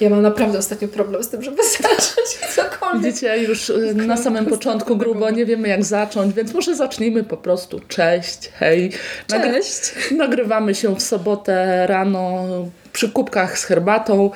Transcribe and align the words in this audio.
Ja 0.00 0.10
mam 0.10 0.22
naprawdę 0.22 0.58
ostatnio 0.58 0.88
problem 0.88 1.24
z 1.24 1.28
tym, 1.28 1.42
żeby 1.42 1.62
zacząć 1.82 2.54
cokolwiek. 2.54 3.02
Widzicie, 3.02 3.42
już 3.42 3.70
y, 3.70 3.94
na 3.94 4.16
samym 4.16 4.46
początku 4.46 4.96
grubo 4.96 5.30
nie 5.30 5.46
wiemy 5.46 5.68
jak 5.68 5.84
zacząć, 5.84 6.34
więc 6.34 6.54
może 6.54 6.76
zacznijmy 6.76 7.24
po 7.24 7.36
prostu. 7.36 7.80
Cześć, 7.88 8.50
hej. 8.58 8.92
Cześć. 9.26 9.94
nagrywamy 10.16 10.74
się 10.74 10.96
w 10.96 11.02
sobotę 11.02 11.86
rano 11.86 12.46
przy 12.92 13.08
kubkach 13.08 13.58
z 13.58 13.64
herbatą. 13.64 14.30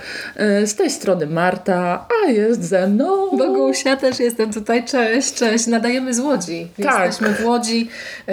Y, 0.62 0.66
z 0.66 0.74
tej 0.74 0.90
strony 0.90 1.26
Marta, 1.26 2.06
a 2.24 2.30
jest 2.30 2.64
ze 2.64 2.86
mną... 2.86 3.30
Bogusia, 3.38 3.96
też 3.96 4.20
jestem 4.20 4.52
tutaj. 4.52 4.84
Cześć, 4.84 5.34
cześć. 5.34 5.66
Nadajemy 5.66 6.14
z 6.14 6.20
Łodzi. 6.20 6.68
Tak. 6.82 7.06
Jesteśmy 7.06 7.34
w 7.34 7.46
Łodzi. 7.46 7.88
Y, 8.28 8.32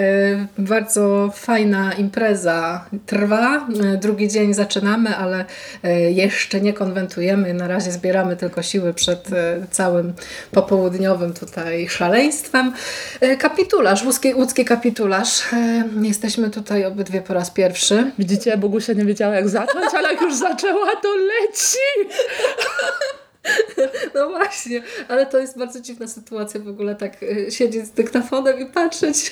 bardzo 0.58 1.30
fajna 1.34 1.92
impreza 1.92 2.84
trwa. 3.06 3.66
Y, 3.94 3.98
drugi 3.98 4.28
dzień 4.28 4.54
zaczynamy, 4.54 5.16
ale 5.16 5.44
jeszcze 6.10 6.60
nie 6.60 6.72
konwentujemy. 6.72 7.54
Na 7.54 7.68
razie 7.68 7.92
zbieramy 7.92 8.36
tylko 8.36 8.62
siły 8.62 8.94
przed 8.94 9.28
całym 9.70 10.12
popołudniowym 10.50 11.34
tutaj 11.34 11.88
szaleństwem. 11.88 12.72
Kapitularz, 13.38 14.04
łódzki, 14.04 14.34
łódzki 14.34 14.64
kapitularz. 14.64 15.42
Jesteśmy 16.02 16.50
tutaj 16.50 16.84
obydwie 16.84 17.20
po 17.20 17.34
raz 17.34 17.50
pierwszy. 17.50 18.10
Widzicie, 18.18 18.56
Bogusia 18.56 18.92
nie 18.92 19.04
wiedziała 19.04 19.34
jak 19.34 19.48
zacząć, 19.48 19.94
ale 19.94 20.11
jak 20.12 20.20
już 20.20 20.34
zaczęła, 20.34 20.96
to 20.96 21.08
leci. 21.16 22.12
No 24.14 24.28
właśnie, 24.28 24.82
ale 25.08 25.26
to 25.26 25.38
jest 25.38 25.58
bardzo 25.58 25.80
dziwna 25.80 26.08
sytuacja 26.08 26.60
w 26.60 26.68
ogóle 26.68 26.94
tak 26.94 27.22
y, 27.22 27.46
siedzieć 27.50 27.86
z 27.86 27.90
dyktafonem 27.90 28.60
i 28.60 28.66
patrzeć 28.66 29.30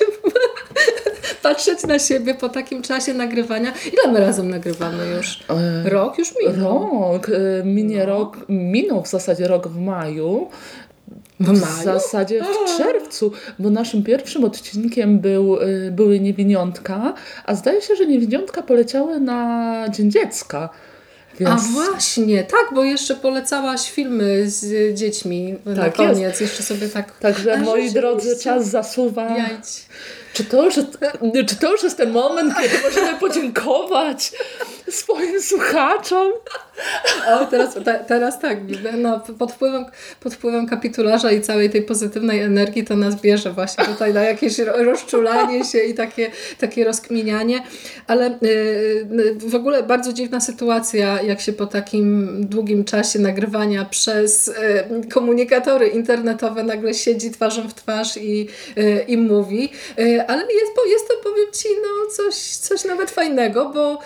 patrzeć 1.42 1.82
na 1.82 1.98
siebie 1.98 2.34
po 2.34 2.48
takim 2.48 2.82
czasie 2.82 3.14
nagrywania. 3.14 3.72
Ile 3.92 4.12
my 4.12 4.20
razem 4.20 4.50
nagrywamy 4.50 5.06
już? 5.16 5.44
E, 5.48 5.90
rok 5.90 6.18
już 6.18 6.34
minął. 6.36 7.12
Rok, 7.12 7.28
y, 7.28 7.62
minie 7.64 7.98
no. 7.98 8.06
rok, 8.06 8.36
minął 8.48 9.02
w 9.02 9.08
zasadzie 9.08 9.48
rok 9.48 9.68
w 9.68 9.80
maju. 9.80 10.50
W, 11.40 11.46
maju? 11.46 11.80
w 11.80 11.84
zasadzie 11.84 12.44
w 12.44 12.78
czerwcu, 12.78 13.32
bo 13.58 13.70
naszym 13.70 14.02
pierwszym 14.02 14.44
odcinkiem 14.44 15.18
był, 15.18 15.62
y, 15.62 15.90
były 15.92 16.20
niewiniątka, 16.20 17.14
a 17.44 17.54
zdaje 17.54 17.82
się, 17.82 17.96
że 17.96 18.06
niewiniątka 18.06 18.62
poleciały 18.62 19.20
na 19.20 19.86
Dzień 19.90 20.10
Dziecka. 20.10 20.68
Więc... 21.40 21.50
A 21.50 21.56
właśnie, 21.56 22.44
tak, 22.44 22.66
bo 22.74 22.84
jeszcze 22.84 23.14
polecałaś 23.14 23.90
filmy 23.90 24.50
z 24.50 24.94
dziećmi 24.94 25.56
tak 25.64 25.76
na 25.76 25.90
koniec. 25.90 26.18
Jest. 26.18 26.40
Jeszcze 26.40 26.62
sobie 26.62 26.88
tak. 26.88 27.18
Także 27.18 27.56
moi 27.56 27.90
drodzy, 27.90 28.36
czas 28.42 28.68
zasuwa. 28.68 29.36
Jajć. 29.38 29.86
Czy 30.32 30.44
to, 30.44 30.64
już, 30.64 30.74
czy 31.46 31.56
to 31.56 31.72
już 31.72 31.82
jest 31.82 31.96
ten 31.96 32.10
moment, 32.10 32.54
kiedy 32.62 32.82
możemy 32.82 33.18
podziękować 33.18 34.32
swoim 34.90 35.29
słuchaczom? 35.42 36.32
O, 37.28 37.46
teraz, 37.46 37.76
teraz 38.08 38.40
tak, 38.40 38.58
no, 38.98 39.20
pod, 39.38 39.52
wpływem, 39.52 39.84
pod 40.20 40.34
wpływem 40.34 40.66
kapitularza 40.66 41.32
i 41.32 41.40
całej 41.40 41.70
tej 41.70 41.82
pozytywnej 41.82 42.40
energii 42.40 42.84
to 42.84 42.96
nas 42.96 43.20
bierze 43.20 43.52
właśnie 43.52 43.84
tutaj 43.84 44.14
na 44.14 44.22
jakieś 44.22 44.58
rozczulanie 44.58 45.64
się 45.64 45.78
i 45.78 45.94
takie, 45.94 46.30
takie 46.58 46.84
rozkminianie, 46.84 47.62
ale 48.06 48.38
yy, 48.42 49.34
w 49.34 49.54
ogóle 49.54 49.82
bardzo 49.82 50.12
dziwna 50.12 50.40
sytuacja, 50.40 51.22
jak 51.22 51.40
się 51.40 51.52
po 51.52 51.66
takim 51.66 52.28
długim 52.46 52.84
czasie 52.84 53.18
nagrywania 53.18 53.84
przez 53.84 54.46
yy, 54.46 55.08
komunikatory 55.08 55.88
internetowe 55.88 56.62
nagle 56.62 56.94
siedzi 56.94 57.30
twarzą 57.30 57.68
w 57.68 57.74
twarz 57.74 58.16
i, 58.16 58.48
i 59.08 59.16
mówi, 59.16 59.72
ale 60.28 60.42
jest, 60.42 60.72
jest 60.90 61.08
to, 61.08 61.14
powiem 61.22 61.46
Ci, 61.52 61.68
no 61.82 62.10
coś, 62.10 62.34
coś 62.36 62.84
nawet 62.84 63.10
fajnego, 63.10 63.70
bo 63.74 63.98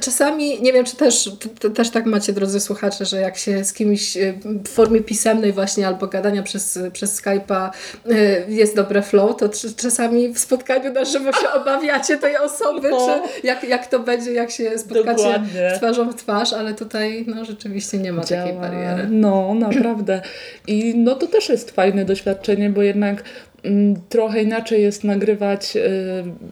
czasami, 0.00 0.62
nie 0.62 0.72
wiem, 0.72 0.84
czy 0.84 0.96
też, 0.96 1.30
też 1.74 1.90
tak 1.90 2.06
macie, 2.06 2.32
drodzy 2.32 2.60
słuchacze, 2.60 3.04
że 3.04 3.20
jak 3.20 3.38
się 3.38 3.64
z 3.64 3.72
kimś 3.72 4.16
y, 4.16 4.34
w 4.64 4.68
formie 4.68 5.00
pisemnej 5.00 5.52
właśnie 5.52 5.86
albo 5.86 6.06
gadania 6.06 6.42
przez, 6.42 6.78
przez 6.92 7.22
Skype'a 7.22 7.70
y, 8.10 8.44
jest 8.48 8.76
dobre 8.76 9.02
flow, 9.02 9.36
to 9.36 9.48
czasami 9.76 10.28
w 10.28 10.38
spotkaniu 10.38 10.92
na 10.92 11.04
żywo 11.04 11.32
się 11.32 11.50
obawiacie 11.60 12.18
tej 12.18 12.36
osoby, 12.36 12.88
no. 12.90 13.06
czy 13.06 13.46
jak, 13.46 13.64
jak 13.64 13.86
to 13.86 13.98
będzie, 13.98 14.32
jak 14.32 14.50
się 14.50 14.78
spotkacie 14.78 15.22
Dokładnie. 15.22 15.72
twarzą 15.76 16.10
w 16.12 16.14
twarz, 16.14 16.52
ale 16.52 16.74
tutaj 16.74 17.24
no, 17.26 17.44
rzeczywiście 17.44 17.98
nie 17.98 18.12
ma 18.12 18.24
Działa. 18.24 18.42
takiej 18.42 18.60
bariery. 18.60 19.06
No, 19.10 19.54
naprawdę. 19.54 20.22
I 20.66 20.94
no 20.96 21.14
to 21.14 21.26
też 21.26 21.48
jest 21.48 21.70
fajne 21.70 22.04
doświadczenie, 22.04 22.70
bo 22.70 22.82
jednak 22.82 23.24
trochę 24.08 24.42
inaczej 24.42 24.82
jest 24.82 25.04
nagrywać 25.04 25.76
y, 25.76 25.80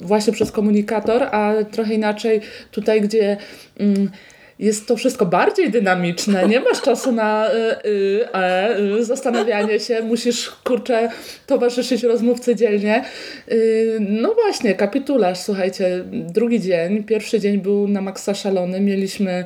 właśnie 0.00 0.32
przez 0.32 0.52
komunikator, 0.52 1.22
a 1.22 1.52
trochę 1.70 1.94
inaczej 1.94 2.40
tutaj, 2.70 3.00
gdzie 3.00 3.36
mm, 3.78 4.10
jest 4.58 4.86
to 4.86 4.96
wszystko 4.96 5.26
bardziej 5.26 5.70
dynamiczne. 5.70 6.48
Nie 6.48 6.60
masz 6.60 6.82
czasu 6.82 7.12
na 7.12 7.50
y, 7.50 7.88
y, 7.88 8.28
e, 8.34 8.78
y, 8.78 9.04
zastanawianie 9.04 9.80
się, 9.80 10.02
musisz 10.02 10.50
kurczę 10.50 11.08
towarzyszyć 11.46 12.02
rozmówcy 12.02 12.56
dzielnie. 12.56 13.04
Y, 13.52 13.98
no 14.00 14.34
właśnie, 14.34 14.74
kapitularz, 14.74 15.38
słuchajcie, 15.38 16.04
drugi 16.12 16.60
dzień, 16.60 17.04
pierwszy 17.04 17.40
dzień 17.40 17.58
był 17.58 17.88
na 17.88 18.00
maksa 18.00 18.34
szalony, 18.34 18.80
mieliśmy 18.80 19.44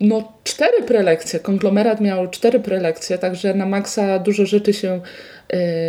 no 0.00 0.32
cztery 0.44 0.82
prelekcje, 0.86 1.40
konglomerat 1.40 2.00
miał 2.00 2.28
cztery 2.28 2.60
prelekcje, 2.60 3.18
także 3.18 3.54
na 3.54 3.66
maksa 3.66 4.18
dużo 4.18 4.46
rzeczy 4.46 4.72
się 4.72 5.00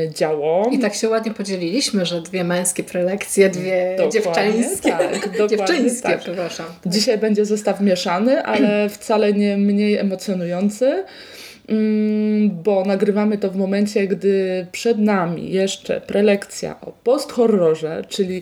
działo. 0.10 0.70
I 0.72 0.80
tak 0.80 0.94
się 0.94 1.10
ładnie 1.10 1.32
podzieliliśmy, 1.32 2.06
że 2.06 2.22
dwie 2.22 2.44
męskie 2.44 2.84
prelekcje, 2.84 3.50
dwie 3.50 3.96
dokładnie, 3.98 4.12
dziewczańskie. 4.22 4.90
Tak, 4.90 5.30
Dziewczyńskie, 5.50 6.10
tak. 6.10 6.20
przepraszam. 6.20 6.66
Dzisiaj 6.86 7.18
będzie 7.18 7.46
zestaw 7.46 7.82
mieszany, 7.82 8.44
ale 8.44 8.90
wcale 9.00 9.34
nie 9.34 9.58
mniej 9.58 9.98
emocjonujący 9.98 11.04
mm, 11.70 12.50
bo 12.64 12.86
nagrywamy 12.86 13.38
to 13.38 13.50
w 13.50 13.56
momencie, 13.56 14.08
gdy 14.08 14.68
przed 14.72 15.00
nami 15.00 15.52
jeszcze 15.52 16.02
prelekcja 16.02 16.82
o 16.82 16.92
post-horrorze, 17.04 18.04
czyli 18.10 18.42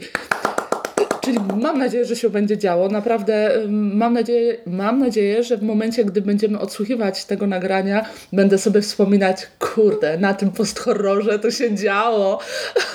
Czyli 1.21 1.37
mam 1.61 1.77
nadzieję, 1.77 2.05
że 2.05 2.15
się 2.15 2.29
będzie 2.29 2.57
działo. 2.57 2.89
Naprawdę 2.89 3.51
mam 3.69 4.13
nadzieję, 4.13 4.57
mam 4.65 4.99
nadzieję, 4.99 5.43
że 5.43 5.57
w 5.57 5.63
momencie, 5.63 6.05
gdy 6.05 6.21
będziemy 6.21 6.59
odsłuchiwać 6.59 7.25
tego 7.25 7.47
nagrania, 7.47 8.05
będę 8.33 8.57
sobie 8.57 8.81
wspominać, 8.81 9.47
kurde, 9.59 10.17
na 10.17 10.33
tym 10.33 10.51
post-horrorze 10.51 11.39
to 11.39 11.51
się 11.51 11.75
działo. 11.75 12.39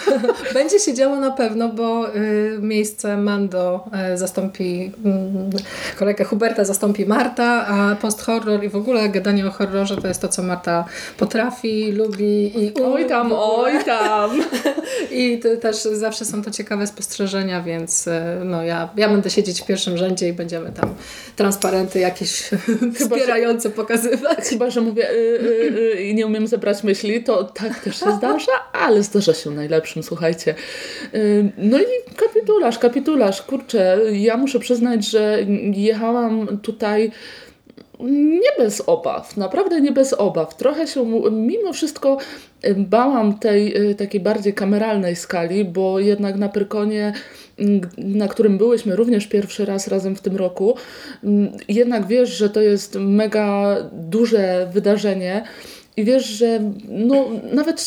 Będzie 0.54 0.78
się 0.78 0.94
działo 0.94 1.16
na 1.16 1.30
pewno, 1.30 1.68
bo 1.68 2.16
y, 2.16 2.58
miejsce 2.60 3.16
Mando 3.16 3.84
y, 4.14 4.18
zastąpi, 4.18 4.92
y, 5.94 5.98
kolegę 5.98 6.24
Huberta 6.24 6.64
zastąpi 6.64 7.06
Marta, 7.06 7.66
a 7.66 7.96
post-horror 7.96 8.64
i 8.64 8.68
w 8.68 8.76
ogóle 8.76 9.08
gadanie 9.08 9.46
o 9.46 9.50
horrorze 9.50 9.96
to 9.96 10.08
jest 10.08 10.20
to, 10.20 10.28
co 10.28 10.42
Marta 10.42 10.84
potrafi, 11.18 11.92
lubi 11.92 12.64
i 12.64 12.72
Oj 12.74 13.06
tam, 13.06 13.32
oj 13.32 13.84
tam! 13.84 14.30
I 15.10 15.40
też 15.60 15.76
zawsze 15.76 16.24
są 16.24 16.42
to 16.42 16.50
ciekawe 16.50 16.86
spostrzeżenia, 16.86 17.62
więc 17.62 18.06
y, 18.06 18.15
no 18.44 18.62
ja, 18.62 18.88
ja 18.96 19.08
będę 19.08 19.30
siedzieć 19.30 19.62
w 19.62 19.66
pierwszym 19.66 19.98
rzędzie 19.98 20.28
i 20.28 20.32
będziemy 20.32 20.72
tam 20.72 20.94
transparenty 21.36 21.98
jakieś 21.98 22.50
wspierające 23.00 23.70
pokazywać. 23.70 24.38
Chyba, 24.38 24.70
że 24.70 24.80
mówię 24.80 25.10
y, 25.10 25.14
y, 25.14 25.96
y, 25.98 26.02
i 26.02 26.14
nie 26.14 26.26
umiem 26.26 26.46
zebrać 26.46 26.82
myśli, 26.82 27.24
to 27.24 27.44
tak 27.44 27.80
też 27.80 28.00
się 28.00 28.16
zdarza, 28.18 28.52
ale 28.72 29.02
zdarza 29.02 29.34
się 29.34 29.50
najlepszym, 29.50 30.02
słuchajcie. 30.02 30.54
No 31.58 31.78
i 31.78 32.14
kapitularz, 32.16 32.78
kapitularz, 32.78 33.42
kurczę, 33.42 33.98
ja 34.12 34.36
muszę 34.36 34.58
przyznać, 34.58 35.06
że 35.06 35.38
jechałam 35.72 36.58
tutaj 36.58 37.10
nie 38.00 38.50
bez 38.58 38.82
obaw, 38.86 39.36
naprawdę 39.36 39.80
nie 39.80 39.92
bez 39.92 40.12
obaw. 40.12 40.56
Trochę 40.56 40.86
się 40.86 41.06
mimo 41.30 41.72
wszystko 41.72 42.18
bałam 42.76 43.38
tej 43.38 43.74
takiej 43.96 44.20
bardziej 44.20 44.54
kameralnej 44.54 45.16
skali, 45.16 45.64
bo 45.64 46.00
jednak 46.00 46.36
na 46.36 46.48
Pyrkonie 46.48 47.12
na 47.98 48.28
którym 48.28 48.58
byłyśmy 48.58 48.96
również 48.96 49.26
pierwszy 49.26 49.64
raz 49.64 49.88
razem 49.88 50.16
w 50.16 50.20
tym 50.20 50.36
roku, 50.36 50.76
jednak 51.68 52.06
wiesz, 52.06 52.30
że 52.30 52.50
to 52.50 52.60
jest 52.60 52.94
mega 52.94 53.76
duże 53.92 54.70
wydarzenie 54.72 55.44
i 55.96 56.04
wiesz, 56.04 56.26
że 56.26 56.60
no, 56.88 57.26
nawet 57.52 57.80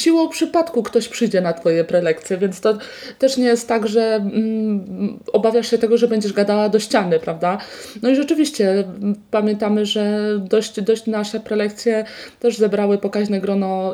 siłą 0.00 0.28
przypadku 0.28 0.82
ktoś 0.82 1.08
przyjdzie 1.08 1.40
na 1.40 1.52
Twoje 1.52 1.84
prelekcje, 1.84 2.38
więc 2.38 2.60
to 2.60 2.78
też 3.18 3.36
nie 3.36 3.44
jest 3.44 3.68
tak, 3.68 3.88
że 3.88 4.14
mm, 4.14 5.18
obawiasz 5.32 5.70
się 5.70 5.78
tego, 5.78 5.96
że 5.96 6.08
będziesz 6.08 6.32
gadała 6.32 6.68
do 6.68 6.78
ściany, 6.78 7.20
prawda? 7.20 7.58
No 8.02 8.10
i 8.10 8.16
rzeczywiście 8.16 8.84
pamiętamy, 9.30 9.86
że 9.86 10.28
dość, 10.38 10.80
dość 10.80 11.06
nasze 11.06 11.40
prelekcje 11.40 12.04
też 12.40 12.56
zebrały 12.56 12.98
pokaźne 12.98 13.40
grono 13.40 13.92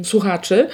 y, 0.00 0.04
słuchaczy. 0.04 0.68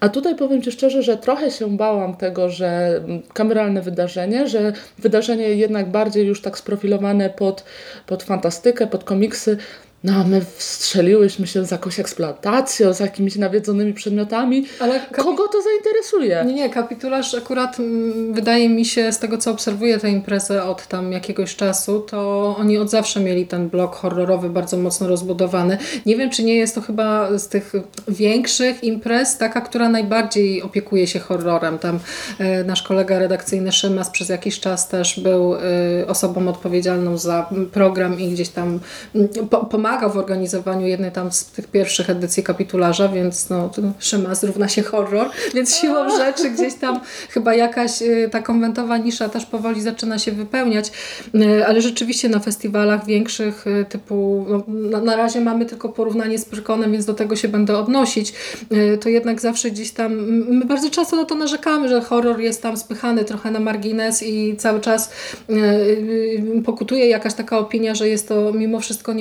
A 0.00 0.08
tutaj 0.08 0.36
powiem 0.36 0.62
Ci 0.62 0.72
szczerze, 0.72 1.02
że 1.02 1.16
trochę 1.16 1.50
się 1.50 1.76
bałam 1.76 2.16
tego, 2.16 2.48
że 2.48 3.00
kameralne 3.32 3.82
wydarzenie, 3.82 4.48
że 4.48 4.72
wydarzenie 4.98 5.48
jednak 5.48 5.90
bardziej 5.90 6.26
już 6.26 6.42
tak 6.42 6.58
sprofilowane 6.58 7.30
pod, 7.30 7.64
pod 8.06 8.22
fantastykę, 8.22 8.86
pod 8.86 9.04
komiksy, 9.04 9.56
no 10.06 10.12
a 10.12 10.24
my 10.24 10.44
wstrzeliłyśmy 10.56 11.46
się 11.46 11.64
z 11.64 11.70
jakąś 11.70 12.00
eksploatacją, 12.00 12.94
z 12.94 13.00
jakimiś 13.00 13.36
nawiedzonymi 13.36 13.94
przedmiotami. 13.94 14.66
Ale 14.80 15.00
Kogo 15.12 15.48
to 15.48 15.62
zainteresuje? 15.62 16.44
Nie, 16.46 16.54
nie, 16.54 16.70
kapitularz 16.70 17.34
akurat 17.34 17.80
mm, 17.80 18.34
wydaje 18.34 18.68
mi 18.68 18.84
się, 18.84 19.12
z 19.12 19.18
tego 19.18 19.38
co 19.38 19.50
obserwuję 19.50 19.98
tę 19.98 20.10
imprezę 20.10 20.64
od 20.64 20.86
tam 20.86 21.12
jakiegoś 21.12 21.56
czasu, 21.56 22.00
to 22.00 22.56
oni 22.58 22.78
od 22.78 22.90
zawsze 22.90 23.20
mieli 23.20 23.46
ten 23.46 23.68
blok 23.68 23.96
horrorowy 23.96 24.50
bardzo 24.50 24.76
mocno 24.76 25.08
rozbudowany. 25.08 25.78
Nie 26.06 26.16
wiem, 26.16 26.30
czy 26.30 26.44
nie 26.44 26.54
jest 26.54 26.74
to 26.74 26.80
chyba 26.80 27.38
z 27.38 27.48
tych 27.48 27.72
większych 28.08 28.84
imprez 28.84 29.38
taka, 29.38 29.60
która 29.60 29.88
najbardziej 29.88 30.62
opiekuje 30.62 31.06
się 31.06 31.18
horrorem. 31.18 31.78
Tam 31.78 31.98
e, 32.38 32.64
nasz 32.64 32.82
kolega 32.82 33.18
redakcyjny 33.18 33.72
Szymas 33.72 34.10
przez 34.10 34.28
jakiś 34.28 34.60
czas 34.60 34.88
też 34.88 35.20
był 35.20 35.54
e, 35.54 35.58
osobą 36.06 36.48
odpowiedzialną 36.48 37.18
za 37.18 37.50
program 37.72 38.20
i 38.20 38.28
gdzieś 38.28 38.48
tam 38.48 38.80
mm, 39.14 39.28
pomagał 39.70 39.95
w 39.96 40.16
organizowaniu 40.16 40.86
jednej 40.86 41.12
tam 41.12 41.32
z 41.32 41.44
tych 41.44 41.66
pierwszych 41.66 42.10
edycji 42.10 42.42
kapitularza, 42.42 43.08
więc 43.08 43.50
no, 43.50 43.70
Szymas 43.98 44.44
równa 44.44 44.68
się 44.68 44.82
horror, 44.82 45.30
więc 45.54 45.76
siłą 45.76 46.16
rzeczy 46.16 46.50
gdzieś 46.50 46.74
tam 46.74 47.00
chyba 47.28 47.54
jakaś 47.54 48.02
y, 48.02 48.28
ta 48.32 48.42
konwentowa 48.42 48.96
nisza 48.96 49.28
też 49.28 49.46
powoli 49.46 49.82
zaczyna 49.82 50.18
się 50.18 50.32
wypełniać, 50.32 50.92
y, 51.34 51.66
ale 51.66 51.82
rzeczywiście 51.82 52.28
na 52.28 52.38
festiwalach 52.38 53.06
większych 53.06 53.66
y, 53.66 53.84
typu, 53.88 54.46
no, 54.68 55.00
na, 55.00 55.16
razie 55.16 55.40
mamy 55.40 55.66
tylko 55.66 55.88
porównanie 55.88 56.38
z 56.38 56.44
Pyrkonem, 56.44 56.92
więc 56.92 57.04
do 57.04 57.14
tego 57.14 57.36
się 57.36 57.48
będę 57.48 57.78
odnosić, 57.78 58.32
to 59.00 59.08
jednak 59.08 59.40
zawsze 59.40 59.70
gdzieś 59.70 59.90
tam, 59.90 60.14
my 60.48 60.64
bardzo 60.64 60.90
często 60.90 61.16
na 61.16 61.24
to 61.24 61.34
narzekamy, 61.34 61.88
że 61.88 62.00
horror 62.00 62.40
jest 62.40 62.62
tam 62.62 62.76
spychany 62.76 63.24
trochę 63.24 63.50
na 63.50 63.60
margines 63.60 64.22
i 64.22 64.56
cały 64.56 64.80
czas 64.80 65.10
pokutuje 66.64 67.08
jakaś 67.08 67.34
taka 67.34 67.58
opinia, 67.58 67.94
że 67.94 68.08
jest 68.08 68.28
to 68.28 68.52
mimo 68.52 68.80
wszystko 68.80 69.12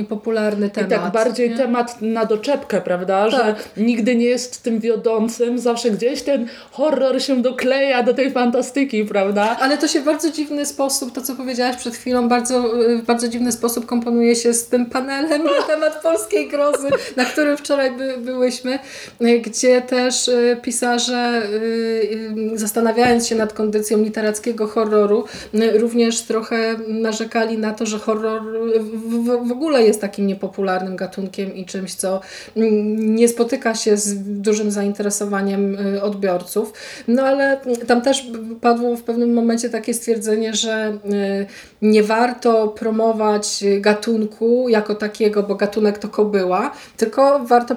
temat. 0.69 0.91
I 0.91 0.93
tak 0.93 1.11
bardziej 1.11 1.49
nie? 1.49 1.57
temat 1.57 2.01
na 2.01 2.25
doczepkę, 2.25 2.81
prawda? 2.81 3.31
Tak. 3.31 3.31
Że 3.31 3.55
nigdy 3.83 4.15
nie 4.15 4.25
jest 4.25 4.63
tym 4.63 4.79
wiodącym, 4.79 5.59
zawsze 5.59 5.91
gdzieś 5.91 6.21
ten 6.21 6.47
horror 6.71 7.21
się 7.21 7.41
dokleja 7.41 8.03
do 8.03 8.13
tej 8.13 8.31
fantastyki, 8.31 9.05
prawda? 9.05 9.57
Ale 9.59 9.77
to 9.77 9.87
się 9.87 10.01
w 10.01 10.05
bardzo 10.05 10.31
dziwny 10.31 10.65
sposób, 10.65 11.11
to 11.11 11.21
co 11.21 11.35
powiedziałaś 11.35 11.75
przed 11.75 11.95
chwilą, 11.95 12.29
bardzo, 12.29 12.63
w 13.01 13.05
bardzo 13.05 13.27
dziwny 13.27 13.51
sposób 13.51 13.85
komponuje 13.85 14.35
się 14.35 14.53
z 14.53 14.67
tym 14.67 14.85
panelem 14.85 15.43
na 15.43 15.61
temat 15.67 16.01
polskiej 16.03 16.49
grozy, 16.49 16.89
na 17.15 17.25
którym 17.25 17.57
wczoraj 17.57 17.91
by, 17.97 18.17
byłyśmy, 18.17 18.79
gdzie 19.41 19.81
też 19.81 20.27
y, 20.27 20.57
pisarze 20.61 21.43
y, 21.45 22.53
y, 22.53 22.57
zastanawiając 22.57 23.27
się 23.27 23.35
nad 23.35 23.53
kondycją 23.53 23.97
literackiego 23.97 24.67
horroru, 24.67 25.23
również 25.73 26.21
trochę 26.21 26.75
narzekali 26.87 27.57
na 27.57 27.73
to, 27.73 27.85
że 27.85 27.99
horror 27.99 28.41
w, 28.79 29.47
w 29.47 29.51
ogóle 29.51 29.83
jest 29.83 30.01
takim 30.01 30.27
niepopularnym 30.27 30.44
popularnym 30.47 30.95
gatunkiem 30.95 31.55
i 31.55 31.65
czymś, 31.65 31.95
co 31.95 32.21
nie 32.55 33.27
spotyka 33.27 33.75
się 33.75 33.97
z 33.97 34.23
dużym 34.41 34.71
zainteresowaniem 34.71 35.75
y, 35.95 36.01
odbiorców. 36.01 36.73
No 37.07 37.23
ale 37.23 37.59
tam 37.87 38.01
też 38.01 38.27
padło 38.61 38.95
w 38.95 39.03
pewnym 39.03 39.33
momencie 39.33 39.69
takie 39.69 39.93
stwierdzenie, 39.93 40.53
że 40.53 40.97
y, 41.05 41.45
nie 41.81 42.03
warto 42.03 42.67
promować 42.67 43.63
gatunku 43.79 44.69
jako 44.69 44.95
takiego, 44.95 45.43
bo 45.43 45.55
gatunek 45.55 45.97
to 45.97 46.07
kobyła, 46.07 46.71
tylko 46.97 47.39
warto 47.39 47.75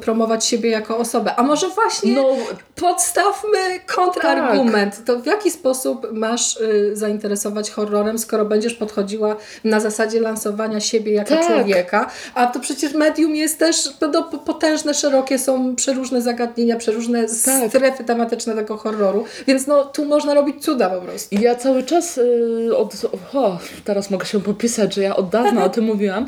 promować 0.00 0.44
siebie 0.44 0.70
jako 0.70 0.98
osobę. 0.98 1.34
A 1.36 1.42
może 1.42 1.68
właśnie 1.68 2.14
no, 2.14 2.28
podstawmy 2.76 3.58
kontrargument. 3.86 4.96
Tak. 4.96 5.06
To 5.06 5.18
w 5.18 5.26
jaki 5.26 5.50
sposób 5.50 6.12
masz 6.12 6.56
y, 6.60 6.96
zainteresować 6.96 7.70
horrorem, 7.70 8.18
skoro 8.18 8.44
będziesz 8.44 8.74
podchodziła 8.74 9.36
na 9.64 9.80
zasadzie 9.80 10.20
lansowania 10.20 10.80
siebie 10.80 11.12
jako 11.12 11.34
tak. 11.34 11.46
człowieka, 11.46 11.93
a 12.34 12.46
to 12.46 12.60
przecież 12.60 12.94
medium 12.94 13.34
jest 13.34 13.58
też 13.58 13.88
do, 14.12 14.22
potężne, 14.22 14.94
szerokie, 14.94 15.38
są 15.38 15.76
przeróżne 15.76 16.22
zagadnienia, 16.22 16.76
przeróżne 16.76 17.26
tak. 17.44 17.68
strefy 17.68 18.04
tematyczne 18.04 18.54
tego 18.54 18.76
horroru, 18.76 19.24
więc 19.46 19.66
no 19.66 19.84
tu 19.84 20.04
można 20.04 20.34
robić 20.34 20.64
cuda 20.64 20.90
po 20.90 21.00
prostu. 21.00 21.36
Ja 21.40 21.54
cały 21.54 21.82
czas 21.82 22.16
yy, 22.16 22.76
od, 22.76 22.94
o, 23.34 23.58
teraz 23.84 24.10
mogę 24.10 24.26
się 24.26 24.40
popisać, 24.40 24.94
że 24.94 25.02
ja 25.02 25.16
od 25.16 25.28
dawna 25.28 25.64
o 25.64 25.68
tym 25.68 25.84
mówiłam, 25.84 26.26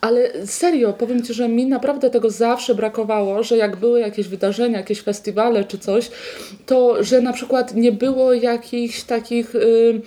ale 0.00 0.46
serio, 0.46 0.92
powiem 0.92 1.22
Ci, 1.22 1.34
że 1.34 1.48
mi 1.48 1.66
naprawdę 1.66 2.10
tego 2.10 2.30
zawsze 2.30 2.74
brakowało, 2.74 3.42
że 3.42 3.56
jak 3.56 3.76
były 3.76 4.00
jakieś 4.00 4.28
wydarzenia, 4.28 4.78
jakieś 4.78 5.02
festiwale 5.02 5.64
czy 5.64 5.78
coś, 5.78 6.10
to 6.66 7.04
że 7.04 7.20
na 7.20 7.32
przykład 7.32 7.74
nie 7.74 7.92
było 7.92 8.32
jakichś 8.32 9.02
takich... 9.02 9.54
Yy, 9.54 10.00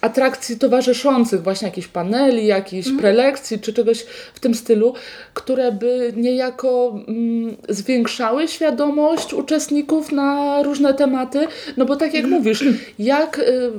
atrakcji 0.00 0.58
towarzyszących, 0.58 1.42
właśnie 1.42 1.68
jakichś 1.68 1.88
paneli, 1.88 2.46
jakichś 2.46 2.88
mm. 2.88 3.00
prelekcji 3.00 3.58
czy 3.58 3.72
czegoś 3.72 4.06
w 4.34 4.40
tym 4.40 4.54
stylu, 4.54 4.94
które 5.34 5.72
by 5.72 6.12
niejako 6.16 7.00
mm, 7.08 7.56
zwiększały 7.68 8.48
świadomość 8.48 9.34
uczestników 9.34 10.12
na 10.12 10.62
różne 10.62 10.94
tematy. 10.94 11.46
No 11.76 11.84
bo 11.84 11.96
tak 11.96 12.14
jak 12.14 12.24
mm. 12.24 12.38
mówisz, 12.38 12.64
jak. 12.98 13.38
Y, 13.38 13.72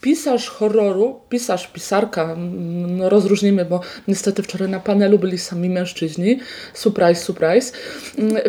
pisarz 0.00 0.48
horroru, 0.48 1.20
pisarz, 1.28 1.66
pisarka, 1.66 2.36
no 2.88 3.08
rozróżnimy, 3.08 3.64
bo 3.64 3.80
niestety 4.08 4.42
wczoraj 4.42 4.68
na 4.68 4.80
panelu 4.80 5.18
byli 5.18 5.38
sami 5.38 5.70
mężczyźni. 5.70 6.40
Surprise, 6.74 7.22
surprise. 7.22 7.72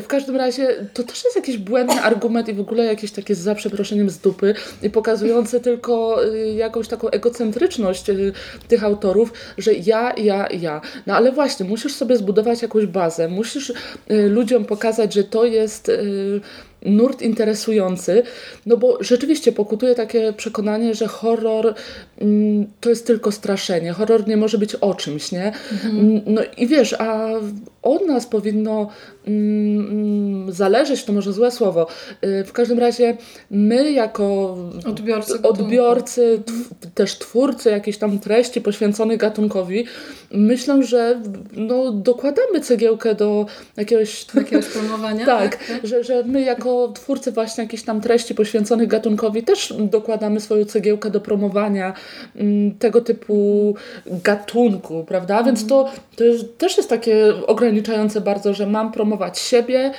W 0.02 0.08
każdym 0.08 0.36
razie 0.36 0.68
to 0.94 1.04
też 1.04 1.24
jest 1.24 1.36
jakiś 1.36 1.58
błędny 1.58 2.02
argument 2.02 2.50
i 2.50 2.54
w 2.54 2.60
ogóle 2.60 2.86
jakieś 2.86 3.12
takie 3.12 3.36
za 3.36 3.56
przeproszeniem 3.56 4.10
z 4.10 4.18
dupy 4.18 4.54
i 4.84 4.90
pokazujące 4.90 5.60
tylko 5.60 6.26
y, 6.26 6.54
jakąś 6.54 6.88
taką 6.88 7.10
egocentryczność 7.10 8.10
y, 8.10 8.34
tych 8.68 8.84
autorów, 8.84 9.34
że 9.58 9.74
ja, 9.74 10.14
ja, 10.18 10.48
ja. 10.48 10.82
No 11.08 11.16
ale 11.16 11.32
właśnie, 11.32 11.66
musisz 11.66 11.94
sobie 11.94 12.18
zbudować 12.18 12.62
jakąś 12.62 12.86
bazę, 12.86 13.28
musisz 13.28 13.70
y, 13.70 13.74
ludziom 14.30 14.66
pokazać, 14.66 15.14
że 15.14 15.24
to 15.24 15.46
jest 15.46 15.92
nurt 16.86 17.22
interesujący, 17.22 18.24
no 18.66 18.78
bo 18.78 18.98
rzeczywiście 19.04 19.52
pokutuje 19.52 19.96
takie 19.96 20.34
przekonanie, 20.34 20.96
że 20.96 21.08
horror 21.08 21.74
mm, 22.22 22.68
to 22.80 22.90
jest 22.90 23.08
tylko 23.08 23.32
straszenie, 23.32 23.94
horror 23.94 24.28
nie 24.28 24.38
może 24.38 24.58
być 24.58 24.76
o 24.76 24.94
czymś, 24.94 25.32
nie? 25.32 25.46
Mhm. 25.72 26.00
Mm, 26.00 26.22
no 26.26 26.42
i 26.58 26.68
wiesz, 26.68 26.94
a 26.94 27.30
od 27.82 28.08
nas 28.08 28.26
powinno 28.26 28.90
mm, 29.28 29.90
mm, 29.90 30.52
zależeć, 30.52 31.04
to 31.04 31.14
może 31.14 31.34
złe 31.34 31.52
słowo, 31.52 31.88
y, 32.24 32.44
w 32.44 32.52
każdym 32.52 32.80
razie 32.80 33.18
my 33.52 33.92
jako 33.92 34.58
odbiorcy, 34.86 35.42
odbiorcy 35.42 36.42
też 36.96 37.18
twórcy 37.18 37.70
jakiejś 37.70 37.98
tam 37.98 38.20
treści 38.20 38.62
poświęconej 38.62 39.18
gatunkowi, 39.18 39.86
myślę, 40.32 40.84
że 40.84 41.22
no, 41.54 41.92
dokładamy 41.92 42.62
cegiełkę 42.62 43.16
do 43.16 43.46
jakiegoś... 43.78 44.26
Jakiegoś 44.36 44.66
promowania? 44.66 45.26
tak, 45.38 45.56
tak, 45.56 45.88
Że, 45.88 46.04
że 46.04 46.24
my 46.24 46.42
jako 46.42 46.92
twórcy 46.96 47.32
właśnie 47.32 47.64
jakichś 47.64 47.84
tam 47.84 48.02
treści 48.02 48.36
poświęconych 48.36 48.88
gatunkowi 48.88 49.44
też 49.44 49.74
dokładamy 49.80 50.40
swoją 50.40 50.66
cegiełkę 50.66 51.10
do 51.10 51.22
promowania 51.22 51.94
mm, 52.36 52.72
tego 52.72 53.02
typu 53.02 53.76
gatunku, 54.06 55.04
prawda? 55.08 55.44
Więc 55.44 55.62
mhm. 55.62 55.70
to, 55.70 55.92
to 56.16 56.24
jest, 56.24 56.58
też 56.58 56.78
jest 56.78 56.90
takie 56.90 57.34
ograniczające 57.70 58.22
bardzo, 58.22 58.54
że 58.54 58.66
mam 58.66 58.92
promować 58.92 59.40
siebie, 59.40 59.92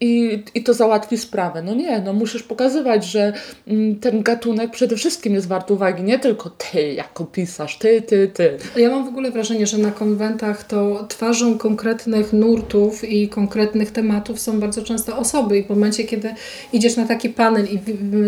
i, 0.00 0.42
i 0.54 0.62
to 0.62 0.74
załatwi 0.74 1.18
sprawę. 1.18 1.62
No 1.62 1.74
nie, 1.74 2.00
no 2.00 2.12
musisz 2.12 2.42
pokazywać, 2.42 3.04
że 3.04 3.32
mm, 3.68 3.96
ten 3.96 4.22
gatunek 4.22 4.70
przede 4.70 4.96
wszystkim 4.96 5.34
jest 5.34 5.48
wart 5.48 5.70
uwagi, 5.70 6.02
nie 6.02 6.18
tylko 6.18 6.50
ty 6.50 6.92
jako 6.92 7.24
pisarz, 7.24 7.78
ty, 7.78 8.02
ty, 8.02 8.28
ty. 8.34 8.58
Ja 8.76 8.90
mam 8.90 9.04
w 9.04 9.08
ogóle 9.08 9.30
wrażenie, 9.30 9.66
że 9.66 9.78
na 9.78 9.90
konwentach 9.90 10.64
to 10.64 11.06
twarzą 11.08 11.58
konkretnych 11.58 12.32
nurtów 12.32 13.04
i 13.04 13.28
konkretnych 13.28 13.90
tematów 13.90 14.40
są 14.40 14.60
bardzo 14.60 14.82
często 14.82 15.18
osoby 15.18 15.58
i 15.58 15.64
w 15.64 15.68
momencie, 15.68 16.04
kiedy 16.04 16.34
idziesz 16.72 16.96
na 16.96 17.06
taki 17.06 17.28
panel 17.28 17.66
i 17.66 17.78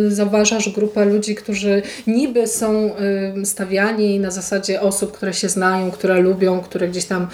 zauważasz 0.09 0.69
grupę 0.69 1.05
ludzi, 1.05 1.35
którzy 1.35 1.83
niby 2.07 2.47
są 2.47 2.91
stawiani 3.45 4.21
na 4.21 4.31
zasadzie 4.31 4.81
osób, 4.81 5.13
które 5.13 5.35
się 5.35 5.49
znają, 5.49 5.91
które 5.91 6.21
lubią, 6.21 6.61
które 6.61 6.89
gdzieś 6.89 7.05
tam 7.05 7.29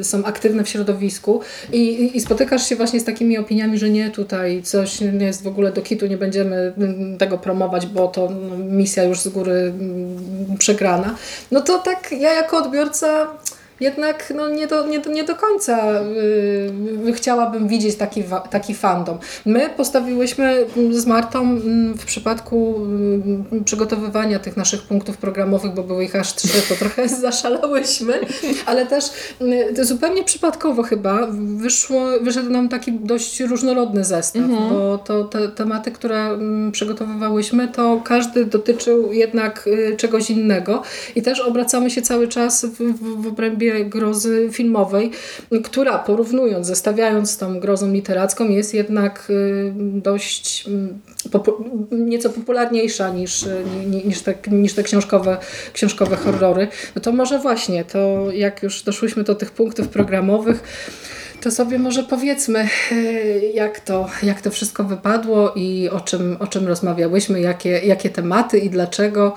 y, 0.00 0.04
są 0.04 0.24
aktywne 0.24 0.64
w 0.64 0.68
środowisku 0.68 1.40
i, 1.72 2.10
i 2.16 2.20
spotykasz 2.20 2.68
się 2.68 2.76
właśnie 2.76 2.97
z 3.00 3.04
takimi 3.04 3.38
opiniami, 3.38 3.78
że 3.78 3.90
nie, 3.90 4.10
tutaj 4.10 4.62
coś 4.62 5.00
nie 5.00 5.26
jest 5.26 5.42
w 5.42 5.46
ogóle 5.46 5.72
do 5.72 5.82
kitu, 5.82 6.06
nie 6.06 6.16
będziemy 6.16 6.72
tego 7.18 7.38
promować, 7.38 7.86
bo 7.86 8.08
to 8.08 8.30
no, 8.30 8.58
misja 8.58 9.04
już 9.04 9.20
z 9.20 9.28
góry 9.28 9.52
mm, 9.52 10.56
przegrana, 10.58 11.14
no 11.50 11.60
to 11.60 11.78
tak 11.78 12.12
ja 12.12 12.34
jako 12.34 12.56
odbiorca 12.56 13.26
jednak 13.80 14.32
no, 14.36 14.48
nie, 14.48 14.66
do, 14.66 14.86
nie, 14.86 14.98
nie 14.98 15.24
do 15.24 15.36
końca 15.36 16.02
yy, 17.04 17.12
chciałabym 17.12 17.68
widzieć 17.68 17.96
taki, 17.96 18.24
taki 18.50 18.74
fandom. 18.74 19.18
My 19.46 19.70
postawiłyśmy 19.76 20.66
z 20.90 21.06
Martą 21.06 21.40
mm, 21.40 21.94
w 21.98 22.04
przypadku 22.04 22.80
yy, 23.52 23.64
przygotowywania 23.64 24.38
tych 24.38 24.56
naszych 24.56 24.82
punktów 24.82 25.16
programowych, 25.16 25.74
bo 25.74 25.82
były 25.82 26.04
ich 26.04 26.16
aż 26.16 26.34
trzy, 26.34 26.62
to 26.68 26.74
trochę 26.74 27.08
zaszalałyśmy, 27.28 28.20
ale 28.66 28.86
też 28.86 29.04
zupełnie 29.82 30.24
przypadkowo 30.24 30.82
chyba 30.82 31.26
wyszło, 31.56 32.06
wyszedł 32.20 32.50
nam 32.50 32.68
taki 32.68 32.92
dość 32.92 33.40
różnorodny 33.40 34.04
zestaw, 34.04 34.42
mhm. 34.42 34.68
bo 34.68 34.98
to 34.98 35.24
te 35.24 35.48
tematy, 35.48 35.90
które 35.90 36.26
mm, 36.26 36.72
przygotowywałyśmy, 36.72 37.68
to 37.68 38.00
każdy 38.04 38.44
dotyczył 38.44 39.12
jednak 39.12 39.64
yy, 39.66 39.96
czegoś 39.96 40.30
innego 40.30 40.82
i 41.16 41.22
też 41.22 41.40
obracamy 41.40 41.90
się 41.90 42.02
cały 42.02 42.28
czas 42.28 42.64
w, 42.64 42.76
w, 42.78 43.22
w 43.22 43.26
obrębie 43.26 43.67
grozy 43.84 44.48
filmowej, 44.52 45.10
która 45.64 45.98
porównując, 45.98 46.66
zestawiając 46.66 47.30
z 47.30 47.36
tą 47.36 47.60
grozą 47.60 47.92
literacką 47.92 48.48
jest 48.48 48.74
jednak 48.74 49.26
y, 49.30 49.72
dość 49.76 50.66
mm, 50.66 50.98
popu 51.32 51.64
nieco 51.90 52.30
popularniejsza 52.30 53.10
niż, 53.10 53.44
niż, 54.04 54.22
te, 54.22 54.34
niż 54.50 54.74
te 54.74 54.82
książkowe, 54.82 55.36
książkowe 55.72 56.16
horrory. 56.16 56.68
No 56.94 57.02
to 57.02 57.12
może 57.12 57.38
właśnie, 57.38 57.84
to 57.84 58.26
jak 58.32 58.62
już 58.62 58.82
doszłyśmy 58.82 59.24
do 59.24 59.34
tych 59.34 59.50
punktów 59.50 59.88
programowych, 59.88 60.62
to 61.40 61.50
sobie 61.50 61.78
może 61.78 62.02
powiedzmy, 62.02 62.68
jak 63.54 63.80
to, 63.80 64.10
jak 64.22 64.42
to 64.42 64.50
wszystko 64.50 64.84
wypadło 64.84 65.52
i 65.56 65.88
o 65.88 66.00
czym, 66.00 66.36
o 66.40 66.46
czym 66.46 66.66
rozmawiałyśmy, 66.66 67.40
jakie, 67.40 67.70
jakie 67.70 68.10
tematy 68.10 68.58
i 68.58 68.70
dlaczego 68.70 69.34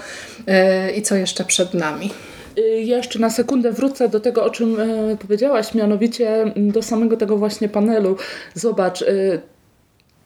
i 0.95 1.01
co 1.01 1.15
jeszcze 1.15 1.45
przed 1.45 1.73
nami. 1.73 2.09
Y, 2.57 2.61
jeszcze 2.81 3.19
na 3.19 3.29
sekundę 3.29 3.71
wrócę 3.71 4.09
do 4.09 4.19
tego, 4.19 4.43
o 4.43 4.49
czym 4.49 4.79
e, 4.79 5.17
powiedziałaś, 5.17 5.73
mianowicie 5.73 6.53
do 6.55 6.81
samego 6.81 7.17
tego 7.17 7.37
właśnie 7.37 7.69
panelu. 7.69 8.15
Zobacz, 8.53 9.01
y, 9.01 9.41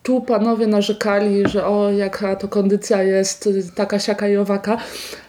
tu 0.04 0.22
panowie 0.22 0.68
narzekali, 0.68 1.44
że 1.50 1.66
o 1.66 1.92
jaka 1.92 2.36
to 2.36 2.48
kondycja 2.48 3.04
jest 3.04 3.50
taka 3.76 4.00
siaka 4.00 4.28
i 4.28 4.38
owaka, 4.38 4.78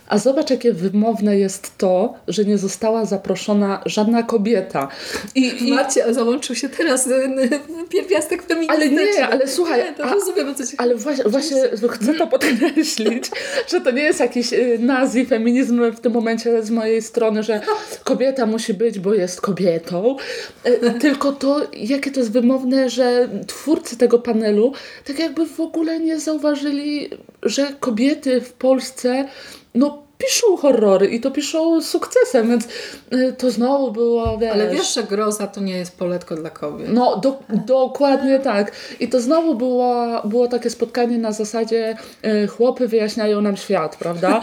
a 0.09 0.19
zobacz, 0.19 0.51
jakie 0.51 0.73
wymowne 0.73 1.39
jest 1.39 1.79
to, 1.79 2.15
że 2.29 2.45
nie 2.45 2.59
została 2.59 3.05
zaproszona 3.05 3.83
żadna 3.87 4.23
kobieta. 4.23 4.89
I, 5.35 5.53
i... 5.67 5.73
Macie, 5.73 6.15
załączył 6.15 6.57
się 6.57 6.69
teraz 6.69 7.07
y, 7.07 7.15
y, 7.15 7.89
pierwiastek 7.89 8.43
feministyczny. 8.43 9.01
Ale 9.01 9.07
nie, 9.07 9.29
ale 9.29 9.49
słuchaj, 9.49 9.85
nie, 9.85 9.95
to 9.95 10.05
a, 10.05 10.15
rozumiem, 10.15 10.55
co 10.55 10.67
ci 10.67 10.77
Ale 10.79 10.95
właśnie, 10.95 11.25
właśnie 11.25 11.57
chcę 11.91 12.15
to 12.15 12.27
podkreślić, 12.27 13.31
że 13.71 13.81
to 13.81 13.91
nie 13.91 14.03
jest 14.03 14.21
jakiś 14.21 14.53
y, 14.53 14.79
nazi 14.81 15.27
feminizm 15.27 15.93
w 15.93 16.01
tym 16.01 16.13
momencie 16.13 16.63
z 16.63 16.71
mojej 16.71 17.03
strony, 17.03 17.43
że 17.43 17.61
kobieta 18.05 18.47
musi 18.47 18.75
być, 18.75 18.99
bo 18.99 19.15
jest 19.15 19.41
kobietą, 19.41 20.17
tylko 21.01 21.33
to, 21.33 21.61
jakie 21.73 22.11
to 22.11 22.21
jest 22.21 22.33
wymowne, 22.33 22.91
że 22.91 23.29
twórcy 23.47 23.97
tego 23.97 24.19
panelu 24.19 24.73
tak 25.05 25.19
jakby 25.19 25.47
w 25.47 25.61
ogóle 25.61 26.01
nie 26.01 26.21
zauważyli, 26.21 27.11
że 27.43 27.73
kobiety 27.81 28.41
w 28.41 28.53
Polsce 28.53 29.29
no 29.77 30.06
piszą 30.19 30.57
horrory 30.57 31.07
i 31.07 31.21
to 31.21 31.31
piszą 31.31 31.83
sukcesem, 31.83 32.49
więc 32.49 32.69
y, 33.13 33.35
to 33.39 33.51
znowu 33.51 33.93
było, 33.93 34.39
wiesz... 34.39 34.53
Ale 34.53 34.71
wiesz, 34.71 34.95
że 34.95 35.03
groza 35.03 35.47
to 35.47 35.61
nie 35.61 35.77
jest 35.77 35.99
poletko 35.99 36.37
dla 36.37 36.51
kobiet. 36.51 36.89
No, 36.93 37.17
do, 37.17 37.39
dokładnie 37.67 38.39
tak. 38.39 38.73
I 39.01 39.09
to 39.09 39.21
znowu 39.21 39.55
było, 39.55 40.23
było 40.25 40.49
takie 40.49 40.71
spotkanie 40.71 41.19
na 41.19 41.33
zasadzie 41.33 41.97
y, 42.45 42.47
chłopy 42.47 42.89
wyjaśniają 42.89 43.41
nam 43.41 43.57
świat, 43.57 43.97
prawda? 43.97 44.41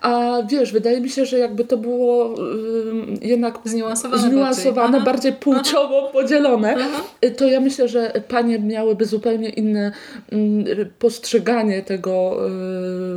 A 0.00 0.42
wiesz, 0.50 0.72
wydaje 0.72 1.00
mi 1.00 1.10
się, 1.10 1.26
że 1.26 1.38
jakby 1.38 1.64
to 1.64 1.76
było 1.76 2.34
y, 2.34 3.26
jednak 3.26 3.58
zniuansowane, 3.64 4.22
zniuansowane 4.22 5.00
bardziej, 5.00 5.32
płciowo 5.32 6.00
Aha. 6.02 6.12
podzielone, 6.12 6.76
Aha. 6.80 7.02
to 7.36 7.48
ja 7.48 7.60
myślę, 7.60 7.88
że 7.88 8.12
panie 8.28 8.58
miałyby 8.58 9.04
zupełnie 9.04 9.48
inne 9.48 9.92
postrzeganie 10.98 11.82
tego, 11.82 12.36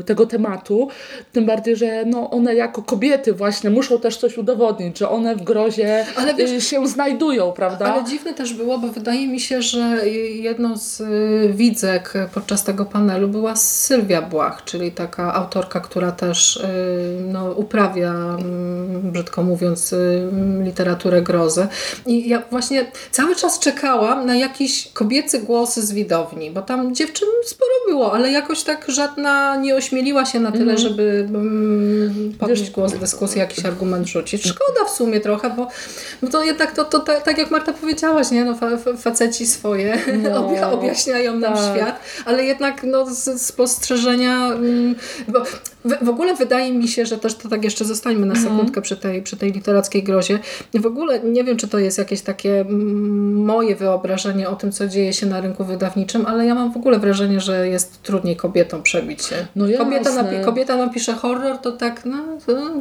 tego 0.06 0.26
tematu, 0.26 0.88
tym 1.34 1.46
bardziej, 1.46 1.76
że 1.76 1.85
że 1.86 2.06
no 2.06 2.30
one 2.30 2.56
jako 2.56 2.82
kobiety 2.82 3.34
właśnie 3.34 3.70
muszą 3.70 4.00
też 4.00 4.18
coś 4.18 4.38
udowodnić, 4.38 5.00
że 5.00 5.10
one 5.10 5.36
w 5.36 5.44
grozie 5.44 6.06
wiesz, 6.38 6.52
y, 6.52 6.62
się 6.62 6.88
znajdują, 6.88 7.52
prawda? 7.52 7.94
Ale 7.94 8.04
dziwne 8.04 8.34
też 8.34 8.54
było, 8.54 8.78
bo 8.78 8.88
wydaje 8.88 9.28
mi 9.28 9.40
się, 9.40 9.62
że 9.62 10.10
jedną 10.30 10.78
z 10.78 11.02
y, 11.02 11.54
widzek 11.54 12.14
podczas 12.34 12.64
tego 12.64 12.86
panelu 12.86 13.28
była 13.28 13.56
Sylwia 13.56 14.22
Błach, 14.22 14.64
czyli 14.64 14.92
taka 14.92 15.34
autorka, 15.34 15.80
która 15.80 16.12
też 16.12 16.58
y, 16.58 16.68
no, 17.28 17.52
uprawia, 17.52 18.12
mm, 18.12 19.12
brzydko 19.12 19.44
mówiąc, 19.44 19.96
literaturę 20.64 21.22
grozy. 21.22 21.68
I 22.06 22.30
ja 22.30 22.42
właśnie 22.52 22.86
cały 23.12 23.36
czas 23.36 23.60
czekałam 23.60 24.26
na 24.26 24.36
jakiś 24.36 24.90
kobiecy 24.94 25.40
głos 25.40 25.76
z 25.76 25.94
widowni, 25.94 26.52
bo 26.52 26.62
tam 26.62 26.96
dziewczyn 26.96 27.28
sporo 27.46 27.72
było, 27.88 28.14
ale 28.14 28.32
jakoś 28.32 28.64
tak 28.64 28.86
żadna 28.88 29.56
nie 29.56 29.76
ośmieliła 29.76 30.26
się 30.26 30.40
na 30.40 30.52
tyle, 30.52 30.72
mm. 30.72 30.78
żeby 30.78 31.28
podnieść 32.40 32.72
głos 32.72 32.94
w 32.94 33.00
dyskusji, 33.00 33.40
jakiś 33.40 33.66
argument 33.66 34.08
rzucić. 34.08 34.44
Szkoda 34.44 34.86
w 34.86 34.90
sumie 34.90 35.20
trochę, 35.20 35.50
bo, 35.50 35.68
bo 36.22 36.28
to 36.28 36.44
jednak 36.44 36.72
to, 36.72 36.86
to, 36.86 37.00
to 37.00 37.22
tak 37.22 37.38
jak 37.38 37.52
Marta 37.52 37.74
powiedziałaś, 37.74 38.32
nie? 38.32 38.46
No, 38.46 38.56
fa, 38.56 38.78
faceci 38.98 39.48
swoje 39.48 39.98
no, 40.24 40.50
objaśniają 40.74 41.40
nam 41.40 41.54
tak. 41.54 41.76
świat, 41.76 42.00
ale 42.26 42.44
jednak 42.44 42.84
no, 42.84 43.06
z, 43.06 43.42
z 43.42 43.42
spostrzeżenia, 43.46 44.48
mm, 44.48 44.96
bo 45.28 45.44
w, 45.86 46.06
w, 46.06 46.10
ogóle 46.10 46.36
wydaje 46.36 46.74
mi 46.74 46.88
się, 46.88 47.06
że 47.06 47.18
też 47.18 47.36
to 47.36 47.50
tak 47.50 47.64
jeszcze 47.64 47.86
zostańmy 47.86 48.26
na 48.26 48.34
mhm. 48.34 48.52
sekundkę 48.52 48.82
przy, 48.82 48.98
tej, 48.98 49.22
przy 49.22 49.38
tej 49.38 49.52
literackiej 49.52 50.04
grozie. 50.04 50.40
W 50.74 50.86
ogóle 50.86 51.20
nie 51.20 51.44
wiem, 51.44 51.58
czy 51.58 51.68
to 51.68 51.80
jest 51.80 51.98
jakieś 51.98 52.22
takie 52.22 52.66
moje 53.34 53.76
wyobrażenie 53.76 54.50
o 54.50 54.56
tym, 54.56 54.72
co 54.72 54.88
dzieje 54.88 55.14
się 55.14 55.26
na 55.26 55.42
rynku 55.42 55.66
wydawniczym, 55.66 56.26
ale 56.26 56.46
ja 56.46 56.56
mam 56.56 56.74
w 56.74 56.78
ogóle 56.78 57.00
wrażenie, 57.00 57.40
że 57.40 57.68
jest 57.68 58.04
trudniej 58.04 58.36
kobietom 58.36 58.84
przebić 58.84 59.26
się. 59.26 59.48
No 59.56 59.66
kobieta, 59.78 60.12
napi 60.12 60.36
kobieta 60.46 60.76
napisze 60.76 61.14
horror, 61.14 61.58
to 61.58 61.72
tak, 61.72 62.06
no 62.06 62.18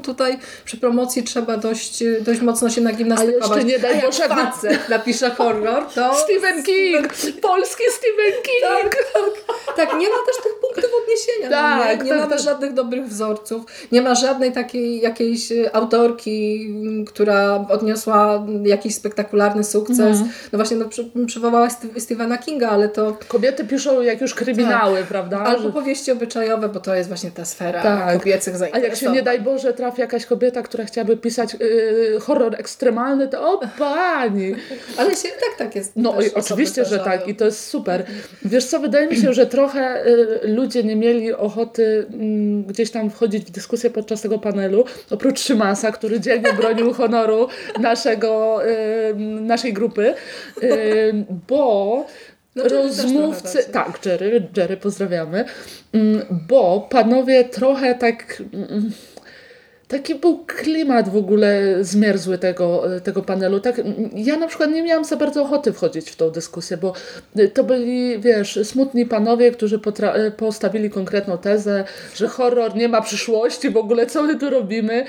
tutaj 0.03 0.39
przy 0.65 0.77
promocji 0.77 1.23
trzeba 1.23 1.57
dość, 1.57 2.05
dość 2.21 2.41
mocno 2.41 2.71
się 2.71 2.81
nagimnastykować. 2.81 3.51
Ale 3.51 3.57
jeszcze 3.57 3.73
nie 3.73 3.79
daj 3.79 4.03
Boże, 4.03 4.29
facet 4.29 4.89
napisze 4.97 5.31
horror, 5.31 5.87
to... 5.95 6.15
Stephen 6.15 6.63
King! 6.63 7.09
Polski 7.43 7.83
Stephen 7.91 8.43
King! 8.43 8.63
Tak, 8.63 8.97
tak, 9.15 9.77
tak, 9.77 10.01
nie 10.01 10.09
ma 10.09 10.17
też 10.27 10.37
tych 10.43 10.53
punktów 10.61 10.91
odniesienia. 11.03 11.51
Tak, 11.51 11.99
nie, 11.99 12.05
nie 12.05 12.11
tak, 12.11 12.19
mamy 12.19 12.31
tak. 12.31 12.45
żadnych 12.45 12.73
dobrych 12.73 12.94
wzorców, 13.03 13.65
nie 13.93 14.03
ma 14.03 14.15
żadnej 14.15 14.53
takiej 14.53 15.01
jakiejś 15.01 15.53
autorki, 15.73 16.69
która 17.07 17.67
odniosła 17.69 18.47
jakiś 18.65 18.95
spektakularny 18.95 19.65
sukces. 19.65 19.99
Mhm. 19.99 20.29
No 20.53 20.59
właśnie, 20.59 20.77
no, 20.77 20.85
przy, 20.85 21.11
przywołałaś 21.27 21.73
Stephena 21.99 22.39
Kinga, 22.39 22.69
ale 22.69 22.89
to... 22.89 23.17
Kobiety 23.29 23.65
piszą 23.65 24.01
jak 24.01 24.21
już 24.21 24.35
kryminały, 24.35 24.99
tak. 24.99 25.09
prawda? 25.09 25.39
Albo 25.39 25.73
powieści 25.73 26.13
obyczajowe, 26.13 26.69
bo 26.69 26.81
to 26.81 26.95
jest 26.95 27.09
właśnie 27.09 27.31
ta 27.31 27.45
sfera 27.45 27.83
tak. 27.83 28.19
kobiecych 28.19 28.57
zainteresowań 28.57 28.85
jak 28.85 28.97
się 28.97 29.11
nie 29.11 29.23
daj 29.23 29.41
Boże 29.41 29.73
trafi 29.73 30.01
jakaś 30.01 30.27
kobieta, 30.27 30.63
która 30.63 30.85
chciałaby 30.85 31.17
pisać 31.17 31.55
yy, 31.55 32.21
horror 32.21 32.55
ekstremalny, 32.59 33.29
to 33.29 33.53
o 33.53 33.61
pani! 33.79 34.55
Ale 34.97 35.11
się 35.11 35.29
tak, 35.29 35.59
tak 35.59 35.77
jest. 35.77 35.93
No 35.97 36.23
i 36.23 36.35
oczywiście, 36.35 36.85
że 36.85 36.99
tak 36.99 37.29
i 37.29 37.35
to 37.35 37.45
jest 37.45 37.67
super. 37.67 38.05
Wiesz 38.45 38.65
co, 38.65 38.81
wydaje 38.81 39.07
mi 39.07 39.17
się, 39.17 39.35
że 39.35 39.47
trochę 39.47 40.07
y, 40.07 40.41
ludzie 40.43 40.85
nie 40.85 40.97
mieli 40.97 41.33
ochoty 41.33 41.83
y, 41.83 42.07
gdzieś 42.67 42.84
tam 42.91 43.11
wchodzić 43.11 43.45
w 43.45 43.51
dyskusję 43.51 43.91
podczas 43.91 44.23
tego 44.23 44.39
panelu, 44.39 44.85
oprócz 45.11 45.41
Szymasa, 45.41 45.93
który 45.93 46.21
dzielnie 46.21 46.53
bronił 46.53 46.93
honoru 47.03 47.49
naszego, 47.81 48.61
y, 48.69 49.15
naszej 49.41 49.73
grupy, 49.73 50.15
y, 50.63 51.25
bo 51.49 52.07
no, 52.57 52.65
rozmówcy, 52.69 53.65
tak, 53.73 54.07
Jerry, 54.07 54.49
Jerry 54.57 54.77
pozdrawiamy, 54.77 55.45
bo 56.49 56.87
panowie 56.91 57.45
trochę 57.45 57.95
tak, 57.95 58.43
taki 59.89 60.15
był 60.15 60.45
klimat 60.47 61.09
w 61.09 61.17
ogóle 61.17 61.63
zmierzły 61.81 62.39
tego, 62.39 62.83
tego 63.05 63.23
panelu. 63.23 63.61
Tak, 63.61 63.81
ja 64.15 64.37
na 64.37 64.47
przykład 64.47 64.71
nie 64.71 64.83
miałam 64.83 65.05
za 65.05 65.17
bardzo 65.17 65.43
ochoty 65.43 65.73
wchodzić 65.73 66.11
w 66.11 66.17
tą 66.17 66.31
dyskusję, 66.31 66.77
bo 66.77 66.93
to 67.55 67.65
byli, 67.65 68.21
wiesz, 68.21 68.59
smutni 68.63 69.07
panowie, 69.07 69.51
którzy 69.51 69.81
postawili 70.37 70.91
konkretną 70.91 71.39
tezę, 71.39 71.85
że 72.15 72.29
horror 72.29 72.77
nie 72.77 72.89
ma 72.89 73.01
przyszłości, 73.01 73.71
w 73.71 73.77
ogóle 73.77 74.07
co 74.07 74.23
my 74.23 74.39
tu 74.39 74.51
robimy. 74.51 75.05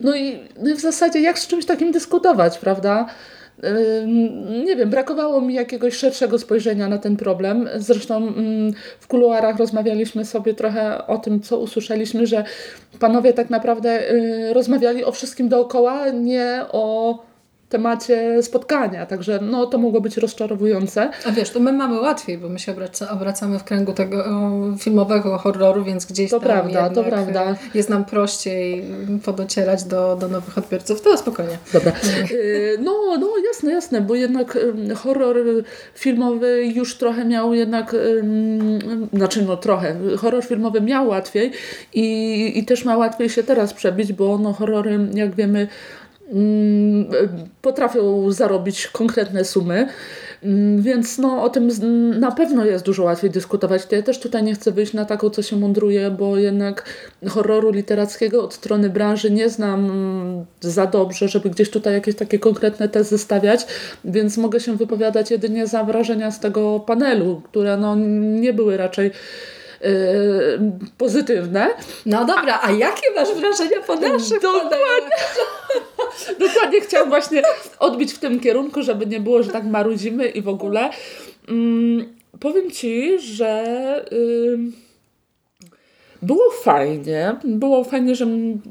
No 0.00 0.16
i, 0.16 0.38
no 0.62 0.70
i 0.70 0.74
w 0.74 0.80
zasadzie 0.80 1.20
jak 1.20 1.38
z 1.38 1.46
czymś 1.46 1.66
takim 1.66 1.92
dyskutować, 1.92 2.58
prawda? 2.58 3.06
Nie 4.64 4.76
wiem, 4.76 4.90
brakowało 4.90 5.40
mi 5.40 5.54
jakiegoś 5.54 5.94
szerszego 5.94 6.38
spojrzenia 6.38 6.88
na 6.88 6.98
ten 6.98 7.16
problem. 7.16 7.68
Zresztą 7.76 8.32
w 9.00 9.06
kuluarach 9.06 9.58
rozmawialiśmy 9.58 10.24
sobie 10.24 10.54
trochę 10.54 11.06
o 11.06 11.18
tym, 11.18 11.40
co 11.40 11.58
usłyszeliśmy, 11.58 12.26
że 12.26 12.44
panowie 13.00 13.32
tak 13.32 13.50
naprawdę 13.50 14.10
y, 14.12 14.52
rozmawiali 14.52 15.04
o 15.04 15.12
wszystkim 15.12 15.48
dookoła, 15.48 16.10
nie 16.10 16.64
o 16.72 17.18
temacie 17.74 18.42
spotkania, 18.42 19.06
także 19.06 19.38
no, 19.42 19.66
to 19.66 19.78
mogło 19.78 20.00
być 20.00 20.16
rozczarowujące. 20.16 21.10
A 21.26 21.32
wiesz, 21.32 21.50
to 21.50 21.60
my 21.60 21.72
mamy 21.72 22.00
łatwiej, 22.00 22.38
bo 22.38 22.48
my 22.48 22.58
się 22.58 22.74
obracamy 23.10 23.58
w 23.58 23.64
kręgu 23.64 23.92
tego 23.92 24.24
filmowego 24.78 25.38
horroru, 25.38 25.84
więc 25.84 26.06
gdzieś 26.06 26.30
to 26.30 26.40
prawda, 26.40 26.90
to 26.90 27.04
prawda. 27.04 27.56
jest 27.74 27.88
nam 27.88 28.04
prościej 28.04 28.84
podocierać 29.24 29.84
do, 29.84 30.16
do 30.16 30.28
nowych 30.28 30.58
odbiorców. 30.58 31.00
To 31.02 31.18
spokojnie. 31.18 31.58
Dobra. 31.72 31.92
Y, 32.30 32.78
no, 32.80 33.16
no 33.20 33.28
jasne, 33.48 33.72
jasne, 33.72 34.00
bo 34.00 34.14
jednak 34.14 34.58
horror 34.96 35.36
filmowy 35.94 36.66
już 36.74 36.98
trochę 36.98 37.24
miał 37.24 37.54
jednak, 37.54 37.96
znaczy 39.12 39.42
no 39.42 39.56
trochę, 39.56 39.96
horror 40.18 40.44
filmowy 40.44 40.80
miał 40.80 41.08
łatwiej 41.08 41.52
i, 41.94 42.58
i 42.58 42.64
też 42.64 42.84
ma 42.84 42.96
łatwiej 42.96 43.28
się 43.28 43.42
teraz 43.42 43.74
przebić, 43.74 44.12
bo 44.12 44.38
no 44.38 44.52
horrory, 44.52 44.98
jak 45.14 45.34
wiemy, 45.34 45.68
potrafią 47.62 48.32
zarobić 48.32 48.88
konkretne 48.88 49.44
sumy. 49.44 49.88
Mm, 50.42 50.82
więc 50.82 51.18
no, 51.18 51.42
o 51.42 51.50
tym 51.50 51.70
na 52.20 52.32
pewno 52.32 52.64
jest 52.64 52.84
dużo 52.84 53.02
łatwiej 53.02 53.30
dyskutować. 53.30 53.86
To 53.86 53.96
ja 53.96 54.02
też 54.02 54.20
tutaj 54.20 54.42
nie 54.42 54.54
chcę 54.54 54.72
wyjść 54.72 54.92
na 54.92 55.04
taką, 55.04 55.30
co 55.30 55.42
się 55.42 55.56
mądruje, 55.56 56.10
bo 56.10 56.36
jednak 56.36 56.84
horroru 57.28 57.70
literackiego 57.70 58.44
od 58.44 58.54
strony 58.54 58.90
branży 58.90 59.30
nie 59.30 59.48
znam 59.48 59.90
za 60.60 60.86
dobrze, 60.86 61.28
żeby 61.28 61.50
gdzieś 61.50 61.70
tutaj 61.70 61.94
jakieś 61.94 62.14
takie 62.14 62.38
konkretne 62.38 62.88
tezy 62.88 63.18
stawiać, 63.18 63.66
więc 64.04 64.36
mogę 64.36 64.60
się 64.60 64.76
wypowiadać 64.76 65.30
jedynie 65.30 65.66
za 65.66 65.84
wrażenia 65.84 66.30
z 66.30 66.40
tego 66.40 66.80
panelu, 66.80 67.42
które 67.44 67.76
no, 67.76 67.96
nie 68.40 68.52
były 68.52 68.76
raczej 68.76 69.10
pozytywne. 70.98 71.68
No 72.06 72.24
dobra, 72.24 72.60
a 72.62 72.72
jakie 72.72 73.12
masz 73.16 73.34
wrażenia 73.34 73.80
po 73.86 73.94
naszym 73.94 74.40
Dokładnie. 74.40 74.78
Dokładnie 76.48 76.80
chciałam 76.80 77.08
właśnie 77.08 77.42
odbić 77.78 78.12
w 78.12 78.18
tym 78.18 78.40
kierunku, 78.40 78.82
żeby 78.82 79.06
nie 79.06 79.20
było, 79.20 79.42
że 79.42 79.52
tak 79.52 79.64
marudzimy 79.64 80.28
i 80.28 80.42
w 80.42 80.48
ogóle. 80.48 80.90
Mm, 81.48 82.14
powiem 82.40 82.70
Ci, 82.70 83.18
że... 83.18 84.04
Yy, 84.10 84.58
było 86.24 86.50
fajnie. 86.50 87.36
Było 87.44 87.84
fajnie, 87.84 88.14
że 88.14 88.26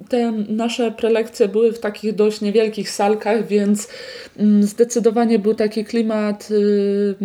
te 0.10 0.32
nasze 0.32 0.92
prelekcje 0.92 1.48
były 1.48 1.74
w 1.74 1.80
takich 1.80 2.16
dość 2.16 2.42
niewielkich 2.42 2.90
salkach, 2.90 3.48
więc 3.48 3.88
mm, 4.38 4.64
zdecydowanie 4.64 5.40
był 5.40 5.54
taki 5.54 5.86
klimat 5.86 6.52
y, 6.52 7.16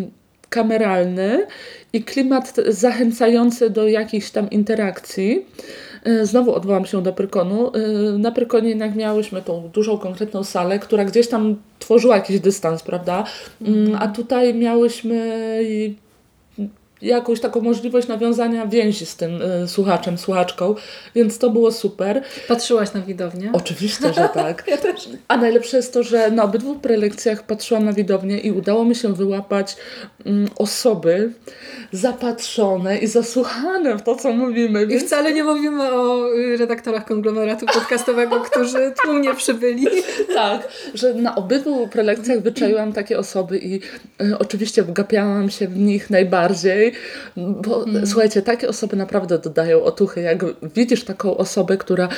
kameralny 0.49 1.47
i 1.93 2.05
klimat 2.05 2.55
zachęcający 2.69 3.71
do 3.71 3.89
jakichś 3.89 4.31
tam 4.31 4.51
interakcji. 4.51 5.47
E, 6.05 6.27
znowu 6.27 6.55
odwołam 6.55 6.87
się 6.87 7.03
do 7.03 7.13
Pyrkonu. 7.13 7.73
E, 7.75 7.79
na 8.19 8.33
Pyrkonie 8.33 8.69
jednak 8.69 8.95
miałyśmy 8.95 9.43
tą 9.43 9.69
dużą, 9.69 9.99
konkretną 9.99 10.45
salę, 10.45 10.79
która 10.79 11.05
gdzieś 11.05 11.29
tam 11.29 11.57
tworzyła 11.79 12.17
jakiś 12.17 12.41
dystans, 12.41 12.83
prawda? 12.83 13.25
Mm, 13.63 13.97
a 14.01 14.09
tutaj 14.09 14.55
miałyśmy 14.55 15.39
jakąś 17.03 17.41
taką 17.41 17.61
możliwość 17.61 18.09
nawiązania 18.09 18.67
więzi 18.67 19.07
z 19.07 19.17
tym 19.17 19.43
y, 19.43 19.69
słuchaczem, 19.69 20.19
słuchaczką, 20.19 20.75
więc 21.15 21.39
to 21.39 21.51
było 21.51 21.73
super. 21.73 22.23
Patrzyłaś 22.49 22.93
na 22.93 23.01
widownię? 23.01 23.51
Oczywiście, 23.53 24.13
że 24.13 24.29
tak. 24.35 24.65
ja 24.71 24.77
też. 24.77 25.09
A 25.29 25.37
najlepsze 25.37 25.77
jest 25.77 25.93
to, 25.93 26.03
że 26.03 26.31
na 26.31 26.45
obydwu 26.45 26.75
prelekcjach 26.75 27.43
patrzyłam 27.43 27.85
na 27.85 27.93
widownię 27.93 28.39
i 28.39 28.53
udało 28.53 28.85
mi 28.85 28.95
się 28.95 29.15
wyłapać 29.15 29.77
mm, 30.27 30.49
osoby 30.57 31.33
zapatrzone 31.93 32.99
i 32.99 33.07
zasłuchane 33.07 33.99
w 33.99 34.03
to, 34.03 34.17
co 34.17 34.33
mówimy. 34.33 34.87
Więc... 34.87 35.03
I 35.03 35.07
wcale 35.07 35.33
nie 35.33 35.45
mówimy 35.45 35.93
o 35.93 36.29
y, 36.35 36.57
redaktorach 36.57 37.05
konglomeratu 37.05 37.67
podcastowego, 37.67 38.41
którzy 38.51 38.93
tłumnie 39.05 39.35
przybyli. 39.35 39.87
tak, 40.35 40.69
że 40.95 41.15
na 41.15 41.35
obydwu 41.35 41.89
prelekcjach 41.89 42.43
wyczaiłam 42.43 42.93
takie 42.93 43.19
osoby 43.19 43.59
i 43.59 43.81
y, 44.23 44.39
oczywiście 44.39 44.83
wgapiałam 44.83 45.51
się 45.51 45.69
w 45.69 45.79
nich 45.79 46.11
najbardziej 46.11 46.88
bo 47.37 47.85
mm. 47.85 48.07
słuchajcie, 48.07 48.43
takie 48.43 48.69
osoby 48.69 48.97
naprawdę 48.97 49.39
dodają 49.39 49.83
otuchy. 49.83 50.21
Jak 50.21 50.45
widzisz 50.75 51.05
taką 51.05 51.37
osobę, 51.37 51.77
która 51.77 52.09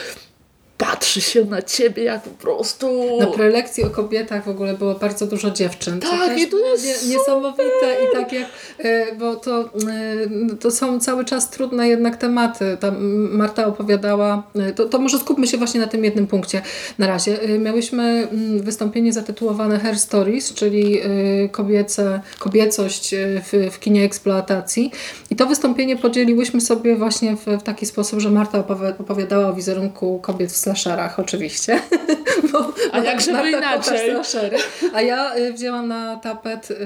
patrzy 0.80 1.20
się 1.20 1.44
na 1.44 1.62
ciebie 1.62 2.04
jak 2.04 2.22
po 2.22 2.30
prostu... 2.30 3.18
Na 3.20 3.26
prelekcji 3.26 3.84
o 3.84 3.90
kobietach 3.90 4.44
w 4.44 4.49
ogóle 4.49 4.75
było 4.75 4.94
bardzo 4.94 5.26
dużo 5.26 5.50
dziewczyn. 5.50 6.00
Tak, 6.00 6.38
i 6.38 6.46
to 6.46 6.58
jest 6.58 6.84
nie, 6.84 7.16
niesamowite 7.16 7.96
i 8.04 8.16
tak 8.16 8.32
jak, 8.32 8.49
e, 8.78 9.14
bo 9.14 9.37
to, 9.37 9.60
e, 9.60 10.56
to 10.60 10.70
są 10.70 11.00
cały 11.00 11.25
czas 11.25 11.50
trudne 11.50 11.88
jednak 11.88 12.16
tematy. 12.16 12.76
Tam 12.80 12.96
Marta 13.32 13.66
opowiadała, 13.66 14.42
e, 14.54 14.72
to, 14.72 14.84
to 14.84 14.99
może 14.99 15.18
skupmy 15.18 15.46
się 15.46 15.58
właśnie 15.58 15.80
na 15.80 15.87
tym 15.87 16.04
jednym 16.04 16.26
punkcie 16.26 16.62
na 16.99 17.06
razie. 17.06 17.38
Miałyśmy 17.58 18.02
mm, 18.32 18.62
wystąpienie 18.62 19.12
zatytułowane 19.12 19.78
Hair 19.78 19.99
Stories, 19.99 20.54
czyli 20.54 21.00
kobiece, 21.50 22.20
kobiecość 22.38 23.14
w, 23.14 23.70
w 23.72 23.78
kinie 23.78 24.04
eksploatacji 24.04 24.90
i 25.30 25.37
to 25.37 25.46
wystąpienie 25.46 25.96
podzieliłyśmy 25.96 26.60
sobie 26.60 26.96
właśnie 26.96 27.37
w, 27.37 27.46
w 27.46 27.62
taki 27.62 27.87
sposób, 27.87 28.20
że 28.20 28.30
Marta 28.30 28.64
opowiadała 28.99 29.49
o 29.49 29.54
wizerunku 29.54 30.18
kobiet 30.22 30.52
w 30.52 30.56
slasherach 30.70 31.18
oczywiście. 31.18 31.80
Bo, 32.52 32.72
A 32.92 32.98
jak 32.98 33.20
żeby 33.20 33.50
inaczej. 33.50 34.10
A 34.94 35.02
ja 35.02 35.36
y, 35.36 35.52
wzięłam 35.52 35.88
na 35.88 36.16
tapet 36.16 36.70
y, 36.70 36.76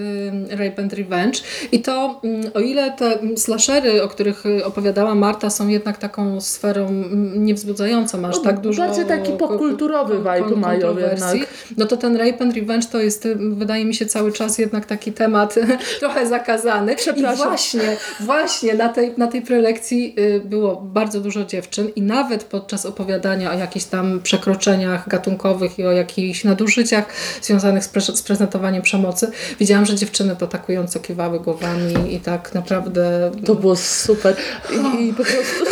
Rape 0.51 0.83
and 0.83 0.93
Revenge 0.93 1.39
i 1.73 1.83
to 1.83 2.21
y, 2.47 2.53
o 2.53 2.61
ile 2.61 2.91
te 2.91 3.19
slashery, 3.37 4.03
o 4.03 4.09
których 4.09 4.47
y, 4.47 4.65
opowiadała 4.65 5.15
Marta 5.15 5.51
są 5.51 5.69
jednak 5.69 5.99
taką 5.99 6.41
sferą 6.41 6.89
niewzbudzającą 7.37 8.25
aż 8.25 8.37
no, 8.37 8.43
tak 8.43 8.61
dużo 8.61 8.83
Bardziej 8.87 9.05
taki 9.05 9.33
popkulturowy 9.33 10.19
vibe 10.19 10.57
mają 10.57 10.99
jednak. 10.99 11.37
No 11.77 11.87
to 11.87 11.97
ten 11.97 12.17
Rape 12.17 12.45
and 12.45 12.55
Revenge 12.55 12.87
to 12.87 13.01
jest 13.01 13.29
wydaje 13.39 13.85
mi 13.85 13.95
się 13.95 14.07
cały 14.07 14.33
czas 14.33 14.59
jednak 14.59 14.87
taki 14.87 15.13
temat 15.13 15.55
trochę 16.01 16.27
zakazany. 16.27 16.97
Przepraszam. 16.97 17.47
I 17.47 17.49
właśnie, 17.49 17.97
właśnie 18.21 18.75
na 18.75 18.89
tej, 18.89 19.15
na 19.17 19.27
tej 19.27 19.43
prelekcji 19.43 20.17
było 20.45 20.77
bardzo 20.77 21.21
dużo 21.21 21.45
dziewczyn 21.45 21.89
i 21.97 22.03
nawet 22.03 22.45
podczas 22.45 22.87
opowiadania 22.87 23.53
o 23.53 23.55
jakichś 23.75 23.91
tam 23.91 24.21
przekroczeniach 24.21 25.09
gatunkowych 25.09 25.79
i 25.79 25.87
o 25.87 25.93
jakichś 25.93 26.45
nadużyciach 26.45 27.05
związanych 27.43 27.85
z, 27.85 27.89
pre 27.89 28.03
z 28.03 28.23
prezentowaniem 28.23 28.83
przemocy. 28.83 29.31
Widziałam, 29.61 29.87
że 29.87 29.95
dziewczyny 29.95 30.37
potakująco 30.37 31.01
kiwały 31.01 31.41
głowami 31.41 32.15
i 32.15 32.21
tak 32.21 32.55
naprawdę... 32.55 33.31
To 33.45 33.55
było 33.55 33.77
super. 33.77 34.37
I, 34.71 35.09
i 35.09 35.13
po 35.13 35.25
prostu... 35.25 35.65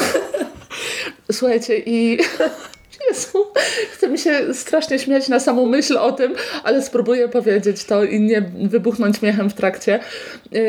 Słuchajcie, 1.33 1.79
i 1.79 2.19
Jezu, 3.11 3.47
chce 3.93 4.09
mi 4.09 4.19
się 4.19 4.55
strasznie 4.55 4.99
śmiać 4.99 5.29
na 5.29 5.41
samą 5.41 5.67
myśl 5.67 5.99
o 5.99 6.13
tym, 6.13 6.35
ale 6.65 6.83
spróbuję 6.83 7.29
powiedzieć 7.29 7.85
to 7.85 8.05
i 8.05 8.21
nie 8.21 8.51
wybuchnąć 8.65 9.17
śmiechem 9.17 9.51
w 9.51 9.55
trakcie. 9.55 10.01
Yy, 10.53 10.61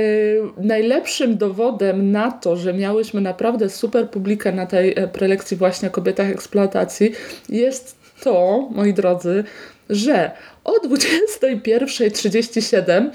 najlepszym 0.57 1.37
dowodem 1.37 2.11
na 2.11 2.31
to, 2.31 2.55
że 2.55 2.73
miałyśmy 2.73 3.21
naprawdę 3.21 3.69
super 3.69 4.09
publikę 4.09 4.51
na 4.51 4.65
tej 4.65 4.93
e, 4.95 5.07
prelekcji 5.07 5.57
właśnie 5.57 5.87
o 5.87 5.91
kobietach 5.91 6.29
eksploatacji 6.29 7.11
jest 7.49 8.03
to, 8.23 8.67
moi 8.71 8.93
drodzy, 8.93 9.43
że 9.89 10.31
o 10.63 10.73
21.37 10.87 13.09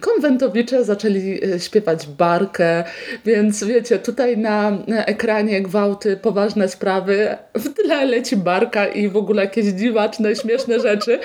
konwentowicze 0.00 0.84
zaczęli 0.84 1.40
e, 1.54 1.60
śpiewać 1.60 2.06
barkę, 2.06 2.84
więc 3.24 3.64
wiecie, 3.64 3.98
tutaj 3.98 4.38
na 4.38 4.78
ekranie 4.86 5.62
gwałty, 5.62 6.16
poważne 6.16 6.68
sprawy, 6.68 7.36
w 7.54 7.74
tle 7.74 8.04
leci 8.04 8.36
barka 8.36 8.86
i 8.86 9.08
w 9.08 9.16
ogóle 9.16 9.44
jakieś 9.44 9.66
dziwaczne, 9.66 10.36
śmieszne 10.36 10.80
rzeczy. 10.80 11.18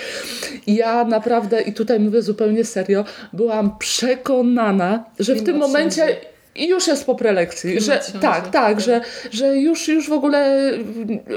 I 0.68 0.76
ja 0.76 1.04
naprawdę, 1.04 1.62
i 1.62 1.74
tutaj 1.74 2.00
mówię 2.00 2.22
zupełnie 2.22 2.66
serio, 2.66 3.06
byłam 3.34 3.78
przekonana, 3.78 5.04
że 5.20 5.36
w 5.36 5.44
tym 5.44 5.58
momencie 5.58 6.18
i 6.56 6.68
już 6.68 6.88
jest 6.88 7.06
po 7.06 7.16
prelekcji, 7.16 7.82
że 7.82 8.00
tak, 8.22 8.48
tak, 8.48 8.82
że, 8.82 9.02
że 9.32 9.58
już, 9.58 9.88
już 9.88 10.10
w 10.10 10.14
ogóle 10.14 10.72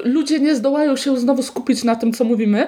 ludzie 0.04 0.40
nie 0.40 0.56
zdołają 0.56 0.96
się 0.96 1.16
znowu 1.16 1.42
skupić 1.42 1.84
na 1.84 1.96
tym, 1.96 2.12
co 2.12 2.24
mówimy, 2.24 2.66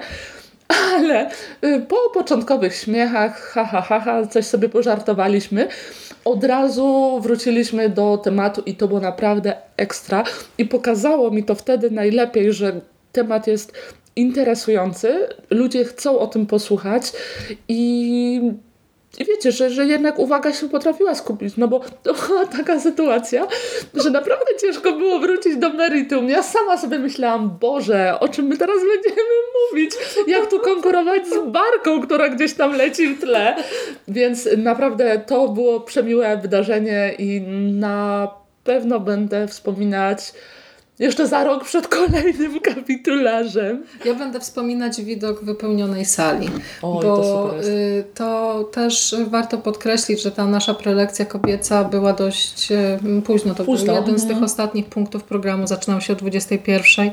ale 0.67 1.29
y, 1.63 1.81
po 1.87 2.09
początkowych 2.13 2.75
śmiechach, 2.75 3.41
ha, 3.41 3.65
ha, 3.65 3.81
ha, 3.81 3.99
ha, 3.99 4.27
coś 4.27 4.45
sobie 4.45 4.69
pożartowaliśmy, 4.69 5.67
od 6.25 6.43
razu 6.43 7.19
wróciliśmy 7.23 7.89
do 7.89 8.17
tematu 8.17 8.63
i 8.65 8.75
to 8.75 8.87
było 8.87 8.99
naprawdę 8.99 9.55
ekstra. 9.77 10.23
I 10.57 10.65
pokazało 10.65 11.31
mi 11.31 11.43
to 11.43 11.55
wtedy 11.55 11.91
najlepiej, 11.91 12.53
że 12.53 12.81
temat 13.11 13.47
jest 13.47 13.73
interesujący, 14.15 15.27
ludzie 15.49 15.85
chcą 15.85 16.19
o 16.19 16.27
tym 16.27 16.45
posłuchać 16.45 17.11
i 17.67 18.41
i 19.19 19.25
wiecie, 19.25 19.51
że, 19.51 19.69
że 19.69 19.85
jednak 19.85 20.19
uwaga 20.19 20.53
się 20.53 20.69
potrafiła 20.69 21.15
skupić, 21.15 21.57
no 21.57 21.67
bo 21.67 21.81
to 22.03 22.13
była 22.13 22.45
taka 22.45 22.79
sytuacja, 22.79 23.47
że 23.93 24.09
naprawdę 24.09 24.45
ciężko 24.61 24.91
było 24.91 25.19
wrócić 25.19 25.57
do 25.57 25.69
meritum. 25.69 26.29
Ja 26.29 26.43
sama 26.43 26.77
sobie 26.77 26.99
myślałam, 26.99 27.57
Boże, 27.61 28.19
o 28.19 28.27
czym 28.27 28.45
my 28.45 28.57
teraz 28.57 28.77
będziemy 28.95 29.27
mówić? 29.71 29.91
Jak 30.27 30.49
tu 30.49 30.59
konkurować 30.59 31.27
z 31.27 31.51
barką, 31.51 32.01
która 32.01 32.29
gdzieś 32.29 32.53
tam 32.53 32.71
leci 32.71 33.07
w 33.07 33.21
tle? 33.21 33.55
Więc 34.07 34.49
naprawdę 34.57 35.21
to 35.27 35.47
było 35.47 35.79
przemiłe 35.79 36.37
wydarzenie 36.37 37.13
i 37.19 37.41
na 37.71 38.27
pewno 38.63 38.99
będę 38.99 39.47
wspominać 39.47 40.33
jeszcze 40.99 41.27
za 41.27 41.43
rok 41.43 41.63
przed 41.63 41.87
kolejnym 41.87 42.59
kapitularzem. 42.75 43.83
Ja 44.05 44.13
będę 44.13 44.39
wspominać 44.39 45.01
widok 45.01 45.43
wypełnionej 45.43 46.05
sali. 46.05 46.47
Oj, 46.47 46.59
bo 46.81 47.01
to, 47.01 47.53
y, 47.63 48.03
to, 48.13 48.63
też 48.63 49.15
warto 49.27 49.57
podkreślić, 49.57 50.21
że 50.21 50.31
ta 50.31 50.45
nasza 50.45 50.73
prelekcja 50.73 51.25
kobieca 51.25 51.83
była 51.83 52.13
dość 52.13 52.71
y, 52.71 53.21
późno. 53.25 53.55
To 53.55 53.65
późno. 53.65 53.85
był 53.85 53.95
jeden 53.95 54.19
z 54.19 54.21
tych 54.21 54.31
mhm. 54.31 54.43
ostatnich 54.45 54.85
punktów 54.85 55.23
programu. 55.23 55.67
Zaczynał 55.67 56.01
się 56.01 56.13
o 56.13 56.15
21. 56.15 57.11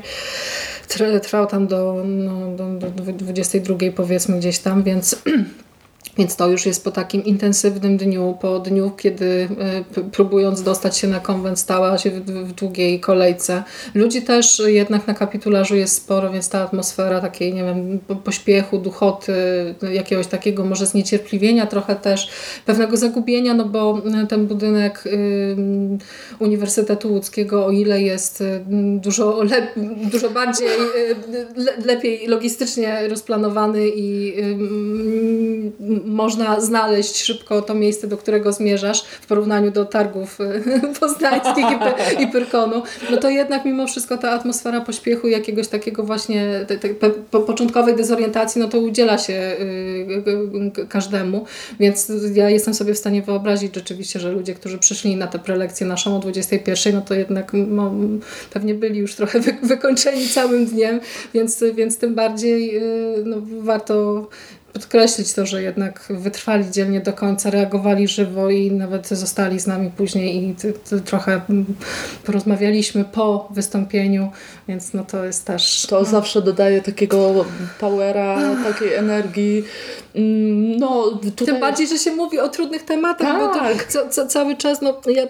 Trwał 1.21 1.47
tam 1.47 1.67
do, 1.67 2.03
no, 2.05 2.55
do, 2.55 2.89
do 2.89 3.13
22 3.13 3.77
powiedzmy 3.95 4.37
gdzieś 4.37 4.59
tam, 4.59 4.83
więc 4.83 5.15
Więc 6.17 6.35
to 6.35 6.47
już 6.47 6.65
jest 6.65 6.83
po 6.83 6.91
takim 6.91 7.23
intensywnym 7.23 7.97
dniu, 7.97 8.37
po 8.41 8.59
dniu, 8.59 8.91
kiedy 8.97 9.47
y, 9.97 10.03
próbując 10.11 10.63
dostać 10.63 10.97
się 10.97 11.07
na 11.07 11.19
konwent, 11.19 11.59
stała 11.59 11.97
się 11.97 12.11
w, 12.11 12.53
długiej 12.53 12.99
kolejce. 12.99 13.63
Ludzi 13.95 14.21
też 14.21 14.61
jednak 14.65 15.07
na 15.07 15.13
kapitularzu 15.13 15.75
jest 15.75 15.95
sporo, 15.95 16.31
więc 16.31 16.49
ta 16.49 16.61
atmosfera 16.61 17.21
takiej, 17.21 17.53
nie 17.53 17.63
wiem, 17.63 17.99
pośpiechu, 18.23 18.77
duchoty, 18.77 19.33
jakiegoś 19.91 20.27
takiego 20.27 20.65
może 20.65 20.85
zniecierpliwienia, 20.85 21.65
trochę 21.65 21.95
też 21.95 22.29
pewnego 22.65 22.97
zagubienia, 22.97 23.53
no 23.53 23.65
bo 23.65 24.01
ten 24.29 24.47
budynek 24.47 25.03
y, 25.05 25.55
Uniwersytetu 26.39 27.13
Łódzkiego, 27.13 27.65
o 27.65 27.71
ile 27.71 28.01
jest 28.01 28.43
dużo, 29.01 29.41
dużo 30.11 30.29
bardziej 30.29 30.67
le, 31.55 31.71
lepiej 31.85 32.27
logistycznie 32.27 33.07
rozplanowany 33.07 33.87
i 33.89 34.33
y, 34.39 36.02
można 36.05 36.61
znaleźć 36.61 37.23
szybko 37.23 37.61
to 37.61 37.73
miejsce, 37.73 38.07
do 38.07 38.17
którego 38.17 38.53
zmierzasz 38.53 39.03
w 39.03 39.27
porównaniu 39.27 39.71
do 39.71 39.85
targów 39.85 40.37
e, 40.41 40.61
poznańskich 40.99 41.65
i, 42.19 42.23
i 42.23 42.27
Pyrkonu, 42.27 42.83
no 43.11 43.17
to 43.17 43.29
jednak 43.29 43.65
mimo 43.65 43.87
wszystko 43.87 44.17
ta 44.17 44.31
atmosfera 44.31 44.81
pośpiechu 44.81 45.27
jakiegoś 45.27 45.67
takiego 45.67 46.03
właśnie 46.03 46.65
te, 46.67 46.77
te, 46.77 47.09
po, 47.09 47.39
początkowej 47.39 47.95
dezorientacji, 47.95 48.61
no 48.61 48.67
to 48.67 48.79
udziela 48.79 49.17
się 49.17 49.33
y, 49.33 50.87
każdemu, 50.89 51.45
więc 51.79 52.11
ja 52.33 52.49
jestem 52.49 52.73
sobie 52.73 52.93
w 52.93 52.97
stanie 52.97 53.21
wyobrazić 53.21 53.75
rzeczywiście, 53.75 54.19
że 54.19 54.31
ludzie, 54.31 54.53
którzy 54.53 54.77
przyszli 54.77 55.15
na 55.15 55.27
tę 55.27 55.39
prelekcję 55.39 55.87
naszą 55.87 56.17
o 56.17 56.19
21, 56.19 56.95
no 56.95 57.01
to 57.01 57.13
jednak 57.13 57.51
no, 57.53 57.91
pewnie 58.53 58.73
byli 58.73 58.99
już 58.99 59.15
trochę 59.15 59.39
wy, 59.39 59.53
wykończeni 59.63 60.27
całym 60.27 60.65
dniem, 60.65 60.99
więc, 61.33 61.63
więc 61.75 61.97
tym 61.97 62.15
bardziej 62.15 62.77
y, 62.77 63.23
no, 63.25 63.37
warto 63.61 64.27
podkreślić 64.73 65.33
to, 65.33 65.45
że 65.45 65.61
jednak 65.61 66.03
wytrwali 66.09 66.71
dzielnie 66.71 67.01
do 67.01 67.13
końca, 67.13 67.49
reagowali 67.49 68.07
żywo 68.07 68.49
i 68.49 68.71
nawet 68.71 69.07
zostali 69.07 69.59
z 69.59 69.67
nami 69.67 69.91
później 69.97 70.37
i 70.37 70.55
trochę 71.05 71.41
porozmawialiśmy 72.25 73.05
po 73.05 73.47
wystąpieniu, 73.51 74.31
więc 74.67 74.93
no 74.93 75.03
to 75.03 75.25
jest 75.25 75.45
też... 75.45 75.85
To 75.89 75.99
no. 75.99 76.05
zawsze 76.05 76.41
dodaje 76.41 76.81
takiego 76.81 77.45
powera, 77.79 78.39
takiej 78.63 78.93
energii. 78.93 79.63
Mm, 80.15 80.77
no, 80.77 81.11
tutaj... 81.11 81.47
Tym 81.47 81.59
bardziej, 81.59 81.87
że 81.87 81.97
się 81.97 82.11
mówi 82.11 82.39
o 82.39 82.49
trudnych 82.49 82.83
tematach, 82.83 83.27
tak. 83.27 83.39
bo 83.39 83.47
to 83.47 83.59
tak. 83.59 83.83
ca, 83.83 84.07
ca, 84.07 84.25
cały 84.25 84.55
czas, 84.55 84.81
no 84.81 85.01
ja, 85.07 85.23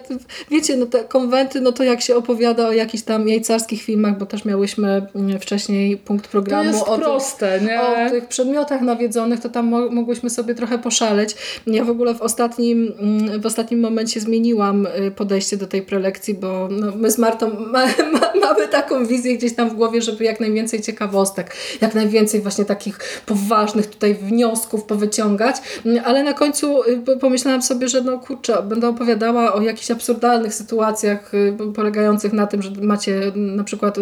wiecie, 0.50 0.76
no 0.76 0.86
te 0.86 1.04
konwenty, 1.04 1.60
no 1.60 1.72
to 1.72 1.84
jak 1.84 2.00
się 2.00 2.16
opowiada 2.16 2.68
o 2.68 2.72
jakichś 2.72 3.04
tam 3.04 3.28
jajcarskich 3.28 3.82
filmach, 3.82 4.18
bo 4.18 4.26
też 4.26 4.44
miałyśmy 4.44 5.06
mm, 5.14 5.40
wcześniej 5.40 5.96
punkt 5.96 6.28
programu 6.28 6.84
o, 6.84 6.98
proste, 6.98 7.60
tych, 7.60 7.80
o 7.80 8.10
tych 8.10 8.28
przedmiotach 8.28 8.80
nawiedzonych, 8.80 9.33
to 9.38 9.48
tam 9.48 9.66
mo 9.66 9.90
mogłyśmy 9.90 10.30
sobie 10.30 10.54
trochę 10.54 10.78
poszaleć. 10.78 11.36
Ja 11.66 11.84
w 11.84 11.90
ogóle 11.90 12.14
w 12.14 12.22
ostatnim, 12.22 12.92
mm, 12.98 13.40
w 13.40 13.46
ostatnim 13.46 13.80
momencie 13.80 14.20
zmieniłam 14.20 14.86
y, 14.86 15.10
podejście 15.10 15.56
do 15.56 15.66
tej 15.66 15.82
prelekcji, 15.82 16.34
bo 16.34 16.68
no, 16.70 16.92
my 16.96 17.10
z 17.10 17.18
Martą 17.18 17.50
ma, 17.72 17.86
ma, 17.86 18.32
mamy 18.40 18.68
taką 18.68 19.06
wizję 19.06 19.36
gdzieś 19.36 19.54
tam 19.54 19.70
w 19.70 19.74
głowie, 19.74 20.02
żeby 20.02 20.24
jak 20.24 20.40
najwięcej 20.40 20.82
ciekawostek, 20.82 21.54
jak 21.80 21.94
najwięcej 21.94 22.40
właśnie 22.40 22.64
takich 22.64 22.98
poważnych 23.26 23.86
tutaj 23.86 24.14
wniosków 24.14 24.84
powyciągać, 24.84 25.56
mm, 25.86 26.04
ale 26.06 26.22
na 26.22 26.32
końcu 26.32 26.82
y, 26.82 27.18
pomyślałam 27.20 27.62
sobie, 27.62 27.88
że 27.88 28.00
no 28.00 28.18
kurczę, 28.18 28.62
będę 28.62 28.88
opowiadała 28.88 29.52
o 29.52 29.62
jakichś 29.62 29.90
absurdalnych 29.90 30.54
sytuacjach 30.54 31.34
y, 31.34 31.56
polegających 31.74 32.32
na 32.32 32.46
tym, 32.46 32.62
że 32.62 32.70
macie 32.82 33.32
na 33.34 33.64
przykład 33.64 33.96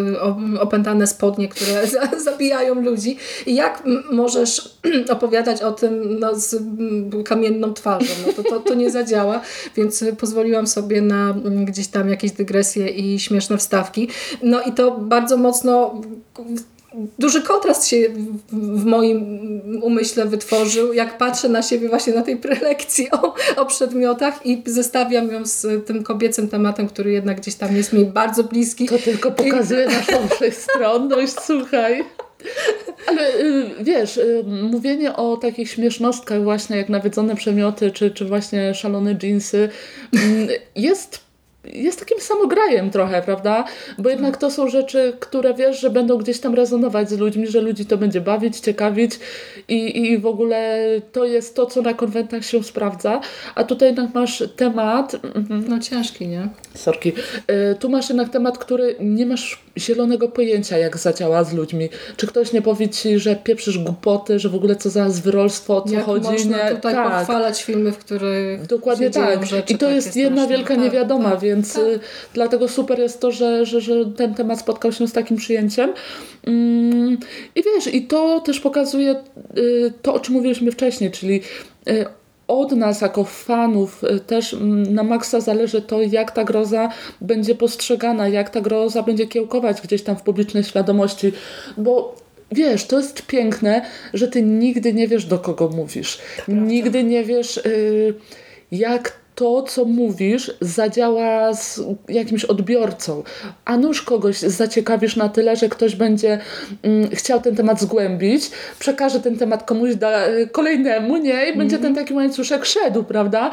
opętane 0.61 1.07
spodnie, 1.07 1.49
które 1.49 1.87
zabijają 2.25 2.75
ludzi 2.75 3.17
i 3.47 3.55
jak 3.55 3.83
możesz 4.11 4.79
opowiadać 5.11 5.22
o 5.65 5.73
tym 5.73 6.19
no, 6.21 6.35
z 6.35 6.55
mm, 6.55 7.25
kamienną 7.25 7.75
twarzą. 7.75 8.15
No, 8.27 8.33
to, 8.33 8.43
to, 8.43 8.61
to 8.61 8.75
nie 8.75 8.91
zadziała, 8.91 9.41
więc 9.77 10.05
pozwoliłam 10.19 10.67
sobie 10.67 11.03
na 11.03 11.31
mm, 11.31 11.65
gdzieś 11.65 11.89
tam 11.89 12.09
jakieś 12.09 12.33
dygresje 12.33 12.89
i 12.89 13.21
śmieszne 13.21 13.59
wstawki. 13.59 14.09
No 14.43 14.63
i 14.63 14.73
to 14.73 14.91
bardzo 14.91 15.37
mocno 15.37 16.01
duży 17.19 17.43
kontrast 17.43 17.89
się 17.89 17.97
w 18.53 18.85
moim 18.85 19.41
umyśle 19.83 20.27
wytworzył, 20.27 20.93
jak 20.93 21.19
patrzę 21.19 21.49
na 21.49 21.63
siebie 21.63 21.89
właśnie 21.89 22.13
na 22.13 22.23
tej 22.23 22.37
prelekcji 22.37 23.11
o, 23.11 23.35
o 23.57 23.67
przedmiotach 23.67 24.47
i 24.47 24.63
zestawiam 24.67 25.33
ją 25.33 25.47
z 25.47 25.87
tym 25.87 26.03
kobiecym 26.03 26.49
tematem, 26.49 26.89
który 26.89 27.13
jednak 27.13 27.41
gdzieś 27.41 27.55
tam 27.55 27.77
jest 27.77 27.93
mi 27.93 28.05
bardzo 28.05 28.45
bliski. 28.45 28.89
To 28.89 28.99
tylko 28.99 29.31
pokazuje 29.31 29.87
naszą 29.87 30.29
wszechstronność, 30.29 31.35
słuchaj. 31.41 32.05
Ale 33.07 33.39
y, 33.39 33.71
wiesz, 33.81 34.17
y, 34.17 34.45
mówienie 34.47 35.17
o 35.17 35.37
takich 35.37 35.71
śmiesznostkach 35.71 36.43
właśnie 36.43 36.77
jak 36.77 36.89
nawiedzone 36.89 37.37
przemioty, 37.37 37.91
czy, 37.91 38.11
czy 38.11 38.25
właśnie 38.25 38.75
szalone 38.75 39.17
jeansy 39.23 39.69
mm, 40.13 40.49
jest 40.77 41.33
jest 41.65 41.99
takim 41.99 42.21
samograjem 42.21 42.91
trochę, 42.91 43.23
prawda? 43.23 43.65
Bo 43.99 44.11
jednak 44.11 44.37
to 44.37 44.51
są 44.51 44.69
rzeczy, 44.69 45.13
które 45.21 45.55
wiesz, 45.55 45.81
że 45.81 45.91
będą 45.91 46.19
gdzieś 46.19 46.41
tam 46.41 46.55
rezonować 46.55 47.11
z 47.11 47.19
ludźmi, 47.19 47.47
że 47.47 47.61
ludzi 47.61 47.87
to 47.87 47.97
będzie 47.99 48.21
bawić, 48.21 48.61
ciekawić 48.61 49.13
i, 49.69 50.03
i 50.03 50.19
w 50.19 50.27
ogóle 50.27 50.79
to 51.13 51.25
jest 51.25 51.57
to, 51.57 51.67
co 51.67 51.83
na 51.83 51.95
konwentach 51.95 52.45
się 52.45 52.63
sprawdza. 52.63 53.21
A 53.55 53.65
tutaj 53.65 53.89
jednak 53.89 54.15
masz 54.15 54.43
temat... 54.57 55.15
Mhm. 55.15 55.65
No 55.69 55.79
ciężki, 55.79 56.29
nie? 56.29 56.49
Sorki. 56.75 57.13
Y, 57.73 57.75
tu 57.79 57.89
masz 57.89 58.09
jednak 58.09 58.29
temat, 58.29 58.59
który 58.59 58.97
nie 59.01 59.27
masz 59.27 59.61
zielonego 59.79 60.29
pojęcia, 60.29 60.79
jak 60.79 60.99
zadziała 60.99 61.45
z 61.45 61.53
ludźmi. 61.53 61.89
Czy 62.17 62.27
ktoś 62.27 62.53
nie 62.53 62.63
powie 62.63 62.89
ci, 62.89 63.19
że 63.19 63.37
pieprzysz 63.37 63.79
głupoty, 63.79 64.39
że 64.39 64.49
w 64.49 64.55
ogóle 64.55 64.77
co 64.77 64.91
za 64.91 65.11
zwyrolstwo, 65.11 65.77
o 65.77 65.81
co 65.81 65.95
jak 65.95 66.05
chodzi? 66.05 66.31
można 66.31 66.65
nie? 66.65 66.71
tutaj 66.71 66.95
tak. 66.95 67.19
pochwalać 67.19 67.65
filmy, 67.65 67.93
w 67.93 67.99
których 67.99 68.67
Dokładnie 68.67 69.11
tak. 69.11 69.47
Rzeczy, 69.47 69.73
I 69.73 69.79
to 69.79 69.91
jest 69.91 70.17
jedna 70.17 70.47
wielka 70.47 70.75
tak, 70.75 70.85
niewiadoma, 70.85 71.31
tak, 71.31 71.41
więc 71.41 71.75
tak. 71.75 71.83
Y, 71.85 72.01
dlatego 72.35 72.69
super 72.69 72.99
jest 72.99 73.21
to, 73.21 73.33
że, 73.33 73.67
że, 73.67 73.81
że 73.81 74.07
ten 74.17 74.35
temat 74.35 74.61
spotkał 74.61 74.93
się 74.93 75.09
z 75.09 75.13
takim 75.13 75.37
przyjęciem. 75.37 75.93
Mm, 76.47 77.19
I 77.55 77.63
wiesz, 77.63 77.95
i 77.95 78.03
to 78.03 78.41
też 78.41 78.61
pokazuje 78.61 79.15
y, 79.57 79.93
to, 80.03 80.15
o 80.15 80.21
czym 80.21 80.35
mówiliśmy 80.35 80.73
wcześniej, 80.73 81.11
czyli 81.11 81.41
od 82.49 82.73
nas 82.73 83.01
jako 83.01 83.25
fanów 83.25 84.05
y, 84.05 84.21
też 84.21 84.55
mm, 84.55 84.95
na 84.95 85.03
maksa 85.03 85.41
zależy 85.41 85.83
to, 85.83 86.03
jak 86.03 86.31
ta 86.31 86.45
groza 86.45 86.89
będzie 87.21 87.55
postrzegana, 87.55 88.29
jak 88.29 88.51
ta 88.51 88.61
groza 88.61 89.03
będzie 89.03 89.27
kiełkować 89.27 89.81
gdzieś 89.81 90.03
tam 90.03 90.17
w 90.17 90.23
publicznej 90.23 90.65
świadomości, 90.65 91.33
bo 91.77 92.17
wiesz, 92.53 92.87
to 92.87 92.99
jest 92.99 93.27
piękne, 93.27 93.83
że 94.15 94.29
ty 94.29 94.43
nigdy 94.43 94.93
nie 94.93 95.09
wiesz, 95.09 95.25
do 95.25 95.39
kogo 95.39 95.69
mówisz. 95.69 96.19
Nigdy 96.49 97.05
nie 97.05 97.25
wiesz, 97.25 97.61
yy, 97.65 98.15
jak 98.73 99.22
to, 99.35 99.63
co 99.63 99.85
mówisz, 99.85 100.51
zadziała 100.61 101.55
z 101.55 101.81
jakimś 102.09 102.45
odbiorcą, 102.45 103.23
a 103.65 103.77
nuż 103.77 104.03
kogoś 104.03 104.39
zaciekawisz 104.39 105.17
na 105.17 105.29
tyle, 105.29 105.57
że 105.57 105.69
ktoś 105.69 105.97
będzie 105.97 106.39
mm, 106.83 107.11
chciał 107.11 107.41
ten 107.41 107.57
temat 107.57 107.81
zgłębić, 107.81 108.51
przekaże 108.79 109.21
ten 109.21 109.39
temat 109.39 109.63
komuś 109.63 109.95
da, 109.95 110.11
kolejnemu, 110.53 111.17
nie? 111.17 111.47
I 111.47 111.57
będzie 111.57 111.79
ten 111.79 111.95
taki 111.95 112.15
łańcuszek 112.15 112.65
szedł, 112.65 113.05
prawda? 113.05 113.51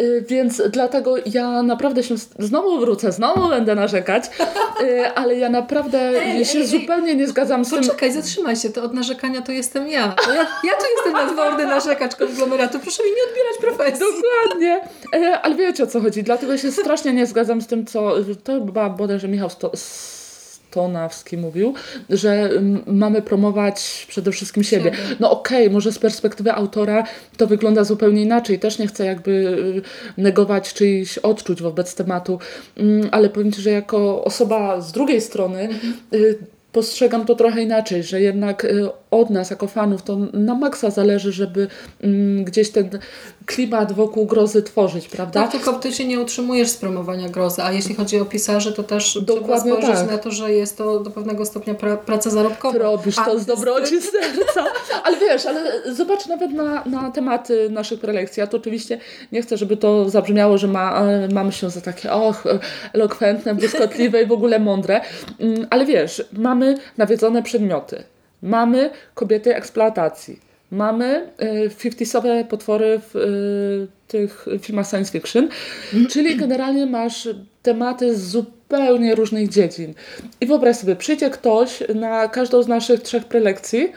Y, 0.00 0.24
więc 0.28 0.62
dlatego 0.70 1.14
ja 1.26 1.62
naprawdę 1.62 2.02
się 2.02 2.14
znowu 2.38 2.80
wrócę, 2.80 3.12
znowu 3.12 3.48
będę 3.48 3.74
narzekać, 3.74 4.24
y, 4.80 5.06
ale 5.20 5.36
ja 5.36 5.48
naprawdę 5.48 5.98
ej, 5.98 6.44
się 6.44 6.58
ej, 6.58 6.66
zupełnie 6.66 7.14
nie 7.14 7.26
zgadzam 7.26 7.64
z 7.64 7.70
poczekaj, 7.70 7.88
tym. 7.88 7.96
Poczekaj, 7.96 8.12
zatrzymaj 8.22 8.56
się, 8.56 8.70
to 8.70 8.82
od 8.82 8.94
narzekania 8.94 9.42
to 9.42 9.52
jestem 9.52 9.88
ja. 9.88 10.14
ja. 10.28 10.46
Ja 10.64 10.72
tu 10.72 10.84
jestem 10.96 11.12
nadworny 11.12 11.66
narzekacz 11.66 12.16
konglomeratu, 12.16 12.78
proszę 12.78 13.02
mi 13.02 13.08
nie 13.08 13.22
odbierać 13.28 13.58
profesji. 13.60 14.06
Dokładnie, 14.06 14.80
ale 15.42 15.54
wiecie 15.54 15.84
o 15.84 15.86
co 15.86 16.00
chodzi, 16.00 16.22
dlatego 16.22 16.58
się 16.58 16.72
strasznie 16.72 17.12
nie 17.12 17.26
zgadzam 17.26 17.62
z 17.62 17.66
tym, 17.66 17.86
co 17.86 18.14
to 18.44 18.64
chyba 18.64 18.90
bodajże 18.90 19.28
Michał 19.28 19.50
Sto 19.50 19.70
Stonawski 20.72 21.36
mówił, 21.36 21.74
że 22.10 22.50
mamy 22.86 23.22
promować 23.22 24.06
przede 24.08 24.32
wszystkim 24.32 24.62
siebie. 24.62 24.92
No 25.20 25.30
okej, 25.30 25.62
okay, 25.62 25.72
może 25.72 25.92
z 25.92 25.98
perspektywy 25.98 26.52
autora 26.52 27.04
to 27.36 27.46
wygląda 27.46 27.84
zupełnie 27.84 28.22
inaczej. 28.22 28.58
Też 28.58 28.78
nie 28.78 28.86
chcę 28.86 29.06
jakby 29.06 29.30
y, 30.18 30.22
negować 30.22 30.74
czyichś 30.74 31.18
odczuć 31.18 31.62
wobec 31.62 31.94
tematu, 31.94 32.38
mm, 32.76 33.08
ale 33.10 33.28
powiem 33.28 33.52
Ci, 33.52 33.62
że 33.62 33.70
jako 33.70 34.24
osoba 34.24 34.80
z 34.80 34.92
drugiej 34.92 35.20
strony 35.20 35.60
mhm. 35.60 35.94
y, 36.14 36.38
postrzegam 36.72 37.26
to 37.26 37.34
trochę 37.34 37.62
inaczej, 37.62 38.02
że 38.02 38.20
jednak 38.20 38.64
y, 38.64 38.88
od 39.10 39.30
nas 39.30 39.50
jako 39.50 39.66
fanów 39.66 40.02
to 40.02 40.16
na 40.32 40.54
maksa 40.54 40.90
zależy, 40.90 41.32
żeby 41.32 41.68
mm, 42.02 42.44
gdzieś 42.44 42.70
ten 42.70 42.88
klimat 43.46 43.92
wokół 43.92 44.26
grozy 44.26 44.62
tworzyć, 44.62 45.08
prawda? 45.08 45.42
Tak, 45.42 45.52
tylko 45.52 45.72
ty 45.72 45.92
się 45.92 46.04
nie 46.04 46.20
utrzymujesz 46.20 46.68
z 46.68 46.76
promowania 46.76 47.28
grozy, 47.28 47.62
a 47.62 47.72
jeśli 47.72 47.94
chodzi 47.94 48.20
o 48.20 48.24
pisarzy, 48.24 48.72
to 48.72 48.82
też 48.82 49.18
Dokładnie 49.22 49.72
trzeba 49.72 49.78
spojrzeć 49.78 49.96
tak. 49.96 50.10
na 50.10 50.18
to, 50.18 50.30
że 50.30 50.52
jest 50.52 50.78
to 50.78 51.00
do 51.00 51.10
pewnego 51.10 51.46
stopnia 51.46 51.74
pra 51.74 51.96
praca 51.96 52.30
zarobkowa. 52.30 52.72
Ty 52.72 52.78
robisz 52.78 53.16
to 53.16 53.38
z 53.38 53.46
dobroci 53.46 54.02
serca. 54.12 54.64
Ale 55.04 55.16
wiesz, 55.16 55.46
ale 55.46 55.92
zobacz 55.94 56.26
nawet 56.26 56.52
na, 56.52 56.84
na 56.84 57.10
tematy 57.10 57.70
naszych 57.70 58.00
prelekcji. 58.00 58.40
Ja 58.40 58.46
to 58.46 58.56
oczywiście 58.56 58.98
nie 59.32 59.42
chcę, 59.42 59.56
żeby 59.56 59.76
to 59.76 60.10
zabrzmiało, 60.10 60.58
że 60.58 60.68
ma, 60.68 61.02
mamy 61.32 61.52
się 61.52 61.70
za 61.70 61.80
takie 61.80 62.12
och, 62.12 62.44
elokwentne, 62.92 63.54
błyskotliwe 63.54 64.22
i 64.22 64.26
w 64.26 64.32
ogóle 64.32 64.58
mądre. 64.58 65.00
Mm, 65.40 65.66
ale 65.70 65.84
wiesz, 65.84 66.24
mamy 66.32 66.61
nawiedzone 66.98 67.42
przedmioty. 67.42 68.02
Mamy 68.42 68.90
kobiety 69.14 69.56
eksploatacji 69.56 70.52
mamy 70.72 71.30
y, 71.42 71.70
50-sowe 71.70 72.44
potwory 72.44 73.00
w 73.12 73.16
y, 73.16 73.88
tych 74.08 74.46
filmach 74.60 74.88
science 74.88 75.12
fiction, 75.12 75.48
czyli 76.10 76.36
generalnie 76.36 76.86
masz 76.86 77.28
tematy 77.62 78.16
z 78.16 78.22
zupełnie 78.28 79.14
różnych 79.14 79.48
dziedzin. 79.48 79.94
I 80.40 80.46
wyobraź 80.46 80.76
sobie, 80.76 80.96
przyjdzie 80.96 81.30
ktoś 81.30 81.82
na 81.94 82.28
każdą 82.28 82.62
z 82.62 82.68
naszych 82.68 83.02
trzech 83.02 83.24
prelekcji, 83.24 83.92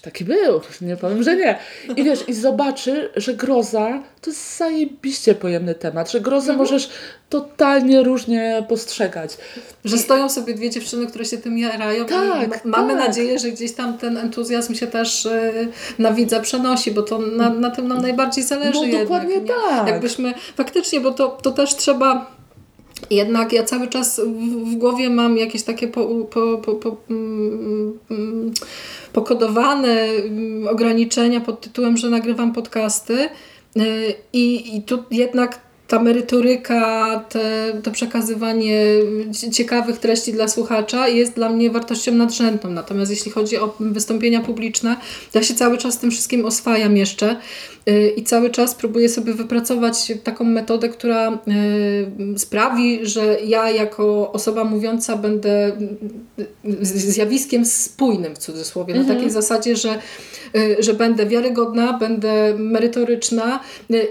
taki 0.00 0.24
był, 0.24 0.60
nie 0.80 0.96
powiem, 0.96 1.22
że 1.22 1.36
nie. 1.36 1.58
I 1.96 2.04
wiesz, 2.04 2.28
i 2.28 2.34
zobaczy, 2.34 3.10
że 3.16 3.34
groza 3.34 4.02
to 4.20 4.30
jest 4.30 4.56
zajebiście 4.58 5.34
pojemny 5.34 5.74
temat, 5.74 6.10
że 6.10 6.20
grozę 6.20 6.52
możesz 6.52 6.88
totalnie 7.28 8.02
różnie 8.02 8.64
postrzegać. 8.68 9.36
Że 9.84 9.98
stoją 9.98 10.28
sobie 10.28 10.54
dwie 10.54 10.70
dziewczyny, 10.70 11.06
które 11.06 11.24
się 11.24 11.38
tym 11.38 11.58
jarają 11.58 12.04
Tak, 12.04 12.64
mamy 12.64 12.94
tak. 12.94 13.06
nadzieję, 13.06 13.38
że 13.38 13.50
gdzieś 13.50 13.72
tam 13.72 13.98
ten 13.98 14.16
entuzjazm 14.16 14.74
się 14.74 14.86
też 14.86 15.26
y, 15.26 15.68
na 15.98 16.12
widza 16.12 16.40
przenosi, 16.40 16.90
bo 16.90 17.02
to 17.02 17.18
na, 17.18 17.50
na 17.50 17.70
tym 17.70 17.88
nam 17.88 18.02
najbardziej 18.02 18.44
zależy 18.44 18.80
No, 18.92 18.98
dokładnie 18.98 19.40
nie? 19.40 19.48
tak. 19.48 19.88
Jakbyśmy 19.88 20.34
faktycznie, 20.56 21.00
bo 21.00 21.10
to, 21.10 21.28
to 21.28 21.50
też 21.50 21.74
trzeba 21.76 22.35
jednak 23.10 23.52
ja 23.52 23.64
cały 23.64 23.88
czas 23.88 24.20
w, 24.64 24.74
głowie 24.74 25.10
mam 25.10 25.36
jakieś 25.36 25.62
takie 25.62 25.88
po, 25.88 26.06
po, 26.06 26.58
po, 26.58 26.74
po, 26.74 26.96
mm, 27.10 27.98
mm, 28.10 28.52
pokodowane 29.12 30.00
mm, 30.02 30.68
ograniczenia 30.68 31.40
pod 31.40 31.60
tytułem, 31.60 31.96
że 31.96 32.10
nagrywam 32.10 32.52
podcasty. 32.52 33.28
Y, 33.76 34.14
i, 34.32 34.76
i 34.76 34.82
tu 34.82 35.04
jednak 35.10 35.65
ta 35.88 36.02
merytoryka, 36.02 37.24
te, 37.28 37.72
to 37.82 37.90
przekazywanie 37.90 38.84
cie- 39.32 39.50
ciekawych 39.50 39.98
treści 39.98 40.32
dla 40.32 40.48
słuchacza 40.48 41.08
jest 41.08 41.34
dla 41.34 41.48
mnie 41.48 41.70
wartością 41.70 42.12
nadrzędną. 42.12 42.70
Natomiast 42.70 43.10
jeśli 43.10 43.30
chodzi 43.30 43.56
o 43.58 43.74
wystąpienia 43.80 44.40
publiczne, 44.40 44.96
ja 45.34 45.42
się 45.42 45.54
cały 45.54 45.78
czas 45.78 45.98
tym 45.98 46.10
wszystkim 46.10 46.44
oswajam 46.44 46.96
jeszcze 46.96 47.36
y, 47.88 48.12
i 48.16 48.22
cały 48.24 48.50
czas 48.50 48.74
próbuję 48.74 49.08
sobie 49.08 49.32
wypracować 49.34 50.12
taką 50.24 50.44
metodę, 50.44 50.88
która 50.88 51.32
y, 52.34 52.38
sprawi, 52.38 53.06
że 53.06 53.36
ja 53.44 53.70
jako 53.70 54.32
osoba 54.32 54.64
mówiąca 54.64 55.16
będę 55.16 55.72
y, 56.38 56.84
zjawiskiem 56.84 57.64
spójnym 57.64 58.34
w 58.34 58.38
cudzysłowie. 58.38 58.94
Na 58.94 59.14
takiej 59.14 59.30
zasadzie, 59.30 59.76
że, 59.76 59.98
że 60.78 60.94
będę 60.94 61.26
wiarygodna, 61.26 61.92
będę 61.92 62.54
merytoryczna 62.58 63.60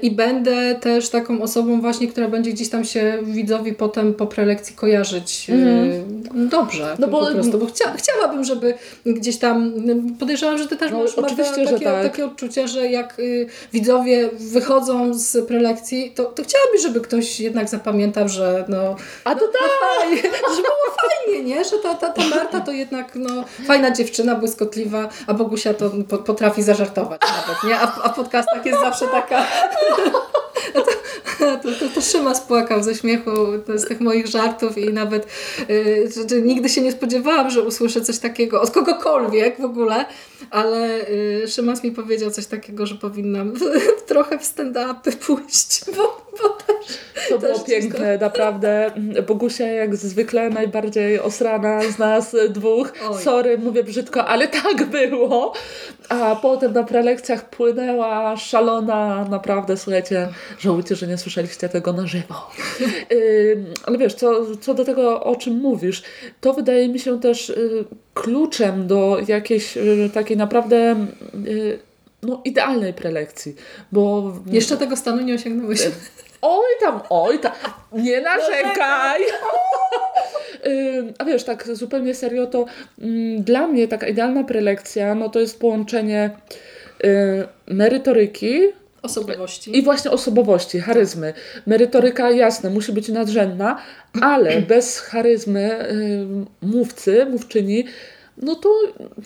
i 0.02 0.12
będę 0.12 0.76
też 0.82 1.10
taką 1.10 1.42
osobą 1.42 1.65
właśnie, 1.82 2.08
która 2.08 2.28
będzie 2.28 2.52
gdzieś 2.52 2.70
tam 2.70 2.86
się 2.86 3.18
widzowi 3.24 3.74
potem 3.74 4.14
po 4.14 4.28
prelekcji 4.28 4.76
kojarzyć 4.76 5.48
y, 5.50 6.04
dobrze. 6.36 6.96
No 7.00 7.08
No 7.08 7.12
bo- 7.12 7.26
po 7.26 7.32
prostu, 7.32 7.58
bo 7.58 7.66
chcia, 7.66 7.94
chciałabym, 7.98 8.44
żeby 8.44 8.74
gdzieś 9.06 9.38
tam, 9.38 9.74
podejrzewam, 10.20 10.58
że 10.58 10.68
ty 10.68 10.76
też 10.78 10.92
No, 10.92 10.98
masz 10.98 11.16
oczywiście, 11.16 11.66
takie, 11.66 11.86
tak. 11.86 12.04
takie 12.04 12.26
odczucie, 12.26 12.68
że 12.68 12.88
jak 12.88 13.20
y, 13.20 13.48
widzowie 13.74 14.30
wychodzą 14.34 15.14
z 15.14 15.48
prelekcji, 15.48 16.12
to, 16.16 16.24
to 16.24 16.44
chciałabyś, 16.44 16.82
żeby 16.82 17.02
ktoś 17.02 17.40
jednak 17.40 17.70
zapamiętał, 17.70 18.30
że 18.30 18.66
no, 18.68 18.96
A 19.24 19.36
to 19.36 19.48
tak! 19.48 19.70
fajnie, 20.00 20.22
że 20.56 20.62
było 20.62 20.96
fajnie, 20.98 21.44
nie? 21.44 21.64
Że 21.64 21.78
ta, 21.84 21.94
ta, 21.96 22.10
ta 22.10 22.28
Marta 22.28 22.60
to 22.60 22.72
jednak 22.72 23.16
no, 23.16 23.44
fajna 23.68 23.92
dziewczyna, 23.92 24.36
błyskotliwa, 24.36 25.10
a 25.28 25.34
Bogusia 25.34 25.74
to 25.74 25.92
po, 26.10 26.18
potrafi 26.18 26.64
zażartować 26.64 27.22
nawet, 27.22 27.64
nie? 27.64 27.80
A, 27.80 28.04
a 28.04 28.10
w 28.10 28.16
podcastach 28.16 28.66
jest 28.66 28.80
zawsze 28.80 29.08
taka... 29.08 29.44
To, 31.46 31.70
to, 31.72 31.90
to 31.96 32.02
Szyma 32.02 32.36
spłakał 32.36 32.84
ze 32.84 32.96
śmiechu 32.96 33.32
z 33.76 33.88
tych 33.88 34.00
moich 34.00 34.28
żartów 34.28 34.78
i 34.78 34.94
nawet 34.94 35.28
y, 35.70 36.10
że 36.30 36.42
nigdy 36.42 36.70
się 36.70 36.82
nie 36.82 36.92
spodziewałam, 36.92 37.50
że 37.50 37.62
usłyszę 37.62 38.02
coś 38.02 38.20
takiego 38.20 38.62
od 38.62 38.72
kogokolwiek 38.72 39.62
w 39.62 39.66
ogóle, 39.66 40.06
ale 40.52 41.10
y, 41.10 41.48
Szymas 41.48 41.84
mi 41.84 41.92
powiedział 41.92 42.32
coś 42.32 42.46
takiego, 42.46 42.86
że 42.86 42.96
powinnam 42.96 43.54
trochę 44.08 44.40
w 44.40 44.44
stand-upy 44.44 45.16
pójść, 45.16 45.82
bo, 45.98 46.26
bo 46.42 46.50
też 46.50 47.00
To 47.30 47.40
było 47.40 47.54
Też 47.54 47.64
piękne, 47.64 48.18
naprawdę. 48.18 48.92
Bogusia 49.28 49.68
jak 49.68 49.96
zwykle 49.96 50.50
najbardziej 50.50 51.20
osrana 51.20 51.82
z 51.92 52.00
nas 52.00 52.36
dwóch. 52.50 52.94
Oj. 53.10 53.24
Sorry, 53.24 53.58
mówię 53.58 53.84
brzydko, 53.84 54.26
ale 54.26 54.48
tak 54.48 54.86
było. 54.86 55.54
A 56.10 56.36
potem 56.36 56.74
na 56.74 56.84
prelekcjach 56.84 57.50
płynęła 57.50 58.38
szalona, 58.38 59.26
naprawdę, 59.30 59.78
słuchajcie, 59.78 60.28
żałujcie, 60.60 60.96
że 60.96 61.08
nie 61.08 61.18
słyszeliście 61.18 61.70
tego 61.70 61.94
na 61.94 62.08
żywo. 62.08 62.36
Ym, 63.12 63.66
ale 63.84 63.98
wiesz, 63.98 64.14
co, 64.14 64.56
co 64.62 64.74
do 64.74 64.86
tego, 64.86 65.24
o 65.24 65.36
czym 65.36 65.54
mówisz, 65.54 66.04
to 66.42 66.54
wydaje 66.54 66.90
mi 66.90 67.00
się 67.00 67.20
też 67.20 67.50
y, 67.50 67.86
kluczem 68.16 68.88
do 68.88 69.18
jakiejś 69.28 69.78
y, 69.78 70.10
takiej 70.14 70.38
naprawdę 70.38 71.06
y, 71.48 71.80
no, 72.22 72.42
idealnej 72.46 72.94
prelekcji, 72.94 73.56
bo 73.92 74.34
jeszcze 74.46 74.78
tego 74.78 74.96
stanu 74.96 75.22
nie 75.22 75.36
osiągnąłeś. 75.36 75.80
Oj 76.42 76.66
tam, 76.80 77.02
oj 77.10 77.40
tam, 77.40 77.52
nie 77.94 78.22
narzekaj. 78.22 79.22
A 81.20 81.26
wiesz, 81.26 81.44
tak 81.44 81.76
zupełnie 81.76 82.16
serio, 82.16 82.46
to 82.48 82.66
mm, 83.02 83.44
dla 83.44 83.68
mnie 83.68 83.88
taka 83.88 84.08
idealna 84.08 84.44
prelekcja, 84.44 85.16
no 85.16 85.30
to 85.30 85.40
jest 85.40 85.60
połączenie 85.60 86.30
merytoryki 87.68 88.62
Osobowości. 89.06 89.78
i 89.78 89.84
właśnie 89.84 90.12
osobowości, 90.12 90.80
charyzmy. 90.80 91.34
Merytoryka, 91.66 92.32
jasne, 92.32 92.70
musi 92.70 92.92
być 92.92 93.10
nadrzędna, 93.10 93.82
ale 94.22 94.62
bez 94.74 95.00
charyzmy 95.00 95.90
y, 95.92 96.26
mówcy, 96.62 97.26
mówczyni, 97.26 97.86
no 98.38 98.56
to 98.56 98.70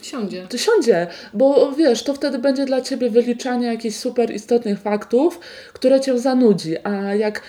Siądzie. 0.01 0.47
to 0.49 0.57
siądzie, 0.57 1.07
bo 1.33 1.71
wiesz, 1.71 2.03
to 2.03 2.13
wtedy 2.13 2.39
będzie 2.39 2.65
dla 2.65 2.81
ciebie 2.81 3.09
wyliczanie 3.09 3.67
jakichś 3.67 3.95
super 3.95 4.31
istotnych 4.31 4.79
faktów, 4.79 5.39
które 5.73 6.01
cię 6.01 6.19
zanudzi, 6.19 6.75
a 6.83 7.15
jak 7.15 7.41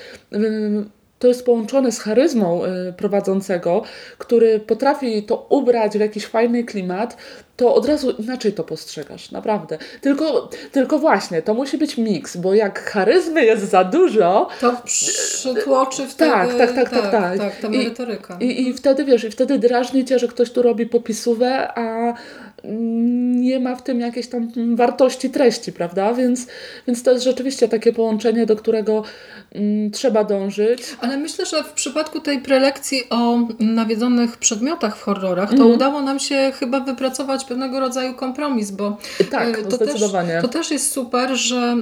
to 1.20 1.28
jest 1.28 1.44
połączone 1.44 1.92
z 1.92 2.00
charyzmą 2.00 2.64
y, 2.64 2.92
prowadzącego, 2.92 3.82
który 4.18 4.60
potrafi 4.60 5.22
to 5.22 5.46
ubrać 5.48 5.92
w 5.92 6.00
jakiś 6.00 6.26
fajny 6.26 6.64
klimat, 6.64 7.16
to 7.56 7.74
od 7.74 7.86
razu 7.86 8.10
inaczej 8.10 8.52
to 8.52 8.64
postrzegasz, 8.64 9.30
naprawdę. 9.30 9.78
Tylko, 10.00 10.50
tylko 10.72 10.98
właśnie, 10.98 11.42
to 11.42 11.54
musi 11.54 11.78
być 11.78 11.98
miks, 11.98 12.36
bo 12.36 12.54
jak 12.54 12.80
charyzmy 12.82 13.44
jest 13.44 13.70
za 13.70 13.84
dużo, 13.84 14.48
To 14.60 14.76
przytłoczy 14.84 16.06
wtedy... 16.06 16.30
Tak, 16.30 16.54
tak, 16.58 16.72
tak, 16.74 16.90
tak, 16.90 17.10
tak. 17.10 17.38
tak 17.38 17.56
ta 17.56 17.68
I- 17.68 17.70
merytoryka. 17.78 18.36
i, 18.40 18.68
I 18.68 18.74
wtedy 18.74 19.04
wiesz, 19.04 19.24
i 19.24 19.30
wtedy 19.30 19.58
drażni 19.58 20.04
cię, 20.04 20.18
że 20.18 20.28
ktoś 20.28 20.50
tu 20.50 20.62
robi 20.62 20.86
popisówę, 20.86 21.78
a 21.78 22.14
nie 23.34 23.60
ma 23.60 23.76
w 23.76 23.82
tym 23.82 24.00
jakiejś 24.00 24.28
tam 24.28 24.52
wartości 24.76 25.30
treści, 25.30 25.72
prawda? 25.72 26.14
Więc, 26.14 26.46
więc 26.86 27.02
to 27.02 27.12
jest 27.12 27.24
rzeczywiście 27.24 27.68
takie 27.68 27.92
połączenie, 27.92 28.46
do 28.46 28.56
którego 28.56 29.02
trzeba 29.92 30.24
dążyć. 30.24 30.82
Ale 31.00 31.16
myślę, 31.16 31.46
że 31.46 31.64
w 31.64 31.72
przypadku 31.72 32.20
tej 32.20 32.38
prelekcji 32.38 33.02
o 33.10 33.38
nawiedzonych 33.60 34.36
przedmiotach 34.36 34.96
w 34.96 35.02
horrorach, 35.02 35.48
to 35.48 35.54
Mhm. 35.54 35.72
udało 35.74 36.02
nam 36.02 36.18
się 36.20 36.52
chyba 36.58 36.80
wypracować 36.80 37.44
pewnego 37.44 37.80
rodzaju 37.80 38.14
kompromis, 38.14 38.70
bo 38.70 38.96
Tak, 39.30 39.58
e, 39.58 39.62
to. 39.62 39.78
Też, 39.78 40.00
to 40.42 40.48
też 40.48 40.70
jest 40.70 40.92
super, 40.92 41.30
że 41.36 41.56
e, 41.56 41.78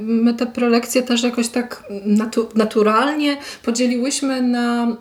my 0.00 0.34
te 0.34 0.46
prelekcje 0.46 1.02
też 1.02 1.22
jakoś 1.22 1.48
tak 1.48 1.84
natu 2.04 2.48
naturalnie 2.54 3.36
podzieliłyśmy 3.62 4.42
na, 4.42 4.96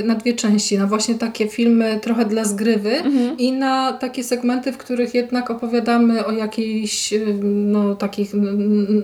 e, 0.00 0.04
na 0.04 0.14
dwie 0.14 0.32
części. 0.32 0.78
Na 0.78 0.86
właśnie 0.86 1.14
takie 1.14 1.48
filmy 1.48 2.00
trochę 2.02 2.24
dla 2.24 2.44
zgrywy 2.44 2.90
Mhm. 2.96 3.38
i 3.38 3.52
na 3.52 3.92
takie 3.92 4.24
segmenty, 4.24 4.72
w 4.72 4.76
których 4.78 5.14
jednak 5.14 5.50
opowiadamy 5.50 6.26
o 6.26 6.32
jakichś 6.32 7.14
no, 7.42 7.94
takich 7.94 8.30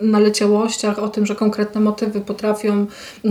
naleciałościach, 0.02 0.98
o 0.98 1.08
tym, 1.08 1.26
że 1.26 1.34
konkretne 1.34 1.80
motywy 1.80 2.20
potrafią 2.30 2.86
e, 3.24 3.28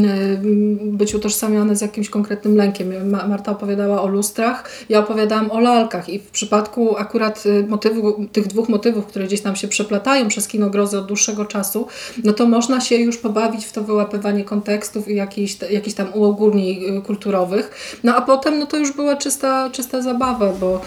być 0.82 1.16
utożsamiane 1.16 1.76
z 1.76 1.82
jakimś 1.82 2.10
konkretnym 2.10 2.56
lękiem. 2.56 3.10
Ma- 3.10 3.28
Marta 3.28 3.52
opowiadała 3.52 4.02
o 4.02 4.08
lustrach, 4.08 4.70
ja 4.90 5.00
opowiadałam 5.00 5.52
o 5.52 5.60
lalkach 5.60 6.10
i 6.10 6.20
w 6.20 6.30
przypadku 6.32 6.98
akurat 6.98 7.46
y, 7.46 7.66
motywu, 7.68 8.26
tych 8.32 8.48
dwóch 8.48 8.70
motywów, 8.70 9.06
które 9.06 9.26
gdzieś 9.26 9.42
tam 9.42 9.56
się 9.56 9.68
przeplatają 9.68 10.28
przez 10.28 10.48
kino 10.48 10.70
grozy 10.70 10.98
od 10.98 11.06
dłuższego 11.06 11.46
czasu, 11.46 11.88
no 12.24 12.34
to 12.34 12.46
można 12.48 12.82
się 12.82 12.96
już 12.96 13.18
pobawić 13.18 13.66
w 13.66 13.72
to 13.72 13.84
wyłapywanie 13.84 14.44
kontekstów 14.44 15.08
i 15.08 15.16
jakichś, 15.16 15.58
jakichś 15.72 15.96
tam 15.96 16.08
uogólnień 16.14 16.98
y, 16.98 17.02
kulturowych. 17.02 17.72
No 18.04 18.16
a 18.16 18.22
potem 18.22 18.60
no 18.60 18.66
to 18.66 18.78
już 18.78 18.92
była 18.92 19.16
czysta, 19.16 19.70
czysta 19.70 20.02
zabawa, 20.02 20.54
bo 20.60 20.82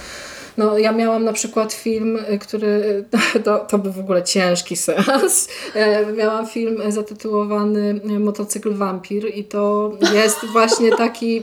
no, 0.57 0.79
ja 0.79 0.93
miałam 0.93 1.25
na 1.25 1.33
przykład 1.33 1.73
film, 1.73 2.19
y, 2.33 2.39
który 2.39 3.05
to, 3.45 3.59
to 3.59 3.79
był 3.79 3.93
w 3.93 3.99
ogóle 3.99 4.23
ciężki 4.23 4.77
seans. 4.77 5.49
E, 5.75 6.13
Miałam 6.13 6.47
film 6.47 6.83
zatytułowany 6.89 8.01
y, 8.11 8.19
Motocykl 8.19 8.75
Wampir 8.75 9.37
i 9.37 9.45
to 9.45 9.93
jest 10.15 10.39
właśnie 10.53 10.91
taki 10.97 11.43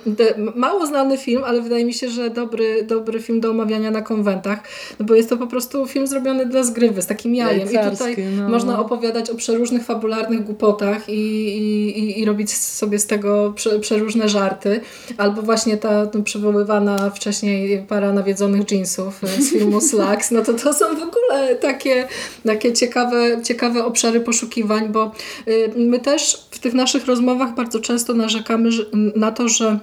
mało 0.55 0.85
znany 0.85 1.17
film, 1.17 1.43
ale 1.45 1.61
wydaje 1.61 1.85
mi 1.85 1.93
się, 1.93 2.09
że 2.09 2.29
dobry, 2.29 2.83
dobry 2.83 3.21
film 3.21 3.39
do 3.39 3.51
omawiania 3.51 3.91
na 3.91 4.01
konwentach, 4.01 4.59
no 4.99 5.05
bo 5.05 5.15
jest 5.15 5.29
to 5.29 5.37
po 5.37 5.47
prostu 5.47 5.87
film 5.87 6.07
zrobiony 6.07 6.45
dla 6.45 6.63
zgrywy, 6.63 7.01
z 7.01 7.07
takim 7.07 7.35
jajem. 7.35 7.71
I 7.71 7.91
tutaj 7.91 8.17
no. 8.37 8.49
można 8.49 8.79
opowiadać 8.79 9.29
o 9.29 9.35
przeróżnych 9.35 9.85
fabularnych 9.85 10.43
głupotach 10.43 11.09
i, 11.09 11.13
i, 11.57 11.99
i, 11.99 12.19
i 12.21 12.25
robić 12.25 12.53
sobie 12.57 12.99
z 12.99 13.07
tego 13.07 13.53
prze, 13.55 13.79
przeróżne 13.79 14.29
żarty. 14.29 14.81
Albo 15.17 15.41
właśnie 15.41 15.77
ta 15.77 16.07
no, 16.13 16.23
przywoływana 16.23 17.09
wcześniej 17.09 17.85
para 17.87 18.13
nawiedzonych 18.13 18.71
jeansów, 18.71 18.98
jeńców 18.99 19.21
z 19.39 19.51
filmu 19.51 19.81
Slacks, 19.81 20.31
no 20.31 20.41
to 20.41 20.53
to 20.53 20.73
są 20.73 20.85
w 20.95 21.03
ogóle 21.03 21.55
takie, 21.55 22.07
takie 22.45 22.73
ciekawe, 22.73 23.41
ciekawe 23.43 23.85
obszary 23.85 24.21
poszukiwań, 24.21 24.89
bo 24.89 25.11
my 25.75 25.99
też 25.99 26.47
w 26.51 26.59
tych 26.59 26.73
naszych 26.73 27.05
rozmowach 27.05 27.55
bardzo 27.55 27.79
często 27.79 28.13
narzekamy 28.13 28.69
na 29.15 29.31
to, 29.31 29.49
że 29.49 29.79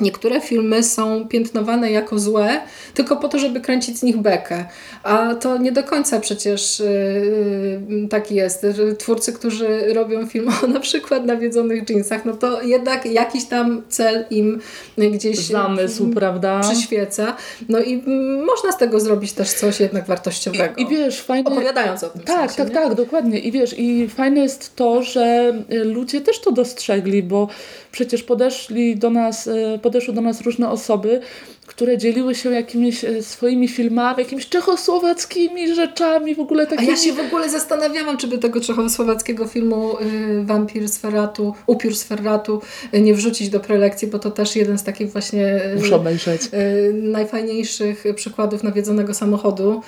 Niektóre 0.00 0.40
filmy 0.40 0.82
są 0.82 1.28
piętnowane 1.28 1.90
jako 1.90 2.18
złe, 2.18 2.60
tylko 2.94 3.16
po 3.16 3.28
to, 3.28 3.38
żeby 3.38 3.60
kręcić 3.60 3.98
z 3.98 4.02
nich 4.02 4.16
bekę. 4.16 4.64
A 5.02 5.34
to 5.34 5.58
nie 5.58 5.72
do 5.72 5.84
końca 5.84 6.20
przecież 6.20 6.80
yy, 6.80 8.08
tak 8.08 8.30
jest. 8.30 8.66
Twórcy, 8.98 9.32
którzy 9.32 9.94
robią 9.94 10.26
film 10.26 10.48
o 10.62 10.66
na 10.76 10.80
przykład 10.80 11.26
nawiedzonych 11.26 11.90
jeansach, 11.90 12.24
no 12.24 12.32
to 12.32 12.62
jednak 12.62 13.06
jakiś 13.06 13.44
tam 13.44 13.82
cel 13.88 14.24
im 14.30 14.60
gdzieś 14.98 15.38
Zamysł, 15.38 16.08
prawda? 16.08 16.60
przyświeca. 16.60 17.36
No 17.68 17.80
i 17.80 18.02
można 18.46 18.72
z 18.72 18.78
tego 18.78 19.00
zrobić 19.00 19.32
też 19.32 19.52
coś 19.52 19.80
jednak 19.80 20.06
wartościowego. 20.06 20.74
I, 20.76 20.82
i 20.82 20.86
wiesz, 20.86 21.22
fajne... 21.22 21.50
Opowiadając 21.50 22.04
o 22.04 22.08
tym. 22.08 22.22
Tak, 22.22 22.36
sensie, 22.36 22.56
tak, 22.56 22.68
nie? 22.68 22.74
tak, 22.74 22.94
dokładnie. 22.94 23.38
I 23.38 23.52
wiesz, 23.52 23.78
i 23.78 24.08
fajne 24.08 24.40
jest 24.40 24.76
to, 24.76 25.02
że 25.02 25.54
ludzie 25.68 26.20
też 26.20 26.40
to 26.40 26.52
dostrzegli, 26.52 27.22
bo 27.22 27.48
przecież 27.92 28.22
podeszli 28.22 28.96
do 28.96 29.10
nas, 29.10 29.48
e, 29.48 29.78
podeszły 29.86 30.14
do 30.14 30.20
nas 30.20 30.40
różne 30.40 30.70
osoby, 30.70 31.20
które 31.66 31.98
dzieliły 31.98 32.34
się 32.34 32.50
jakimiś 32.50 33.04
e, 33.04 33.22
swoimi 33.22 33.68
filmami, 33.68 34.18
jakimiś 34.18 34.48
czechosłowackimi 34.48 35.74
rzeczami, 35.74 36.34
w 36.34 36.40
ogóle 36.40 36.66
takimi... 36.66 36.88
A 36.88 36.90
ja 36.90 36.96
się 36.96 37.12
w 37.12 37.20
ogóle 37.20 37.50
zastanawiałam, 37.50 38.16
czy 38.16 38.26
by 38.26 38.38
tego 38.38 38.60
czechosłowackiego 38.60 39.46
filmu 39.46 40.00
y, 40.00 40.44
Wampir 40.44 40.88
z 40.88 40.98
Ferratu, 40.98 41.54
Upiór 41.66 41.94
z 41.94 42.04
Ferratu 42.04 42.62
y, 42.94 43.00
nie 43.00 43.14
wrzucić 43.14 43.48
do 43.48 43.60
prelekcji, 43.60 44.08
bo 44.08 44.18
to 44.18 44.30
też 44.30 44.56
jeden 44.56 44.78
z 44.78 44.84
takich 44.84 45.12
właśnie 45.12 45.64
y, 45.72 45.76
Muszę 45.76 45.96
obejrzeć. 45.96 46.42
Y, 46.42 46.92
najfajniejszych 46.92 48.04
przykładów 48.14 48.62
nawiedzonego 48.62 49.14
samochodu. 49.14 49.80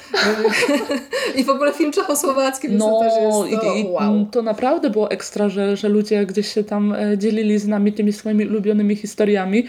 I 1.36 1.44
w 1.44 1.50
ogóle 1.50 1.72
film 1.72 1.92
czechosłowacki, 1.92 2.68
więc 2.68 2.80
no, 2.80 2.90
to 2.90 3.00
też 3.00 3.12
jest 3.22 3.62
to, 3.62 3.74
i, 3.74 3.84
wow. 3.84 4.26
To 4.30 4.42
naprawdę 4.42 4.90
było 4.90 5.10
ekstra, 5.10 5.48
że, 5.48 5.76
że 5.76 5.88
ludzie 5.88 6.26
gdzieś 6.26 6.54
się 6.54 6.64
tam 6.64 6.92
e, 6.92 7.18
dzielili 7.18 7.58
z 7.58 7.66
nami 7.66 7.92
tymi 7.92 8.12
swoimi 8.12 8.46
ulubionymi 8.46 8.96
historiami, 8.96 9.66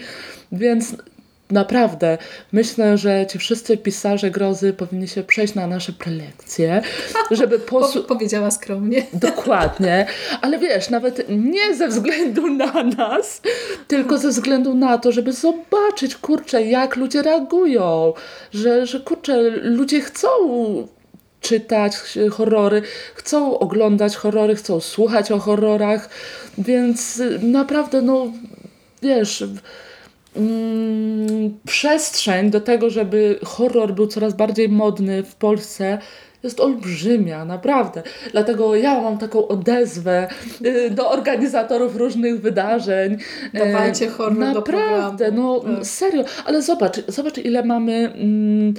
więc 0.52 0.94
naprawdę 1.52 2.18
myślę, 2.52 2.98
że 2.98 3.26
ci 3.26 3.38
wszyscy 3.38 3.76
pisarze 3.76 4.30
grozy 4.30 4.72
powinni 4.72 5.08
się 5.08 5.22
przejść 5.22 5.54
na 5.54 5.66
nasze 5.66 5.92
prelekcje, 5.92 6.82
żeby 7.30 7.58
posu... 7.58 8.02
Po, 8.02 8.08
powiedziała 8.08 8.50
skromnie. 8.50 9.06
Dokładnie, 9.30 10.06
ale 10.40 10.58
wiesz, 10.58 10.90
nawet 10.90 11.26
nie 11.28 11.74
ze 11.76 11.88
względu 11.88 12.54
na 12.54 12.82
nas, 12.82 13.42
tylko 13.88 14.18
ze 14.18 14.28
względu 14.28 14.74
na 14.74 14.98
to, 14.98 15.12
żeby 15.12 15.32
zobaczyć, 15.32 16.16
kurczę, 16.16 16.62
jak 16.62 16.96
ludzie 16.96 17.22
reagują, 17.22 18.12
że, 18.52 18.86
że 18.86 19.00
kurczę, 19.00 19.40
ludzie 19.50 20.00
chcą 20.00 20.28
czytać 21.40 21.96
horrory, 22.30 22.82
chcą 23.14 23.58
oglądać 23.58 24.16
horrory, 24.16 24.54
chcą 24.54 24.80
słuchać 24.80 25.32
o 25.32 25.38
horrorach, 25.38 26.08
więc 26.58 27.22
naprawdę, 27.42 28.02
no 28.02 28.26
wiesz 29.02 29.44
mm, 30.36 31.58
przestrzeń 31.66 32.50
do 32.50 32.60
tego, 32.60 32.90
żeby 32.90 33.38
horror 33.44 33.94
był 33.94 34.06
coraz 34.06 34.34
bardziej 34.34 34.68
modny 34.68 35.22
w 35.22 35.34
Polsce, 35.34 35.98
jest 36.42 36.60
olbrzymia, 36.60 37.44
naprawdę. 37.44 38.02
Dlatego 38.32 38.76
ja 38.76 39.00
mam 39.00 39.18
taką 39.18 39.48
odezwę 39.48 40.28
y, 40.64 40.90
do 40.90 41.10
organizatorów 41.10 41.96
różnych 41.96 42.40
wydarzeń. 42.40 43.16
Dawajcie 43.54 44.08
horror 44.08 44.38
Naprawdę, 44.38 45.32
no 45.32 45.60
tak. 45.60 45.86
serio. 45.86 46.24
Ale 46.44 46.62
zobacz, 46.62 47.06
zobacz 47.08 47.38
ile 47.38 47.64
mamy... 47.64 48.12
Mm, 48.14 48.74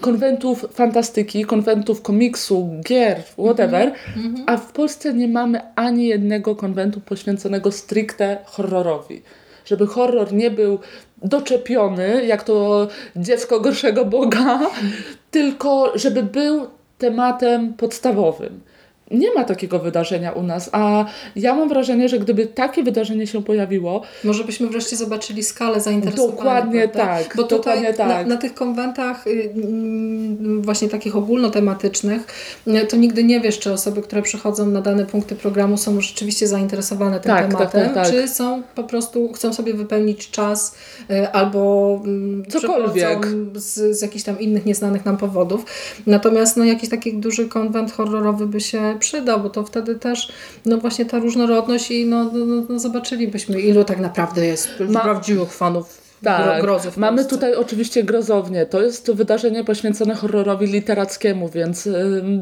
konwentów 0.00 0.66
fantastyki, 0.72 1.44
konwentów 1.44 2.02
komiksu, 2.02 2.70
gier, 2.86 3.22
whatever, 3.22 3.92
mm 4.16 4.34
-hmm. 4.34 4.42
a 4.46 4.56
w 4.56 4.72
Polsce 4.72 5.14
nie 5.14 5.28
mamy 5.28 5.60
ani 5.74 6.06
jednego 6.06 6.56
konwentu 6.56 7.00
poświęconego 7.00 7.72
stricte 7.72 8.38
horrorowi 8.44 9.22
żeby 9.64 9.86
horror 9.86 10.32
nie 10.32 10.50
był 10.50 10.78
doczepiony, 11.22 12.26
jak 12.26 12.42
to 12.42 12.88
dziecko 13.16 13.60
gorszego 13.60 14.04
Boga, 14.04 14.60
tylko 15.30 15.92
żeby 15.94 16.22
był 16.22 16.66
tematem 16.98 17.74
podstawowym 17.74 18.60
nie 19.10 19.34
ma 19.34 19.44
takiego 19.44 19.78
wydarzenia 19.78 20.32
u 20.32 20.42
nas, 20.42 20.70
a 20.72 21.04
ja 21.36 21.54
mam 21.54 21.68
wrażenie, 21.68 22.08
że 22.08 22.18
gdyby 22.18 22.46
takie 22.46 22.82
wydarzenie 22.82 23.26
się 23.26 23.42
pojawiło... 23.42 24.02
Może 24.24 24.44
byśmy 24.44 24.66
wreszcie 24.66 24.96
zobaczyli 24.96 25.42
skalę 25.42 25.80
zainteresowania. 25.80 26.36
Dokładnie 26.36 26.88
prawda? 26.88 27.18
tak. 27.18 27.36
Bo 27.36 27.42
tutaj 27.42 27.58
dokładnie 27.58 27.94
tak. 27.94 28.08
Na, 28.08 28.34
na, 28.34 28.40
tych 28.40 28.54
konwentach 28.54 29.26
y, 29.26 29.52
mm, 29.54 30.62
właśnie 30.62 30.88
takich 30.88 31.16
ogólnotematycznych 31.16 32.26
y, 32.66 32.86
to 32.86 32.96
nigdy 32.96 33.24
nie 33.24 33.40
wiesz, 33.40 33.58
czy 33.58 33.72
osoby, 33.72 34.02
które 34.02 34.22
przychodzą 34.22 34.66
na 34.66 34.80
dane 34.80 35.06
punkty 35.06 35.36
programu 35.36 35.76
są 35.76 36.00
rzeczywiście 36.00 36.48
zainteresowane 36.48 37.20
tym 37.20 37.32
tak, 37.32 37.40
tak 37.40 37.50
tematem, 37.50 37.84
tak, 37.84 37.94
tak, 37.94 38.12
czy 38.12 38.28
są 38.28 38.62
po 38.74 38.84
prostu, 38.84 39.32
chcą 39.32 39.52
sobie 39.52 39.74
wypełnić 39.74 40.30
czas 40.30 40.74
y, 41.10 41.28
albo 41.28 42.00
mm, 42.04 42.44
cokolwiek 42.48 43.26
z, 43.54 43.98
z 43.98 44.02
jakichś 44.02 44.24
tam 44.24 44.40
innych 44.40 44.66
nieznanych 44.66 45.04
nam 45.04 45.16
powodów. 45.16 45.64
Natomiast 46.06 46.56
no, 46.56 46.64
jakiś 46.64 46.90
taki 46.90 47.16
duży 47.16 47.48
konwent 47.48 47.92
horrorowy 47.92 48.46
by 48.46 48.60
się 48.60 48.93
przyda, 48.94 49.38
bo 49.38 49.50
to 49.50 49.64
wtedy 49.64 49.94
też 49.94 50.32
no 50.66 50.78
właśnie 50.78 51.06
ta 51.06 51.18
różnorodność 51.18 51.90
i 51.90 52.06
no, 52.06 52.24
no, 52.24 52.46
no, 52.46 52.62
no 52.68 52.78
zobaczylibyśmy, 52.78 53.60
ilu 53.60 53.84
tak 53.84 54.00
naprawdę 54.00 54.46
jest 54.46 54.68
Ma 54.88 55.00
prawdziwych 55.00 55.52
fanów 55.52 56.03
tak, 56.24 56.62
grozy 56.62 56.90
mamy 56.96 57.24
tutaj 57.24 57.54
oczywiście 57.54 58.02
grozownię. 58.02 58.66
To 58.66 58.82
jest 58.82 59.12
wydarzenie 59.12 59.64
poświęcone 59.64 60.14
horrorowi 60.14 60.66
literackiemu, 60.66 61.48
więc 61.48 61.88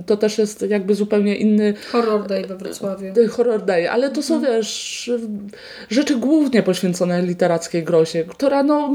to 0.07 0.17
też 0.17 0.39
jest 0.39 0.63
jakby 0.69 0.95
zupełnie 0.95 1.37
inny... 1.37 1.75
Horror 1.93 2.27
Day 2.27 2.47
we 2.47 2.57
Wrocławiu. 2.57 3.07
Y, 3.19 3.29
horror 3.29 3.65
Day, 3.65 3.91
ale 3.91 4.11
to 4.11 4.23
są, 4.23 4.35
mhm. 4.35 4.57
wiesz, 4.57 5.11
rzeczy 5.91 6.17
głównie 6.17 6.63
poświęcone 6.63 7.23
literackiej 7.23 7.85
grozie, 7.85 8.25
która 8.25 8.63
no, 8.63 8.95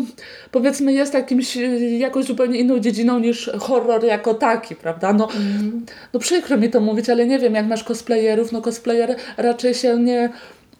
powiedzmy 0.52 0.94
jest 0.94 1.14
jakimś, 1.14 1.58
y, 1.58 1.98
jakąś 1.98 2.26
zupełnie 2.26 2.60
inną 2.60 2.80
dziedziną 2.80 3.20
niż 3.20 3.50
horror 3.60 4.04
jako 4.04 4.34
taki, 4.34 4.76
prawda? 4.76 5.14
No, 5.14 5.24
mhm. 5.24 5.86
no 6.14 6.20
przykro 6.20 6.58
mi 6.58 6.70
to 6.70 6.80
mówić, 6.80 7.10
ale 7.10 7.26
nie 7.28 7.40
wiem, 7.40 7.54
jak 7.54 7.66
masz 7.66 7.84
cosplayerów, 7.84 8.52
no 8.52 8.62
cosplayer 8.62 9.16
raczej 9.38 9.74
się 9.74 9.98
nie 10.00 10.30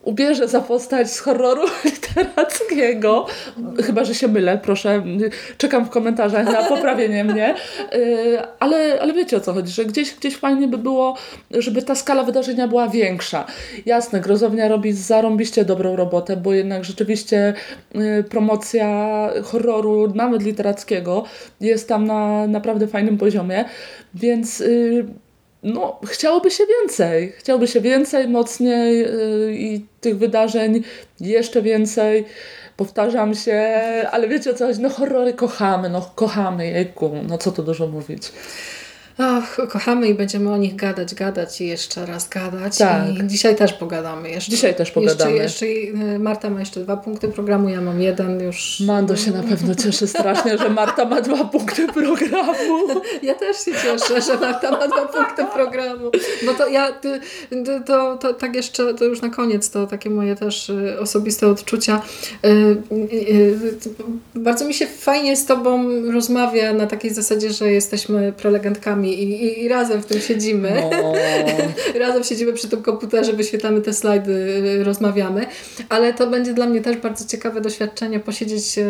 ubierze 0.08 0.48
za 0.48 0.62
postać 0.62 1.12
z 1.12 1.20
horroru 1.20 1.62
literackiego. 1.86 3.26
Chyba, 3.86 4.04
że 4.04 4.16
się 4.16 4.28
mylę, 4.28 4.60
proszę. 4.64 5.04
Czekam 5.58 5.86
w 5.86 5.90
komentarzach 5.90 6.46
na 6.46 6.64
poprawienie 6.64 7.24
mnie. 7.24 7.56
Y, 7.96 8.38
ale, 8.60 9.00
ale 9.02 9.14
wiecie 9.14 9.38
o 9.38 9.40
co 9.40 9.54
chodzi, 9.54 9.72
że 9.72 9.86
gdzieś, 9.86 10.16
gdzieś 10.16 10.38
fajnie 10.38 10.68
by 10.68 10.78
było, 10.78 11.18
żeby 11.52 11.82
ta 11.82 11.96
skala 11.96 12.24
wydarzenia 12.24 12.68
była 12.68 12.88
większa. 12.88 13.46
Jasne, 13.86 14.22
Grozownia 14.22 14.68
robi 14.68 14.94
zarąbiście 14.94 15.66
dobrą 15.66 15.96
robotę, 15.96 16.38
bo 16.38 16.54
jednak 16.54 16.84
rzeczywiście 16.84 17.54
y, 17.96 18.24
promocja 18.24 18.88
horroru, 19.44 20.14
nawet 20.16 20.44
literackiego, 20.44 21.24
jest 21.62 21.90
tam 21.90 22.06
na 22.06 22.48
naprawdę 22.48 22.88
fajnym 22.88 23.18
poziomie, 23.18 23.66
więc 24.14 24.62
y, 24.62 25.06
no, 25.64 26.00
chciałoby 26.06 26.52
się 26.52 26.64
więcej. 26.66 27.34
Chciałoby 27.38 27.68
się 27.68 27.82
więcej, 27.82 28.28
mocniej 28.28 29.00
yy, 29.00 29.54
i 29.54 29.86
tych 30.02 30.18
wydarzeń 30.18 30.84
jeszcze 31.20 31.62
więcej. 31.62 32.26
Powtarzam 32.78 33.36
się, 33.36 33.82
ale 34.12 34.28
wiecie 34.28 34.52
o 34.52 34.54
co? 34.54 34.68
No 34.80 34.90
horrory 34.90 35.34
kochamy, 35.34 35.90
no 35.90 36.12
kochamy, 36.16 36.68
jejku, 36.68 37.12
no 37.28 37.38
co 37.38 37.52
tu 37.52 37.64
dużo 37.64 37.88
mówić. 37.88 38.32
Och, 39.18 39.68
kochamy 39.70 40.08
i 40.08 40.14
będziemy 40.14 40.52
o 40.52 40.58
nich 40.58 40.76
gadać, 40.76 41.16
gadać 41.16 41.62
i 41.62 41.68
jeszcze 41.68 42.06
raz 42.06 42.30
gadać. 42.30 42.78
Tak. 42.78 43.10
I 43.10 43.28
dzisiaj 43.28 43.56
też 43.56 43.74
pogadamy. 43.74 44.30
Jeszcze, 44.30 44.52
dzisiaj 44.52 44.76
też 44.76 44.92
pogadamy. 44.92 45.32
Jeszcze, 45.32 45.68
jeszcze, 45.68 46.00
y, 46.16 46.20
Marta 46.20 46.50
ma 46.50 46.60
jeszcze 46.60 46.80
dwa 46.80 46.98
punkty 46.98 47.28
programu, 47.28 47.70
ja 47.70 47.82
mam 47.82 48.02
jeden 48.02 48.42
już. 48.42 48.80
Mando 48.80 49.16
się 49.16 49.32
na 49.32 49.44
pewno 49.44 49.76
cieszy 49.76 50.08
strasznie, 50.08 50.58
że 50.58 50.70
Marta 50.70 51.06
ma 51.06 51.22
dwa 51.22 51.46
punkty 51.46 51.88
programu. 51.88 52.54
Ja 53.24 53.34
też 53.34 53.58
się 53.58 53.72
cieszę, 53.72 54.22
że 54.22 54.38
Marta 54.38 54.72
ma 54.72 54.88
dwa 54.88 55.06
punkty 55.06 55.46
programu. 55.54 56.12
No 56.46 56.54
to 56.54 56.68
ja, 56.68 56.92
to, 57.86 58.18
to, 58.18 58.34
tak 58.34 58.56
jeszcze, 58.56 58.94
to 58.94 59.06
już 59.06 59.22
na 59.22 59.30
koniec, 59.30 59.70
to 59.70 59.88
takie 59.88 60.10
moje 60.10 60.36
też 60.36 60.70
y, 60.70 61.00
osobiste 61.00 61.48
odczucia. 61.48 62.02
Y, 62.46 62.78
bardzo 64.36 64.66
mi 64.66 64.74
się 64.74 64.88
fajnie 64.88 65.36
z 65.36 65.46
Tobą 65.46 65.90
rozmawia 66.12 66.74
na 66.74 66.88
takiej 66.88 67.14
zasadzie, 67.14 67.50
że 67.50 67.72
jesteśmy 67.72 68.34
prelegentkami 68.38 69.07
i, 69.14 69.24
i, 69.24 69.64
i 69.64 69.68
razem 69.68 70.02
w 70.02 70.06
tym 70.06 70.22
siedzimy. 70.22 70.84
No. 70.92 71.14
razem 72.06 72.24
siedzimy 72.24 72.54
przy 72.54 72.70
tym 72.70 72.82
komputerze, 72.82 73.34
wyświetlamy 73.34 73.82
te 73.82 73.94
slajdy, 73.94 74.32
y, 74.82 74.84
rozmawiamy. 74.84 75.46
Ale 75.90 76.14
to 76.14 76.28
będzie 76.28 76.54
dla 76.54 76.66
mnie 76.66 76.82
też 76.82 76.98
bardzo 76.98 77.26
ciekawe 77.26 77.62
doświadczenie 77.62 78.20
posiedzieć 78.20 78.78
y, 78.78 78.84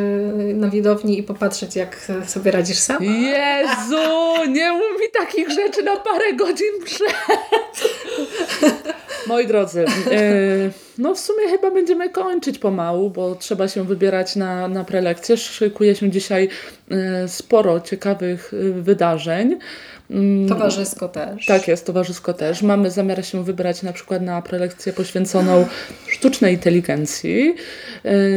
na 0.53 0.69
widowni 0.69 1.19
i 1.19 1.23
popatrzeć, 1.23 1.75
jak 1.75 2.11
sobie 2.27 2.51
radzisz 2.51 2.77
sam. 2.77 3.03
Jezu, 3.03 4.45
nie 4.49 4.71
mów 4.71 5.01
mi 5.01 5.07
takich 5.13 5.49
rzeczy 5.49 5.83
na 5.83 5.95
parę 5.95 6.33
godzin 6.33 6.73
przed. 6.85 7.13
Moi 9.27 9.47
drodzy, 9.47 9.85
e, 10.11 10.69
no 10.97 11.15
w 11.15 11.19
sumie 11.19 11.47
chyba 11.49 11.71
będziemy 11.71 12.09
kończyć 12.09 12.59
pomału, 12.59 13.09
bo 13.09 13.35
trzeba 13.35 13.67
się 13.67 13.83
wybierać 13.83 14.35
na, 14.35 14.67
na 14.67 14.83
prelekcję. 14.83 15.37
Szykuje 15.37 15.95
się 15.95 16.09
dzisiaj 16.09 16.49
e, 16.91 17.27
sporo 17.27 17.79
ciekawych 17.79 18.53
e, 18.53 18.81
wydarzeń. 18.81 19.59
Mm, 20.11 20.49
towarzysko 20.49 21.09
też. 21.09 21.45
Tak 21.45 21.67
jest, 21.67 21.85
towarzysko 21.85 22.33
też. 22.33 22.61
Mamy 22.61 22.91
zamiar 22.91 23.25
się 23.25 23.43
wybrać 23.43 23.83
na 23.83 23.93
przykład 23.93 24.21
na 24.21 24.41
prelekcję 24.41 24.93
poświęconą 24.93 25.65
sztucznej 26.07 26.53
inteligencji, 26.53 27.55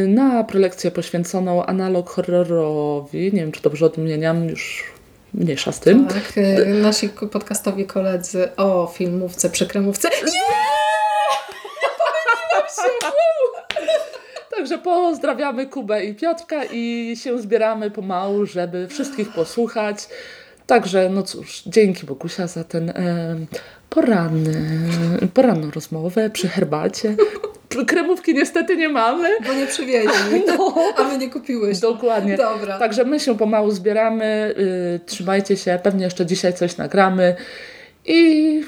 na 0.07 0.43
prelekcję 0.43 0.91
poświęconą 0.91 1.65
analog 1.65 2.09
horrorowi. 2.09 3.23
Nie 3.23 3.41
wiem, 3.41 3.51
czy 3.51 3.61
dobrze 3.61 3.85
odmieniam, 3.85 4.49
już 4.49 4.90
mniejsza 5.33 5.71
z 5.71 5.79
tym. 5.79 6.07
Tak, 6.07 6.33
nasi 6.81 7.09
podcastowi 7.09 7.85
koledzy 7.85 8.55
o 8.55 8.91
filmówce, 8.95 9.49
przekremówce. 9.49 10.09
Nie! 10.09 10.41
Także 14.61 14.77
pozdrawiamy 14.77 15.67
Kubę 15.67 16.05
i 16.05 16.15
Piotrka 16.15 16.63
i 16.71 17.13
się 17.23 17.41
zbieramy 17.41 17.91
pomału, 17.91 18.45
żeby 18.45 18.87
wszystkich 18.87 19.29
posłuchać. 19.29 19.97
Także, 20.71 21.09
no 21.09 21.23
cóż, 21.23 21.63
dzięki 21.65 22.05
Bogusia 22.05 22.47
za 22.47 22.63
ten 22.63 22.89
e, 22.89 23.35
poranny, 23.89 24.79
poranną 25.33 25.71
rozmowę 25.71 26.29
przy 26.29 26.47
herbacie. 26.47 27.15
Kremówki 27.87 28.33
niestety 28.33 28.77
nie 28.77 28.89
mamy. 28.89 29.29
Bo 29.47 29.53
nie 29.53 29.67
przywieźli. 29.67 30.43
No. 30.47 30.75
A 30.97 31.03
my 31.03 31.17
nie 31.17 31.29
kupiłeś. 31.29 31.79
Dokładnie. 31.79 32.37
Dobra. 32.37 32.79
Także 32.79 33.03
my 33.03 33.19
się 33.19 33.37
pomału 33.37 33.71
zbieramy. 33.71 34.55
Y, 34.57 34.99
trzymajcie 35.05 35.57
się. 35.57 35.79
Pewnie 35.83 36.03
jeszcze 36.03 36.25
dzisiaj 36.25 36.53
coś 36.53 36.77
nagramy. 36.77 37.35
I 38.05 38.63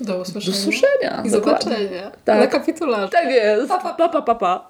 do 0.00 0.20
usłyszenia. 0.20 0.52
Do 0.52 0.58
usłyszenia. 0.58 1.22
I 1.24 1.30
zobaczenia. 1.30 2.10
Tak. 2.24 2.40
Na 2.40 2.46
kapitularzu. 2.46 3.12
Tak 3.12 3.30
jest. 3.30 3.68
Pa, 3.68 3.78
pa, 3.78 3.94
pa, 3.94 4.08
pa, 4.08 4.22
pa. 4.22 4.34
pa. 4.34 4.68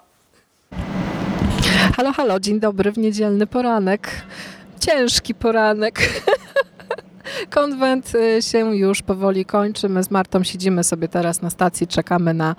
Halo, 1.96 2.12
halo, 2.12 2.40
dzień 2.40 2.60
dobry 2.60 2.92
w 2.92 2.98
niedzielny 2.98 3.46
poranek. 3.46 4.08
Ciężki 4.80 5.34
poranek. 5.34 6.00
Konwent 7.50 8.14
y, 8.14 8.42
się 8.42 8.76
już 8.76 9.02
powoli 9.02 9.44
kończy. 9.44 9.88
My 9.88 10.02
z 10.02 10.10
Martą 10.10 10.44
siedzimy 10.44 10.84
sobie 10.84 11.08
teraz 11.08 11.42
na 11.42 11.50
stacji, 11.50 11.86
czekamy 11.86 12.34
na 12.34 12.56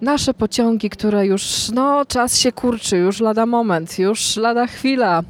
nasze 0.00 0.34
pociągi, 0.34 0.90
które 0.90 1.26
już, 1.26 1.70
no, 1.74 2.06
czas 2.06 2.38
się 2.38 2.52
kurczy, 2.52 2.96
już 2.96 3.20
lada 3.20 3.46
moment, 3.46 3.98
już 3.98 4.36
lada 4.36 4.66
chwila. 4.66 5.22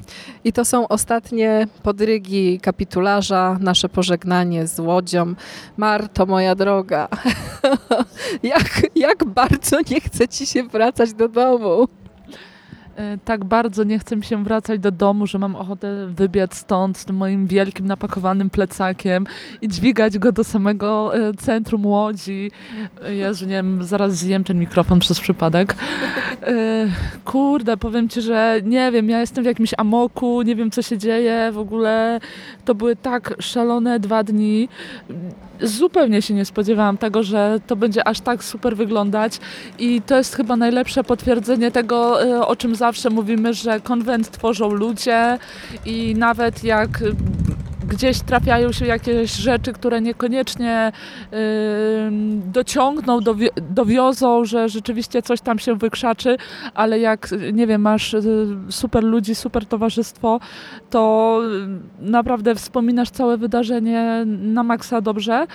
I 0.44 0.52
to 0.52 0.64
są 0.64 0.88
ostatnie 0.88 1.66
podrygi 1.82 2.60
kapitularza, 2.60 3.56
nasze 3.60 3.88
pożegnanie 3.88 4.66
z 4.66 4.80
łodzią. 4.80 5.34
Marto, 5.76 6.26
moja 6.26 6.54
droga, 6.54 7.08
jak, 8.42 8.82
jak 8.94 9.24
bardzo 9.24 9.76
nie 9.90 10.00
chce 10.00 10.28
ci 10.28 10.46
się 10.46 10.62
wracać 10.62 11.14
do 11.14 11.28
domu. 11.28 11.88
E, 12.98 13.18
tak 13.24 13.44
bardzo 13.44 13.84
nie 13.84 13.98
chcę 13.98 14.22
się 14.22 14.44
wracać 14.44 14.80
do 14.80 14.90
domu, 14.90 15.26
że 15.26 15.38
mam 15.38 15.56
ochotę 15.56 16.06
wybiec 16.06 16.54
stąd 16.54 16.98
z 16.98 17.04
tym 17.04 17.16
moim 17.16 17.46
wielkim 17.46 17.86
napakowanym 17.86 18.50
plecakiem 18.50 19.26
i 19.62 19.68
dźwigać 19.68 20.18
go 20.18 20.32
do 20.32 20.44
samego 20.44 21.16
e, 21.16 21.34
centrum 21.34 21.86
Łodzi. 21.86 22.50
E, 23.04 23.14
Jezu, 23.14 23.46
nie 23.46 23.54
wiem, 23.54 23.84
zaraz 23.84 24.12
zjem 24.12 24.44
ten 24.44 24.58
mikrofon 24.58 24.98
przez 25.00 25.20
przypadek. 25.20 25.76
Kurde, 27.24 27.76
powiem 27.76 28.08
Ci, 28.08 28.22
że 28.22 28.60
nie 28.64 28.92
wiem, 28.92 29.08
ja 29.08 29.20
jestem 29.20 29.44
w 29.44 29.46
jakimś 29.46 29.74
amoku, 29.76 30.42
nie 30.42 30.56
wiem 30.56 30.70
co 30.70 30.82
się 30.82 30.98
dzieje, 30.98 31.50
w 31.52 31.58
ogóle 31.58 32.20
to 32.64 32.74
były 32.74 32.96
tak 32.96 33.34
szalone 33.40 34.00
dwa 34.00 34.24
dni 34.24 34.68
zupełnie 35.62 36.22
się 36.22 36.34
nie 36.34 36.44
spodziewałam 36.44 36.98
tego, 36.98 37.22
że 37.22 37.60
to 37.66 37.76
będzie 37.76 38.08
aż 38.08 38.20
tak 38.20 38.44
super 38.44 38.76
wyglądać 38.76 39.40
i 39.78 40.02
to 40.02 40.16
jest 40.16 40.36
chyba 40.36 40.56
najlepsze 40.56 41.04
potwierdzenie 41.04 41.70
tego, 41.70 42.22
e, 42.22 42.46
o 42.46 42.56
czym 42.56 42.74
zawsze 42.74 43.10
mówimy, 43.10 43.54
że 43.54 43.80
konwent 43.80 44.30
tworzą 44.30 44.70
ludzie 44.70 45.38
i 45.86 46.14
nawet 46.14 46.64
jak 46.64 46.88
gdzieś 47.88 48.20
trafiają 48.20 48.72
się 48.72 48.86
jakieś 48.86 49.32
rzeczy, 49.32 49.72
które 49.72 50.00
niekoniecznie 50.00 50.92
dociągną, 52.52 53.20
dowi 53.20 53.48
dowiozą, 53.70 54.44
że 54.44 54.68
rzeczywiście 54.68 55.22
coś 55.22 55.40
tam 55.40 55.58
się 55.58 55.74
wykrzaczy, 55.76 56.36
ale 56.74 56.98
jak, 56.98 57.28
nie 57.52 57.66
wiem, 57.66 57.82
masz 57.82 58.14
y, 58.14 58.46
super 58.70 59.04
ludzi, 59.04 59.34
super 59.34 59.66
towarzystwo, 59.66 60.40
to 60.90 61.40
naprawdę 62.00 62.54
wspominasz 62.54 63.10
całe 63.10 63.36
wydarzenie 63.36 64.24
na 64.26 64.62
maksa 64.62 65.00
dobrze. 65.00 65.46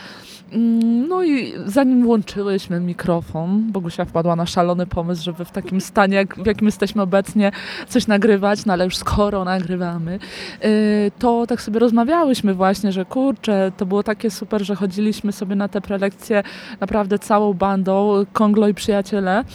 Mm, 0.54 1.08
no 1.08 1.24
i 1.24 1.54
zanim 1.66 2.04
włączyłyśmy 2.04 2.80
mikrofon, 2.80 3.72
Bogusia 3.72 4.06
wpadła 4.06 4.36
na 4.36 4.46
szalony 4.46 4.88
pomysł, 4.88 5.24
żeby 5.24 5.46
w 5.46 5.52
takim 5.52 5.82
stanie, 5.82 6.16
jak, 6.16 6.36
w 6.36 6.46
jakim 6.46 6.66
jesteśmy 6.66 7.02
obecnie, 7.02 7.52
coś 7.88 8.08
nagrywać, 8.08 8.66
no 8.66 8.74
ale 8.74 8.86
już 8.86 8.98
skoro 8.98 9.44
nagrywamy, 9.44 10.20
y, 10.66 11.12
to 11.20 11.48
tak 11.48 11.62
sobie 11.62 11.80
rozmawiałyśmy 11.80 12.54
właśnie, 12.54 12.92
że 12.92 13.06
kurczę, 13.06 13.72
to 13.78 13.86
było 13.86 14.04
takie 14.04 14.32
super, 14.32 14.66
że 14.66 14.76
chodziliśmy 14.76 15.32
sobie 15.32 15.56
na 15.56 15.68
te 15.68 15.82
prelekcje 15.82 16.44
naprawdę 16.80 17.20
całą 17.20 17.54
bandą, 17.54 18.26
Konglo 18.34 18.68
i 18.68 18.74
przyjaciele 18.74 19.42
y, 19.42 19.46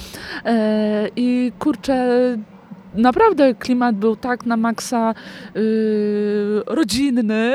i 1.16 1.52
kurczę, 1.58 2.38
naprawdę 2.94 3.54
klimat 3.54 3.96
był 3.96 4.16
tak 4.16 4.46
na 4.46 4.56
maksa 4.56 5.14
yy, 5.54 5.62
rodzinny, 6.66 7.54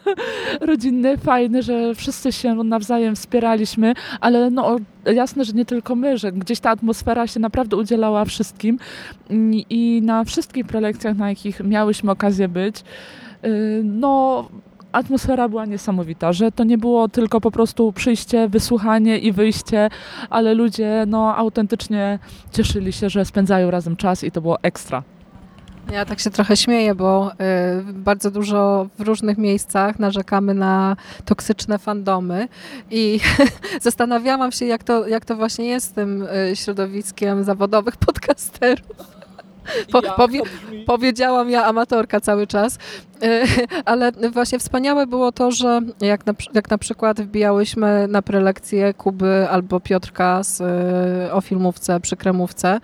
rodzinny, 0.60 1.16
fajny, 1.16 1.62
że 1.62 1.94
wszyscy 1.94 2.32
się 2.32 2.54
nawzajem 2.54 3.16
wspieraliśmy, 3.16 3.94
ale 4.20 4.50
no 4.50 4.76
jasne, 5.14 5.44
że 5.44 5.52
nie 5.52 5.64
tylko 5.64 5.94
my, 5.94 6.18
że 6.18 6.32
gdzieś 6.32 6.60
ta 6.60 6.70
atmosfera 6.70 7.26
się 7.26 7.40
naprawdę 7.40 7.76
udzielała 7.76 8.24
wszystkim 8.24 8.78
i, 9.30 9.66
i 9.70 10.02
na 10.02 10.24
wszystkich 10.24 10.66
prelekcjach, 10.66 11.16
na 11.16 11.28
jakich 11.28 11.60
miałyśmy 11.60 12.10
okazję 12.10 12.48
być, 12.48 12.84
yy, 13.42 13.50
no 13.84 14.44
atmosfera 14.94 15.48
była 15.48 15.66
niesamowita, 15.66 16.32
że 16.32 16.52
to 16.52 16.64
nie 16.64 16.78
było 16.78 17.08
tylko 17.08 17.40
po 17.40 17.50
prostu 17.50 17.92
przyjście, 17.92 18.48
wysłuchanie 18.48 19.18
i 19.18 19.32
wyjście, 19.32 19.90
ale 20.30 20.54
ludzie 20.54 21.04
no, 21.06 21.36
autentycznie 21.36 22.18
cieszyli 22.52 22.92
się, 22.92 23.10
że 23.10 23.24
spędzają 23.24 23.70
razem 23.70 23.96
czas 23.96 24.24
i 24.24 24.30
to 24.30 24.40
było 24.40 24.58
ekstra. 24.62 25.02
Ja 25.92 26.04
tak 26.04 26.20
się 26.20 26.30
trochę 26.30 26.56
śmieję, 26.56 26.94
bo 26.94 27.32
y, 27.32 27.92
bardzo 27.92 28.30
dużo 28.30 28.86
w 28.98 29.00
różnych 29.00 29.38
miejscach 29.38 29.98
narzekamy 29.98 30.54
na 30.54 30.96
toksyczne 31.24 31.78
fandomy 31.78 32.48
i 32.90 33.20
zastanawiałam 33.80 34.52
się, 34.52 34.66
jak 34.66 34.84
to, 34.84 35.08
jak 35.08 35.24
to 35.24 35.36
właśnie 35.36 35.64
jest 35.64 35.86
z 35.86 35.92
tym 35.92 36.22
y, 36.22 36.56
środowiskiem 36.56 37.44
zawodowych 37.44 37.96
podcasterów. 37.96 39.23
Po, 39.92 40.02
powie, 40.02 40.40
powiedziałam 40.86 41.50
ja 41.50 41.64
amatorka 41.64 42.20
cały 42.20 42.46
czas, 42.46 42.78
e, 43.22 43.44
ale 43.84 44.12
właśnie 44.12 44.58
wspaniałe 44.58 45.06
było 45.06 45.32
to, 45.32 45.50
że 45.50 45.80
jak 46.00 46.26
na, 46.26 46.34
jak 46.54 46.70
na 46.70 46.78
przykład 46.78 47.20
wbijałyśmy 47.20 48.08
na 48.08 48.22
prelekcję 48.22 48.94
Kuby 48.94 49.46
albo 49.50 49.80
Piotrka 49.80 50.42
z, 50.42 50.60
e, 50.60 51.32
o 51.32 51.40
filmówce 51.40 52.00
przy 52.00 52.16
kremówce, 52.16 52.80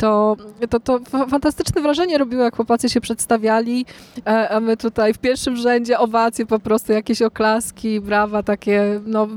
to, 0.00 0.36
to, 0.70 0.80
to 0.80 1.00
fantastyczne 1.28 1.82
wrażenie 1.82 2.18
robiło, 2.18 2.42
jak 2.42 2.56
chłopacy 2.56 2.88
się 2.88 3.00
przedstawiali, 3.00 3.86
e, 4.26 4.48
a 4.48 4.60
my 4.60 4.76
tutaj 4.76 5.14
w 5.14 5.18
pierwszym 5.18 5.56
rzędzie 5.56 5.98
owacje, 5.98 6.46
po 6.46 6.58
prostu 6.58 6.92
jakieś 6.92 7.22
oklaski, 7.22 8.00
brawa, 8.00 8.42
takie 8.42 9.00
no, 9.06 9.28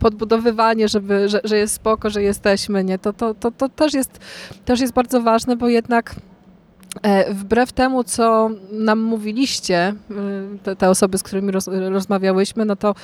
podbudowywanie, 0.00 0.88
żeby, 0.88 1.28
że, 1.28 1.40
że 1.44 1.56
jest 1.56 1.74
spoko, 1.74 2.10
że 2.10 2.22
jesteśmy, 2.22 2.84
nie? 2.84 2.98
To, 2.98 3.12
to, 3.12 3.34
to, 3.34 3.50
to 3.50 3.68
też, 3.68 3.94
jest, 3.94 4.20
też 4.64 4.80
jest 4.80 4.92
bardzo 4.92 5.22
ważne, 5.22 5.56
bo 5.56 5.68
jednak 5.68 6.14
e, 7.02 7.34
Wbrew 7.34 7.72
temu, 7.72 8.04
co 8.04 8.50
nam 8.72 9.00
mówiliście, 9.00 9.94
te, 10.62 10.76
te 10.76 10.90
osoby, 10.90 11.18
z 11.18 11.22
którymi 11.22 11.52
roz, 11.52 11.68
rozmawiałyśmy, 11.68 12.64
no 12.64 12.76
to 12.76 12.94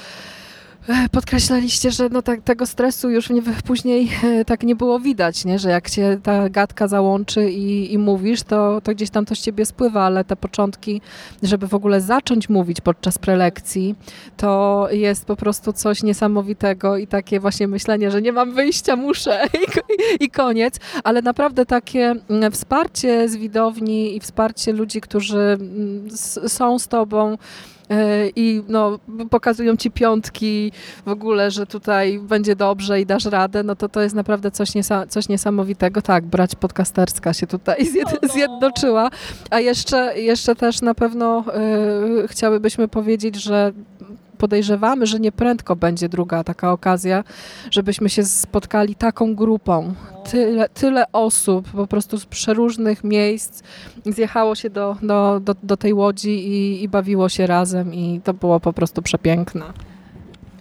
podkreślaliście, 1.12 1.90
że 1.90 2.08
no 2.08 2.22
tak, 2.22 2.42
tego 2.42 2.66
stresu 2.66 3.10
już 3.10 3.30
nie, 3.30 3.42
później 3.66 4.08
e, 4.24 4.44
tak 4.44 4.62
nie 4.62 4.76
było 4.76 5.00
widać, 5.00 5.44
nie? 5.44 5.58
że 5.58 5.70
jak 5.70 5.90
cię 5.90 6.18
ta 6.22 6.48
gadka 6.48 6.88
załączy 6.88 7.50
i, 7.50 7.92
i 7.92 7.98
mówisz, 7.98 8.42
to, 8.42 8.80
to 8.80 8.92
gdzieś 8.92 9.10
tam 9.10 9.24
to 9.24 9.34
z 9.34 9.40
ciebie 9.40 9.66
spływa, 9.66 10.02
ale 10.02 10.24
te 10.24 10.36
początki, 10.36 11.00
żeby 11.42 11.66
w 11.68 11.74
ogóle 11.74 12.00
zacząć 12.00 12.48
mówić 12.48 12.80
podczas 12.80 13.18
prelekcji, 13.18 13.94
to 14.36 14.88
jest 14.90 15.24
po 15.24 15.36
prostu 15.36 15.72
coś 15.72 16.02
niesamowitego 16.02 16.96
i 16.96 17.06
takie 17.06 17.40
właśnie 17.40 17.68
myślenie, 17.68 18.10
że 18.10 18.22
nie 18.22 18.32
mam 18.32 18.54
wyjścia, 18.54 18.96
muszę 18.96 19.46
i, 20.20 20.24
i 20.24 20.30
koniec, 20.30 20.80
ale 21.04 21.22
naprawdę 21.22 21.66
takie 21.66 22.14
mm, 22.28 22.52
wsparcie 22.52 23.28
z 23.28 23.36
widowni 23.36 24.16
i 24.16 24.20
wsparcie 24.20 24.72
ludzi, 24.72 25.00
którzy 25.00 25.58
mm, 25.60 26.10
są 26.48 26.78
z 26.78 26.88
tobą, 26.88 27.36
E, 27.36 27.38
i 28.36 28.62
no, 28.68 28.98
pokazują 29.30 29.76
ci 29.76 29.90
piątki 29.90 30.72
w 31.06 31.08
ogóle, 31.08 31.50
że 31.50 31.66
tutaj 31.66 32.18
będzie 32.18 32.56
dobrze 32.56 33.00
i 33.00 33.06
dasz 33.06 33.24
radę, 33.24 33.62
no 33.62 33.76
to 33.76 33.88
to 33.88 34.00
jest 34.00 34.14
naprawdę 34.14 34.50
coś, 34.50 34.74
niesa 34.74 35.06
coś 35.06 35.28
niesamowitego. 35.28 36.02
Tak, 36.02 36.24
brać 36.24 36.54
podcasterska 36.54 37.32
się 37.32 37.46
tutaj 37.46 37.86
zjed 37.92 38.12
no, 38.12 38.18
no. 38.22 38.28
zjednoczyła. 38.28 39.10
A 39.50 39.60
jeszcze, 39.60 40.20
jeszcze 40.20 40.56
też 40.56 40.82
na 40.82 40.94
pewno 40.94 41.44
y, 42.24 42.28
chciałybyśmy 42.28 42.88
powiedzieć, 42.88 43.36
że 43.36 43.72
podejrzewamy, 44.42 45.06
że 45.06 45.20
nieprędko 45.20 45.76
będzie 45.76 46.08
druga 46.08 46.44
taka 46.44 46.72
okazja, 46.72 47.24
żebyśmy 47.70 48.08
się 48.08 48.24
spotkali 48.24 48.94
taką 48.94 49.34
grupą. 49.34 49.94
Tyle, 50.30 50.68
tyle 50.68 51.04
osób 51.12 51.70
po 51.70 51.86
prostu 51.86 52.18
z 52.18 52.26
przeróżnych 52.26 53.04
miejsc 53.04 53.62
zjechało 54.06 54.54
się 54.54 54.70
do, 54.70 54.96
do, 55.02 55.40
do, 55.40 55.54
do 55.62 55.76
tej 55.76 55.94
łodzi 55.94 56.48
i, 56.48 56.82
i 56.82 56.88
bawiło 56.88 57.28
się 57.28 57.46
razem 57.46 57.94
i 57.94 58.20
to 58.24 58.34
było 58.34 58.60
po 58.60 58.72
prostu 58.72 59.02
przepiękne. 59.02 59.64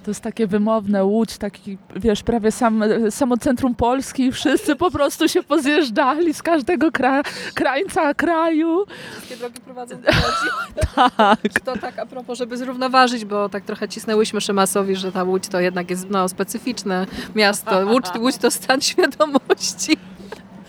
To 0.03 0.11
jest 0.11 0.21
takie 0.21 0.47
wymowne, 0.47 1.05
Łódź, 1.05 1.37
taki, 1.37 1.77
wiesz, 1.95 2.23
prawie 2.23 2.51
sam, 2.51 2.83
samo 3.09 3.37
centrum 3.37 3.75
Polski 3.75 4.25
i 4.25 4.31
wszyscy 4.31 4.75
po 4.75 4.91
prostu 4.91 5.27
się 5.27 5.43
pozjeżdżali 5.43 6.33
z 6.33 6.41
każdego 6.41 6.91
kra, 6.91 7.23
krańca 7.53 8.13
kraju. 8.13 8.85
Wszystkie 9.11 9.37
drogi 9.37 9.61
prowadzą 9.61 9.95
do 10.01 10.07
Łodzi. 10.07 10.75
Tak. 11.17 11.59
To 11.65 11.77
tak 11.77 11.99
a 11.99 12.05
propos, 12.05 12.37
żeby 12.37 12.57
zrównoważyć, 12.57 13.25
bo 13.25 13.49
tak 13.49 13.63
trochę 13.63 13.89
cisnęłyśmy 13.89 14.41
Szymasowi, 14.41 14.95
że 14.95 15.11
ta 15.11 15.23
Łódź 15.23 15.47
to 15.47 15.59
jednak 15.59 15.89
jest 15.89 16.09
no, 16.09 16.29
specyficzne 16.29 17.07
miasto. 17.35 17.85
Łódź, 17.85 18.05
Łódź 18.19 18.37
to 18.37 18.51
stan 18.51 18.81
świadomości. 18.91 19.97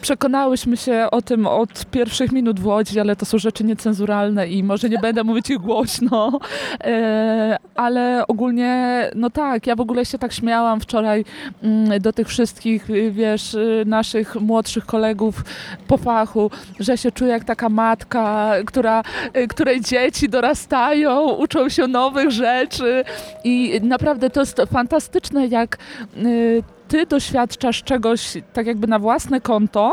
Przekonałyśmy 0.03 0.77
się 0.77 1.07
o 1.11 1.23
tym 1.23 1.47
od 1.47 1.87
pierwszych 1.87 2.33
minut 2.33 2.61
w 2.61 2.67
Łodzi, 2.67 3.01
ale 3.01 3.17
to 3.17 3.27
są 3.27 3.39
rzeczy 3.39 3.65
niecenzuralne 3.65 4.49
i 4.49 4.65
może 4.65 4.89
nie 4.89 4.99
będę 4.99 5.25
mówić 5.25 5.51
ich 5.51 5.59
głośno, 5.59 6.41
e, 6.85 7.57
ale 7.75 8.27
ogólnie, 8.29 9.11
no 9.15 9.31
tak, 9.31 9.67
ja 9.67 9.77
w 9.77 9.81
ogóle 9.81 10.05
się 10.05 10.19
tak 10.19 10.33
śmiałam 10.33 10.81
wczoraj 10.81 11.25
mm, 11.63 12.01
do 12.01 12.13
tych 12.13 12.29
wszystkich, 12.29 12.87
wiesz, 13.11 13.57
naszych 13.87 14.37
młodszych 14.37 14.87
kolegów 14.87 15.45
po 15.89 15.97
fachu, 15.97 16.51
że 16.81 16.99
się 16.99 17.13
czuję 17.13 17.31
jak 17.31 17.45
taka 17.45 17.69
matka, 17.69 18.53
która, 18.67 19.03
której 19.49 19.81
dzieci 19.81 20.29
dorastają, 20.29 21.31
uczą 21.31 21.69
się 21.69 21.87
nowych 21.87 22.31
rzeczy. 22.31 23.05
I 23.45 23.81
naprawdę 23.83 24.31
to 24.31 24.41
jest 24.41 24.63
fantastyczne, 24.73 25.47
jak 25.47 25.79
y, 26.17 26.63
ty 26.93 27.07
doświadczasz 27.07 27.83
czegoś 27.83 28.33
tak 28.53 28.67
jakby 28.67 28.87
na 28.87 28.99
własne 28.99 29.41
konto, 29.41 29.93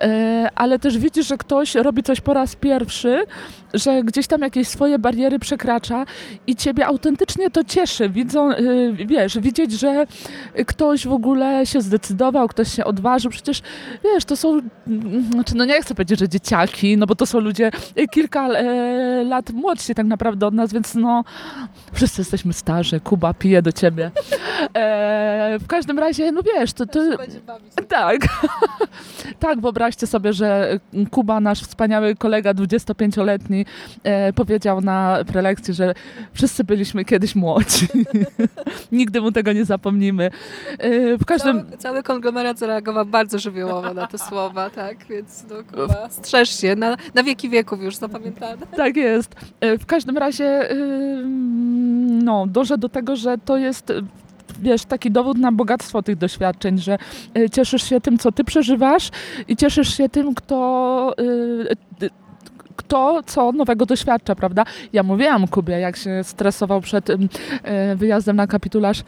e, 0.00 0.50
ale 0.54 0.78
też 0.78 0.98
widzisz, 0.98 1.26
że 1.26 1.36
ktoś 1.36 1.74
robi 1.74 2.02
coś 2.02 2.20
po 2.20 2.34
raz 2.34 2.56
pierwszy, 2.56 3.24
że 3.74 4.02
gdzieś 4.02 4.26
tam 4.26 4.40
jakieś 4.40 4.68
swoje 4.68 4.98
bariery 4.98 5.38
przekracza 5.38 6.04
i 6.46 6.56
ciebie 6.56 6.86
autentycznie 6.86 7.50
to 7.50 7.64
cieszy. 7.64 8.08
Widzą, 8.08 8.50
e, 8.50 8.56
wiesz, 8.92 9.38
widzieć, 9.38 9.72
że 9.72 10.06
ktoś 10.66 11.06
w 11.06 11.12
ogóle 11.12 11.66
się 11.66 11.80
zdecydował, 11.80 12.48
ktoś 12.48 12.74
się 12.74 12.84
odważył. 12.84 13.30
Przecież, 13.30 13.62
wiesz, 14.04 14.24
to 14.24 14.36
są, 14.36 14.60
znaczy, 15.30 15.54
no 15.56 15.64
nie 15.64 15.82
chcę 15.82 15.94
powiedzieć, 15.94 16.18
że 16.18 16.28
dzieciaki, 16.28 16.96
no 16.96 17.06
bo 17.06 17.14
to 17.14 17.26
są 17.26 17.40
ludzie 17.40 17.70
kilka 18.10 18.48
e, 18.48 19.24
lat 19.24 19.50
młodsi 19.50 19.94
tak 19.94 20.06
naprawdę 20.06 20.46
od 20.46 20.54
nas, 20.54 20.72
więc 20.72 20.94
no 20.94 21.24
wszyscy 21.92 22.20
jesteśmy 22.20 22.52
starzy. 22.52 23.00
Kuba 23.00 23.34
pije 23.34 23.62
do 23.62 23.72
ciebie. 23.72 24.10
W 25.60 25.66
każdym 25.66 25.98
razie 25.98 26.32
no 26.32 26.42
wiesz, 26.42 26.72
to... 26.72 26.86
to 26.86 27.00
tak, 27.88 28.20
tak, 29.38 29.60
wyobraźcie 29.60 30.06
sobie, 30.06 30.32
że 30.32 30.78
Kuba, 31.10 31.40
nasz 31.40 31.62
wspaniały 31.62 32.14
kolega 32.14 32.52
25-letni, 32.52 33.66
e, 34.02 34.32
powiedział 34.32 34.80
na 34.80 35.18
prelekcji, 35.26 35.74
że 35.74 35.94
wszyscy 36.32 36.64
byliśmy 36.64 37.04
kiedyś 37.04 37.34
młodzi. 37.34 37.88
Nigdy 38.92 39.20
mu 39.20 39.32
tego 39.32 39.52
nie 39.52 39.64
zapomnimy. 39.64 40.30
E, 40.78 41.18
w 41.18 41.24
każdym... 41.24 41.64
Cały, 41.64 41.78
cały 41.78 42.02
konglomerat 42.02 42.58
zareagował 42.58 43.06
bardzo 43.06 43.38
żywiołowo 43.38 43.94
na 43.94 44.06
te 44.06 44.18
słowa, 44.18 44.70
tak, 44.70 45.06
więc 45.06 45.44
no 45.50 45.56
Kuba, 45.70 46.08
strzeż 46.10 46.60
się, 46.60 46.76
na, 46.76 46.96
na 47.14 47.22
wieki 47.22 47.48
wieków 47.48 47.82
już 47.82 47.96
zapamiętane. 47.96 48.66
Tak 48.76 48.96
jest. 48.96 49.34
E, 49.60 49.78
w 49.78 49.86
każdym 49.86 50.18
razie 50.18 50.68
no, 52.24 52.46
dążę 52.46 52.78
do 52.78 52.88
tego, 52.88 53.16
że 53.16 53.38
to 53.38 53.56
jest 53.56 53.92
wiesz, 54.60 54.84
taki 54.84 55.10
dowód 55.10 55.38
na 55.38 55.52
bogactwo 55.52 56.02
tych 56.02 56.16
doświadczeń, 56.16 56.78
że 56.78 56.98
y, 57.38 57.50
cieszysz 57.50 57.82
się 57.82 58.00
tym, 58.00 58.18
co 58.18 58.32
ty 58.32 58.44
przeżywasz 58.44 59.10
i 59.48 59.56
cieszysz 59.56 59.96
się 59.96 60.08
tym, 60.08 60.34
kto 60.34 61.14
y, 62.02 62.06
kto 62.76 63.20
co 63.26 63.52
nowego 63.52 63.86
doświadcza, 63.86 64.34
prawda? 64.34 64.64
Ja 64.92 65.02
mówiłam 65.02 65.48
Kubie, 65.48 65.80
jak 65.80 65.96
się 65.96 66.24
stresował 66.24 66.80
przed 66.80 67.10
y, 67.10 67.16
wyjazdem 67.96 68.36
na 68.36 68.46
kapitularz, 68.46 69.02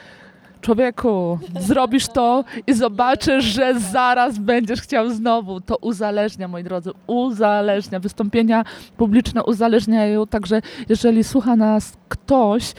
człowieku, 0.61 1.38
zrobisz 1.61 2.09
to 2.09 2.44
i 2.66 2.74
zobaczysz, 2.74 3.44
że 3.44 3.80
zaraz 3.80 4.38
będziesz 4.38 4.80
chciał 4.80 5.11
znowu. 5.11 5.61
To 5.61 5.76
uzależnia, 5.76 6.49
moi 6.49 6.64
drodzy, 6.64 6.90
uzależnia. 7.07 8.01
Wystąpienia 8.01 8.64
publiczne 8.96 9.44
uzależniają, 9.44 10.26
także 10.26 10.62
jeżeli 10.88 11.24
słucha 11.24 11.57
nas 11.57 11.92
ktoś, 12.09 12.72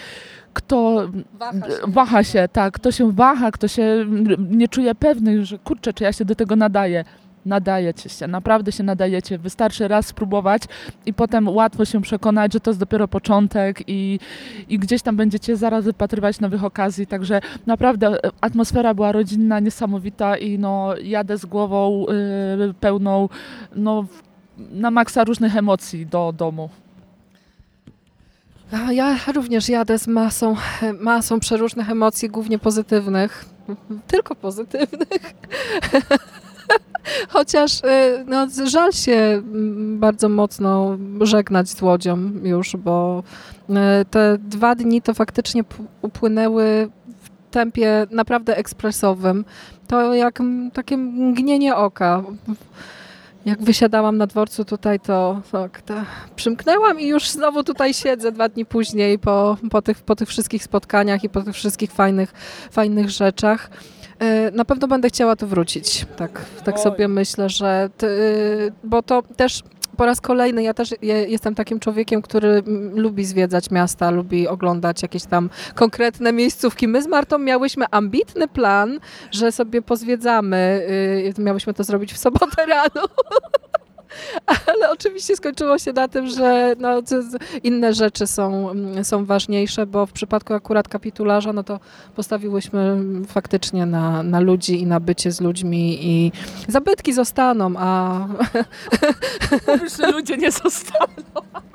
kto 0.53 1.09
waha 1.33 1.69
się. 1.69 1.77
waha 1.87 2.23
się, 2.23 2.47
tak, 2.53 2.73
kto 2.73 2.91
się 2.91 3.11
waha, 3.11 3.51
kto 3.51 3.67
się 3.67 4.05
nie 4.49 4.67
czuje 4.67 4.95
pewny, 4.95 5.45
że 5.45 5.59
kurczę, 5.59 5.93
czy 5.93 6.03
ja 6.03 6.13
się 6.13 6.25
do 6.25 6.35
tego 6.35 6.55
nadaję. 6.55 7.03
Nadajecie 7.45 8.09
się, 8.09 8.27
naprawdę 8.27 8.71
się 8.71 8.83
nadajecie. 8.83 9.37
Wystarczy 9.37 9.87
raz 9.87 10.07
spróbować 10.07 10.61
i 11.05 11.13
potem 11.13 11.47
łatwo 11.47 11.85
się 11.85 12.01
przekonać, 12.01 12.53
że 12.53 12.59
to 12.59 12.71
jest 12.71 12.79
dopiero 12.79 13.07
początek 13.07 13.83
i, 13.87 14.19
i 14.69 14.79
gdzieś 14.79 15.01
tam 15.01 15.15
będziecie 15.15 15.55
zaraz 15.55 15.85
wypatrywać 15.85 16.39
nowych 16.39 16.63
okazji. 16.63 17.07
Także 17.07 17.41
naprawdę 17.65 18.07
e, 18.07 18.31
atmosfera 18.41 18.93
była 18.93 19.11
rodzinna, 19.11 19.59
niesamowita 19.59 20.37
i 20.37 20.59
no, 20.59 20.97
jadę 21.03 21.37
z 21.37 21.45
głową 21.45 22.05
yy, 22.57 22.73
pełną 22.73 23.29
no, 23.75 24.05
na 24.71 24.91
maksa 24.91 25.23
różnych 25.23 25.57
emocji 25.57 26.05
do 26.05 26.33
domu. 26.37 26.69
Ja 28.91 29.15
również 29.33 29.69
jadę 29.69 29.99
z 29.99 30.07
masą, 30.07 30.55
masą 30.99 31.39
przeróżnych 31.39 31.89
emocji, 31.89 32.29
głównie 32.29 32.59
pozytywnych. 32.59 33.45
Tylko 34.07 34.35
pozytywnych. 34.35 35.33
Chociaż 37.29 37.83
y, 37.83 38.25
no, 38.27 38.47
żal 38.65 38.93
się 38.93 39.13
mm, 39.13 39.99
bardzo 39.99 40.29
mocno 40.29 40.97
żegnać 41.21 41.69
z 41.69 41.81
Łodzią 41.81 42.17
już, 42.43 42.75
bo 42.75 43.23
y, 43.69 43.73
te 44.05 44.37
dwa 44.37 44.75
dni 44.75 45.01
to 45.01 45.13
faktycznie 45.13 45.63
upłynęły 46.01 46.89
w 47.23 47.51
tempie 47.51 48.07
naprawdę 48.11 48.57
ekspresowym. 48.57 49.45
To 49.87 50.13
jak 50.13 50.39
takie 50.73 50.97
mgnienie 50.97 51.75
oka 51.75 52.23
jak 53.45 53.63
wysiadałam 53.63 54.17
na 54.17 54.27
dworcu 54.27 54.65
tutaj, 54.65 54.99
to 54.99 55.41
tak, 55.51 55.81
ta, 55.81 56.05
przymknęłam 56.35 56.99
i 56.99 57.07
już 57.07 57.29
znowu 57.29 57.63
tutaj 57.63 57.93
siedzę 57.93 58.31
dwa 58.31 58.49
dni 58.49 58.65
później 58.65 59.19
po, 59.19 59.57
po, 59.71 59.81
tych, 59.81 60.01
po 60.01 60.15
tych 60.15 60.29
wszystkich 60.29 60.63
spotkaniach 60.63 61.23
i 61.23 61.29
po 61.29 61.41
tych 61.41 61.55
wszystkich 61.55 61.91
fajnych, 61.91 62.33
fajnych 62.71 63.09
rzeczach. 63.09 63.69
E, 64.19 64.51
na 64.51 64.65
pewno 64.65 64.87
będę 64.87 65.07
chciała 65.07 65.35
tu 65.35 65.47
wrócić. 65.47 66.05
Tak, 66.17 66.45
tak 66.63 66.79
sobie 66.79 67.07
myślę, 67.07 67.49
że. 67.49 67.89
Ty, 67.97 68.07
bo 68.83 69.03
to 69.03 69.21
też 69.21 69.63
po 69.99 70.05
raz 70.05 70.21
kolejny 70.21 70.63
ja 70.63 70.73
też 70.73 70.95
jestem 71.27 71.55
takim 71.55 71.79
człowiekiem, 71.79 72.21
który 72.21 72.63
lubi 72.93 73.25
zwiedzać 73.25 73.71
miasta, 73.71 74.11
lubi 74.11 74.47
oglądać 74.47 75.01
jakieś 75.01 75.25
tam 75.25 75.49
konkretne 75.75 76.33
miejscówki. 76.33 76.87
My 76.87 77.01
z 77.01 77.07
Martą 77.07 77.37
miałyśmy 77.37 77.85
ambitny 77.91 78.47
plan, 78.47 78.99
że 79.31 79.51
sobie 79.51 79.81
pozwiedzamy. 79.81 80.81
Y, 81.37 81.41
miałyśmy 81.41 81.73
to 81.73 81.83
zrobić 81.83 82.13
w 82.13 82.17
sobotę 82.17 82.65
rano. 82.75 83.07
Ale 84.67 84.91
oczywiście 84.91 85.35
skończyło 85.35 85.77
się 85.77 85.93
na 85.93 86.07
tym, 86.07 86.27
że 86.27 86.75
no, 86.79 87.01
inne 87.63 87.93
rzeczy 87.93 88.27
są, 88.27 88.69
mm, 88.69 89.05
są 89.05 89.25
ważniejsze, 89.25 89.85
bo 89.85 90.05
w 90.05 90.11
przypadku 90.11 90.53
akurat 90.53 90.87
kapitularza, 90.87 91.53
no 91.53 91.63
to 91.63 91.79
postawiłyśmy 92.15 92.97
faktycznie 93.27 93.85
na, 93.85 94.23
na 94.23 94.39
ludzi 94.39 94.81
i 94.81 94.85
na 94.85 94.99
bycie 94.99 95.31
z 95.31 95.41
ludźmi 95.41 96.05
i 96.07 96.31
zabytki 96.67 97.13
zostaną, 97.13 97.73
a... 97.77 98.19
Mówisz, 99.67 100.13
ludzie 100.13 100.37
nie 100.37 100.51
zostaną. 100.51 101.07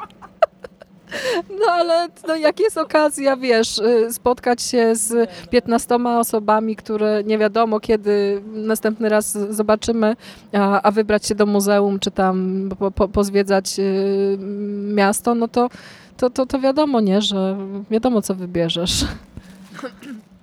No 1.61 1.73
ale 1.73 2.09
no, 2.29 2.37
jak 2.37 2.61
jest 2.61 2.79
okazja, 2.79 3.37
wiesz, 3.37 3.79
y, 3.79 4.13
spotkać 4.13 4.63
się 4.63 4.97
z 4.97 5.31
15 5.51 5.95
osobami, 6.19 6.77
które 6.77 7.25
nie 7.25 7.39
wiadomo 7.39 7.81
kiedy 7.81 8.43
następny 8.53 9.09
raz 9.09 9.39
zobaczymy, 9.51 10.17
a, 10.53 10.83
a 10.83 10.91
wybrać 10.91 11.27
się 11.27 11.35
do 11.35 11.47
muzeum, 11.47 11.99
czy 11.99 12.11
tam 12.11 12.69
po, 12.79 12.91
po, 12.91 13.09
pozwiedzać 13.09 13.79
y, 13.79 14.39
miasto, 14.95 15.35
no 15.35 15.49
to, 15.49 15.69
to, 16.17 16.31
to, 16.31 16.47
to 16.47 16.61
wiadomo, 16.61 17.01
nie, 17.01 17.23
że 17.23 17.57
wiadomo 17.91 18.23
co 18.23 18.35
wybierzesz. 18.35 19.05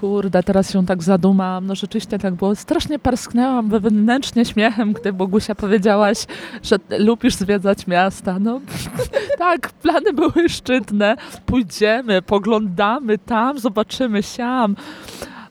Kurde, 0.00 0.42
teraz 0.42 0.72
się 0.72 0.86
tak 0.86 1.02
zadumałam. 1.02 1.66
No 1.66 1.74
rzeczywiście 1.74 2.18
tak 2.18 2.34
było. 2.34 2.56
Strasznie 2.56 2.98
parsknęłam 2.98 3.68
wewnętrznie 3.68 4.44
śmiechem, 4.44 4.92
gdy 4.92 5.12
Bogusia 5.12 5.54
powiedziałaś, 5.54 6.26
że 6.62 6.76
lubisz 6.98 7.34
zwiedzać 7.34 7.86
miasta. 7.86 8.38
No 8.40 8.60
tak, 9.38 9.72
plany 9.72 10.12
były 10.12 10.48
szczytne. 10.48 11.16
Pójdziemy, 11.46 12.22
poglądamy 12.22 13.18
tam, 13.18 13.58
zobaczymy 13.58 14.22
siam. 14.22 14.76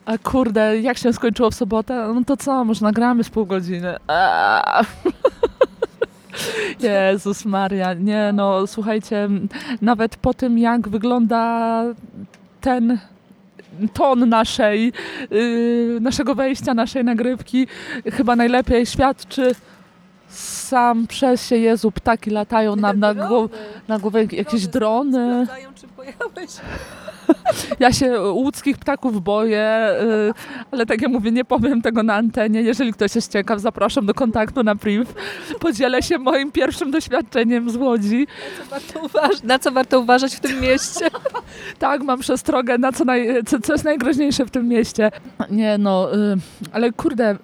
A 0.04 0.18
kurde, 0.18 0.80
jak 0.80 0.98
się 0.98 1.12
skończyło 1.12 1.50
w 1.50 1.54
sobotę? 1.54 2.12
No 2.14 2.22
to 2.26 2.36
co, 2.36 2.64
może 2.64 2.84
nagramy 2.84 3.24
z 3.24 3.30
pół 3.30 3.46
godziny. 3.46 3.96
Jezus 6.80 7.44
Maria, 7.44 7.94
nie 7.94 8.30
no, 8.34 8.66
słuchajcie, 8.66 9.28
nawet 9.82 10.16
po 10.16 10.34
tym 10.34 10.58
jak 10.58 10.88
wygląda 10.88 11.82
ten 12.60 12.98
ton 13.94 14.28
naszej, 14.28 14.92
yy, 15.30 15.98
naszego 16.00 16.34
wejścia, 16.34 16.74
naszej 16.74 17.04
nagrywki 17.04 17.66
chyba 18.12 18.36
najlepiej 18.36 18.86
świadczy 18.86 19.54
sam 20.28 21.06
przez 21.06 21.46
się, 21.48 21.56
Jezu, 21.56 21.90
ptaki 21.90 22.30
latają 22.30 22.76
nam 22.76 23.00
na, 23.00 23.14
na 23.88 23.98
głowę, 23.98 24.24
jakieś 24.32 24.66
drony. 24.66 25.44
Sprawdzają, 25.44 25.74
czy 25.74 25.88
pojechałeś. 25.88 26.50
Ja 27.80 27.92
się 27.92 28.20
łódzkich 28.32 28.78
ptaków 28.78 29.22
boję, 29.22 29.88
y, 30.02 30.66
ale 30.70 30.86
tak 30.86 31.02
jak 31.02 31.10
mówię, 31.10 31.30
nie 31.32 31.44
powiem 31.44 31.82
tego 31.82 32.02
na 32.02 32.14
antenie. 32.14 32.62
Jeżeli 32.62 32.92
ktoś 32.92 33.14
jest 33.14 33.32
ciekaw, 33.32 33.60
zapraszam 33.60 34.06
do 34.06 34.14
kontaktu 34.14 34.62
na 34.62 34.76
priv. 34.76 35.06
Podzielę 35.60 36.02
się 36.02 36.18
moim 36.18 36.52
pierwszym 36.52 36.90
doświadczeniem 36.90 37.70
z 37.70 37.76
Łodzi. 37.76 38.26
Na 38.70 38.80
co 38.80 39.00
warto, 39.00 39.00
uważ- 39.08 39.44
na 39.44 39.58
co 39.58 39.72
warto 39.72 40.00
uważać 40.00 40.36
w 40.36 40.40
tym 40.40 40.60
mieście? 40.60 41.06
Tak, 41.78 42.02
mam 42.02 42.18
przestrogę, 42.20 42.78
na 42.78 42.92
co, 42.92 43.04
naj, 43.04 43.28
co, 43.46 43.60
co 43.60 43.72
jest 43.72 43.84
najgroźniejsze 43.84 44.46
w 44.46 44.50
tym 44.50 44.68
mieście. 44.68 45.10
Nie 45.50 45.78
no, 45.78 46.14
y, 46.14 46.36
ale 46.72 46.92
kurde, 46.92 47.36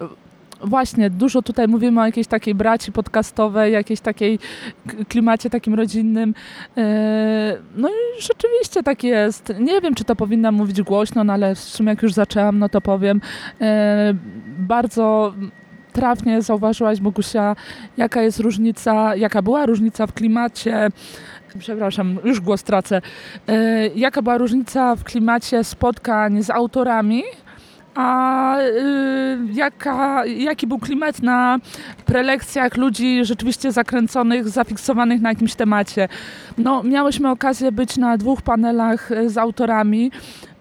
właśnie, 0.64 1.10
dużo 1.10 1.42
tutaj 1.42 1.68
mówimy 1.68 2.00
o 2.00 2.06
jakiejś 2.06 2.26
takiej 2.26 2.54
braci 2.54 2.92
podcastowej, 2.92 3.72
jakiejś 3.72 4.00
takiej 4.00 4.38
klimacie 5.08 5.50
takim 5.50 5.74
rodzinnym. 5.74 6.34
Y, 6.78 6.82
No 7.76 7.88
i 7.88 8.22
rzeczywiście 8.22 8.82
tak 8.82 9.04
jest. 9.04 9.52
Nie 9.60 9.80
wiem, 9.80 9.94
czy 9.94 10.04
to 10.04 10.16
powinna 10.16 10.52
mówić 10.52 10.82
głośno, 10.82 11.24
no 11.24 11.32
ale 11.32 11.54
w 11.54 11.58
sumie 11.58 11.90
jak 11.90 12.02
już 12.02 12.12
zaczęłam, 12.12 12.58
no 12.58 12.68
to 12.68 12.80
powiem. 12.80 13.20
Y, 13.62 13.64
Bardzo 14.58 15.34
trafnie 15.92 16.42
zauważyłaś, 16.42 17.00
Bogusia, 17.00 17.56
jaka 17.96 18.22
jest 18.22 18.40
różnica, 18.40 19.16
jaka 19.16 19.42
była 19.42 19.66
różnica 19.66 20.06
w 20.06 20.12
klimacie 20.12 20.90
przepraszam, 21.58 22.18
już 22.24 22.40
głos 22.40 22.62
tracę. 22.62 23.02
E, 23.48 23.88
jaka 23.88 24.22
była 24.22 24.38
różnica 24.38 24.96
w 24.96 25.04
klimacie 25.04 25.64
spotkań 25.64 26.42
z 26.42 26.50
autorami, 26.50 27.22
a 27.95 28.57
e, 28.59 28.62
jaka, 29.53 30.26
jaki 30.26 30.66
był 30.66 30.78
klimat 30.78 31.22
na 31.22 31.59
prelekcjach 32.07 32.76
ludzi 32.76 33.24
rzeczywiście 33.24 33.72
zakręconych, 33.72 34.49
zafiksowanych 34.49 35.20
na 35.20 35.28
jakimś 35.28 35.55
temacie. 35.55 36.09
No, 36.59 36.82
miałyśmy 36.82 37.30
okazję 37.30 37.72
być 37.72 37.97
na 37.97 38.16
dwóch 38.18 38.43
panelach 38.43 39.12
e, 39.12 39.28
z 39.28 39.38
autorami. 39.38 40.11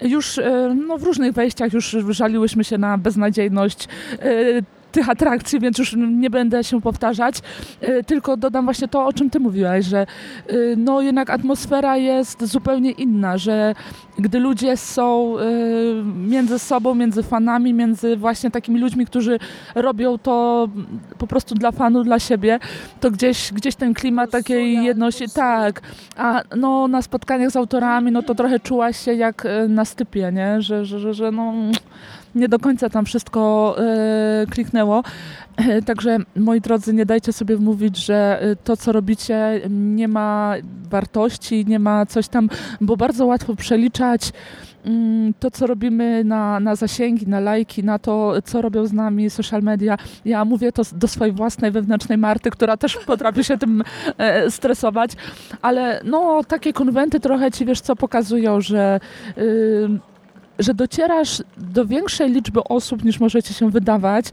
Już 0.02 0.38
e, 0.38 0.76
no, 0.88 0.98
w 0.98 1.04
różnych 1.04 1.34
wejściach 1.34 1.74
już 1.74 1.96
żaliłyśmy 2.10 2.64
się 2.64 2.78
na 2.78 2.98
beznadziejność 2.98 3.88
e, 4.20 4.81
tych 4.92 5.10
atrakcji, 5.10 5.60
więc 5.60 5.78
już 5.78 5.96
nie 5.98 6.30
będę 6.30 6.64
się 6.64 6.82
powtarzać. 6.82 7.40
E, 7.82 8.04
Tylko 8.04 8.38
dodam 8.38 8.66
właśnie 8.66 8.88
to, 8.88 9.06
o 9.06 9.14
czym 9.14 9.30
ty 9.30 9.40
mówiłaś, 9.40 9.86
że 9.86 10.06
y, 10.52 10.76
no 10.78 11.02
jednak 11.02 11.30
atmosfera 11.30 11.98
jest 11.98 12.46
zupełnie 12.46 12.92
inna, 12.92 13.38
że 13.38 13.76
gdy 14.20 14.40
ludzie 14.40 14.78
są 14.78 15.36
y, 15.40 16.04
między 16.16 16.60
sobą, 16.60 16.96
między 16.96 17.24
fanami, 17.24 17.74
między 17.74 18.18
właśnie 18.18 18.52
takimi 18.52 18.80
ludźmi, 18.80 19.06
którzy 19.06 19.40
robią 19.76 20.18
to 20.18 20.68
po 21.18 21.28
prostu 21.28 21.56
dla 21.56 21.72
fanu, 21.72 22.04
dla 22.04 22.20
siebie, 22.20 22.60
to 23.00 23.12
gdzieś, 23.12 23.54
gdzieś 23.54 23.76
ten 23.76 23.94
klimat 23.94 24.32
takiej 24.32 24.84
jedności, 24.84 25.26
tak, 25.36 25.82
a 26.18 26.42
no 26.56 26.88
na 26.88 27.02
spotkaniach 27.02 27.52
z 27.52 27.56
autorami, 27.56 28.12
no 28.12 28.24
to 28.24 28.36
trochę 28.36 28.60
czułaś 28.60 29.06
się 29.06 29.14
jak 29.14 29.48
na 29.70 29.86
stypie, 29.86 30.32
nie, 30.34 30.62
że, 30.62 30.86
że, 30.86 31.00
że, 31.00 31.14
że 31.14 31.32
no 31.32 31.54
nie 32.36 32.50
do 32.50 32.60
końca 32.60 32.90
tam 32.90 33.06
wszystko 33.06 33.76
y, 34.44 34.48
kliknęło. 34.48 35.04
E, 35.58 35.82
Także 35.82 36.18
moi 36.36 36.62
drodzy, 36.62 36.94
nie 36.94 37.06
dajcie 37.06 37.34
sobie 37.34 37.58
wmówić, 37.58 38.06
że 38.06 38.40
y, 38.52 38.56
to, 38.64 38.78
co 38.78 38.92
robicie, 38.92 39.62
nie 39.70 40.08
ma 40.08 40.54
wartości, 40.90 41.66
nie 41.66 41.80
ma 41.80 42.06
coś 42.06 42.28
tam, 42.28 42.50
bo 42.82 42.98
bardzo 42.98 43.26
łatwo 43.26 43.56
przeliczać 43.56 44.32
mm, 44.86 45.34
to, 45.40 45.52
co 45.52 45.68
robimy 45.68 46.24
na, 46.24 46.60
na 46.60 46.76
zasięgi, 46.76 47.28
na 47.28 47.40
lajki, 47.40 47.84
na 47.84 48.00
to, 48.00 48.34
co 48.42 48.62
robią 48.62 48.86
z 48.86 48.94
nami 48.94 49.30
social 49.30 49.62
media. 49.62 49.98
Ja 50.26 50.46
mówię 50.46 50.72
to 50.72 50.84
do 50.94 51.08
swojej 51.08 51.34
własnej 51.34 51.72
wewnętrznej 51.72 52.18
Marty, 52.18 52.52
która 52.52 52.78
też 52.78 52.98
potrafi 52.98 53.44
się 53.44 53.58
tym 53.58 53.84
e, 54.18 54.52
stresować, 54.52 55.12
ale 55.62 56.02
no, 56.04 56.42
takie 56.48 56.74
konwenty 56.74 57.20
trochę 57.20 57.52
ci, 57.52 57.66
wiesz 57.66 57.82
co, 57.82 57.96
pokazują, 57.96 58.62
że 58.62 59.00
y, 59.38 60.11
że 60.60 60.74
docierasz 60.74 61.44
do 61.58 61.86
większej 61.86 62.32
liczby 62.32 62.64
osób 62.64 63.04
niż 63.04 63.20
możecie 63.20 63.54
się 63.54 63.70
wydawać 63.70 64.26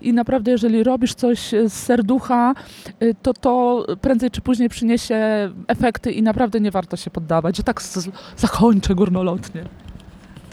i 0.00 0.12
naprawdę 0.12 0.50
jeżeli 0.50 0.82
robisz 0.82 1.14
coś 1.14 1.50
z 1.66 1.72
serducha, 1.72 2.54
y, 3.02 3.14
to 3.22 3.34
to 3.34 3.86
prędzej 4.00 4.30
czy 4.30 4.40
później 4.40 4.68
przyniesie 4.68 5.50
efekty 5.66 6.12
i 6.12 6.22
naprawdę 6.22 6.60
nie 6.60 6.70
warto 6.70 6.96
się 6.96 7.10
poddawać. 7.10 7.56
Że 7.56 7.62
tak 7.62 7.82
zakończę 8.36 8.94
górnolotnie. 8.94 9.64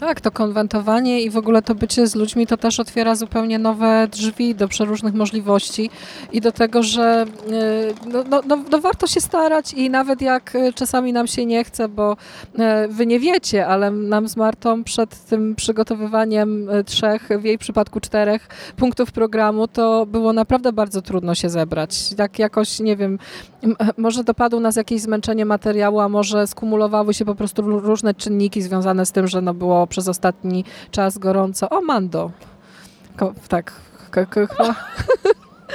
Tak, 0.02 0.22
to 0.22 0.32
konwentowanie 0.32 1.22
i 1.22 1.30
w 1.30 1.38
ogóle 1.38 1.62
to 1.62 1.76
bycie 1.76 2.08
z 2.08 2.16
ludźmi 2.16 2.48
to 2.48 2.58
też 2.58 2.80
otwiera 2.80 3.16
zupełnie 3.16 3.60
nowe 3.60 4.08
drzwi 4.12 4.56
do 4.56 4.68
przeróżnych 4.68 5.14
możliwości 5.14 5.90
i 6.32 6.42
do 6.42 6.52
tego, 6.52 6.84
że 6.84 7.26
y, 8.06 8.10
no, 8.14 8.24
no, 8.30 8.42
no, 8.48 8.58
no 8.72 8.80
warto 8.80 9.08
się 9.08 9.22
starać 9.22 9.74
i 9.74 9.90
nawet 9.90 10.22
jak 10.22 10.56
y, 10.56 10.74
czasami 10.74 11.14
nam 11.14 11.28
się 11.28 11.46
nie 11.46 11.64
chce, 11.64 11.88
bo 11.90 12.14
y, 12.14 12.88
wy 12.90 13.06
nie 13.06 13.20
wiecie, 13.20 13.68
ale 13.68 13.92
nam 13.92 14.28
z 14.28 14.38
Martą 14.38 14.84
przed 14.84 15.26
tym 15.26 15.56
przygotowywaniem 15.56 16.70
trzech, 16.86 17.30
w 17.40 17.44
jej 17.44 17.58
przypadku 17.58 18.00
czterech 18.00 18.48
punktów 18.78 19.12
programu, 19.12 19.68
to 19.68 20.06
było 20.06 20.34
naprawdę 20.34 20.74
bardzo 20.74 21.02
trudno 21.02 21.36
się 21.36 21.50
zebrać. 21.50 22.14
Tak 22.16 22.40
jakoś, 22.40 22.80
nie 22.80 22.96
wiem, 22.96 23.20
m- 23.64 23.76
może 23.98 24.24
dopadło 24.24 24.60
nas 24.60 24.76
jakieś 24.76 25.02
zmęczenie 25.02 25.46
materiału, 25.46 26.00
a 26.00 26.10
może 26.10 26.48
skumulowały 26.48 27.14
się 27.14 27.26
po 27.26 27.36
prostu 27.36 27.62
ró- 27.62 27.80
różne 27.82 28.14
czynniki 28.14 28.62
związane 28.62 29.06
z 29.06 29.12
tym, 29.12 29.28
że 29.28 29.42
no 29.42 29.54
było 29.54 29.88
przez 29.92 30.08
ostatni 30.08 30.66
czas 30.92 31.18
gorąco. 31.18 31.70
O, 31.70 31.82
Mando. 31.82 32.32
Ko, 33.18 33.34
tak. 33.48 33.74
K, 34.12 34.26
k, 34.26 34.48
chyba- 34.48 34.76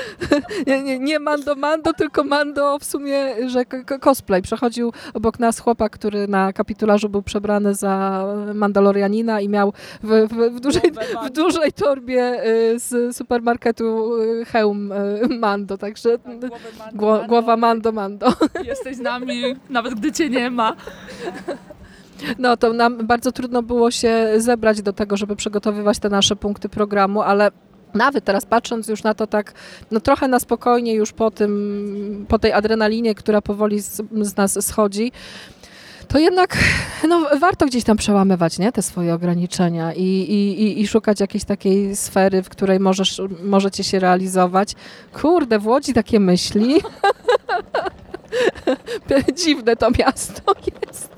nie, 0.67 0.83
nie, 0.83 0.99
nie 0.99 1.19
Mando 1.19 1.55
Mando, 1.55 1.93
tylko 1.93 2.25
Mando 2.25 2.79
w 2.79 2.85
sumie, 2.85 3.49
że 3.51 3.65
cosplay. 4.01 4.43
Przechodził 4.43 4.93
obok 5.15 5.39
nas 5.39 5.59
chłopak, 5.59 5.93
który 5.93 6.29
na 6.29 6.53
kapitularzu 6.53 7.09
był 7.09 7.23
przebrany 7.23 7.75
za 7.75 8.25
Mandalorianina 8.55 9.41
i 9.41 9.49
miał 9.49 9.73
w, 10.03 10.29
w, 10.29 10.57
w, 10.57 10.61
dużej, 10.61 10.93
w 11.27 11.31
dużej 11.31 11.73
torbie 11.73 12.47
y, 12.47 12.79
z 12.79 13.17
supermarketu 13.17 14.17
y, 14.23 14.45
hełm 14.45 14.93
y, 14.93 15.21
Mando, 15.39 15.79
także 15.79 16.19
gło, 16.93 17.25
głowa 17.29 17.57
Mando 17.57 17.93
Mando. 17.93 18.33
Jesteś 18.65 18.97
z 18.97 19.01
nami, 19.01 19.43
nawet 19.71 19.95
gdy 19.95 20.13
cię 20.13 20.31
nie 20.31 20.51
ma. 20.51 20.77
No 22.39 22.57
to 22.57 22.73
nam 22.73 23.07
bardzo 23.07 23.33
trudno 23.33 23.63
było 23.63 23.91
się 23.91 24.27
zebrać 24.37 24.83
do 24.83 24.93
tego, 24.93 25.17
żeby 25.17 25.37
przygotowywać 25.37 25.99
te 25.99 26.09
nasze 26.09 26.37
punkty 26.37 26.69
programu, 26.69 27.23
ale 27.23 27.51
nawet 27.95 28.25
teraz 28.25 28.47
patrząc 28.47 28.89
już 28.89 29.03
na 29.03 29.15
to 29.15 29.27
tak, 29.27 29.55
no 29.91 30.01
trochę 30.01 30.29
na 30.29 30.41
spokojnie 30.41 30.95
już 30.95 31.13
po 31.13 31.31
tym, 31.31 32.27
po 32.29 32.39
tej 32.39 32.53
adrenalinie, 32.53 33.15
która 33.15 33.43
powoli 33.43 33.81
z, 33.81 34.03
z 34.23 34.37
nas 34.37 34.67
schodzi, 34.67 35.13
to 36.09 36.19
jednak 36.19 36.59
no, 37.09 37.21
warto 37.41 37.67
gdzieś 37.67 37.85
tam 37.85 37.97
przełamywać 37.97 38.59
nie, 38.59 38.73
te 38.73 38.83
swoje 38.83 39.15
ograniczenia 39.15 39.93
i, 39.93 40.03
i, 40.03 40.81
i, 40.81 40.87
szukać 40.87 41.21
jakiejś 41.21 41.45
takiej 41.45 41.97
sfery, 41.97 42.43
w 42.43 42.49
której 42.49 42.81
możesz, 42.81 43.23
możecie 43.43 43.85
się 43.85 43.99
realizować. 43.99 44.73
Kurde, 45.13 45.59
w 45.59 45.67
Łodzi 45.67 45.93
takie 45.93 46.21
myśli. 46.21 46.75
Dziwne 49.45 49.77
to 49.77 49.91
miasto 49.99 50.53
jest. 50.87 51.16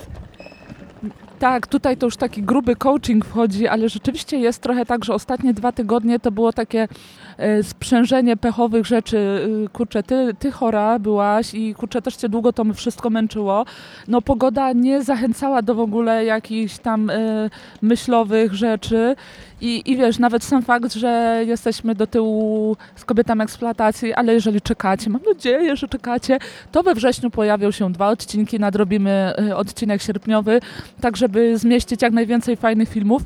Tak, 1.38 1.66
tutaj 1.66 1.96
to 1.96 2.06
już 2.06 2.16
taki 2.16 2.42
gruby 2.42 2.76
coaching 2.76 3.24
wchodzi, 3.24 3.68
ale 3.68 3.88
rzeczywiście 3.88 4.38
jest 4.38 4.62
trochę 4.62 4.86
tak, 4.86 5.04
że 5.04 5.14
ostatnie 5.14 5.54
dwa 5.54 5.72
tygodnie 5.72 6.20
to 6.20 6.30
było 6.30 6.52
takie 6.52 6.88
e, 7.36 7.62
sprzężenie 7.62 8.36
pechowych 8.36 8.86
rzeczy. 8.86 9.48
E, 9.64 9.68
Kurczę, 9.68 10.02
ty, 10.02 10.34
ty 10.38 10.50
chora 10.50 10.98
byłaś 10.98 11.54
i 11.54 11.74
kurczę, 11.74 12.02
też 12.02 12.16
cię 12.16 12.28
długo 12.28 12.52
to 12.52 12.64
wszystko 12.74 13.10
męczyło. 13.10 13.64
No 14.08 14.22
pogoda 14.22 14.72
nie 14.72 15.02
zachęcała 15.02 15.62
do 15.62 15.74
w 15.74 15.80
ogóle 15.80 16.24
jakichś 16.24 16.78
tam 16.78 17.10
e, 17.10 17.50
myślowych 17.82 18.54
rzeczy 18.54 19.16
i, 19.60 19.82
i 19.90 19.96
wiesz, 19.96 20.18
nawet 20.18 20.44
sam 20.44 20.62
fakt, 20.62 20.92
że 20.94 21.42
jesteśmy 21.46 21.94
do 21.94 22.06
tyłu 22.06 22.76
z 22.96 23.04
kobietami 23.04 23.42
eksploatacji, 23.42 24.14
ale 24.14 24.34
jeżeli 24.34 24.60
czekacie, 24.60 25.10
mam 25.10 25.22
nadzieję, 25.22 25.76
że 25.76 25.88
czekacie, 25.88 26.38
to 26.72 26.82
we 26.82 26.94
wrześniu 26.94 27.30
pojawią 27.30 27.70
się 27.70 27.92
dwa 27.92 28.08
odcinki, 28.08 28.60
nadrobimy 28.60 29.32
odcinek 29.56 30.02
sierpniowy, 30.02 30.60
tak 31.00 31.16
żeby 31.28 31.58
zmieścić 31.58 32.02
jak 32.02 32.12
najwięcej 32.12 32.56
fajnych 32.56 32.88
filmów. 32.88 33.22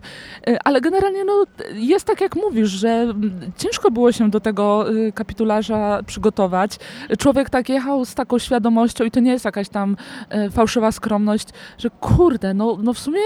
E, 0.46 0.58
Ale 0.64 0.80
generalnie 0.80 1.24
no, 1.24 1.44
jest 1.74 2.04
tak 2.06 2.20
jak 2.20 2.36
mówisz, 2.36 2.68
że 2.70 2.88
mm, 2.88 3.40
ciężko 3.56 3.90
było 3.90 4.12
się 4.12 4.30
do 4.30 4.40
tego 4.40 4.86
e, 5.06 5.12
kapitularza 5.12 6.00
przygotować. 6.06 6.78
Człowiek 7.18 7.50
tak 7.50 7.68
jechał 7.68 8.04
z 8.04 8.14
taką 8.14 8.38
świadomością 8.38 9.04
i 9.04 9.10
to 9.10 9.20
nie 9.20 9.30
jest 9.32 9.44
jakaś 9.44 9.68
tam 9.68 9.96
e, 10.28 10.50
fałszywa 10.50 10.92
skromność, 10.92 11.48
że 11.78 11.90
kurde, 11.90 12.54
no, 12.54 12.78
no 12.82 12.92
w 12.92 12.98
sumie 12.98 13.20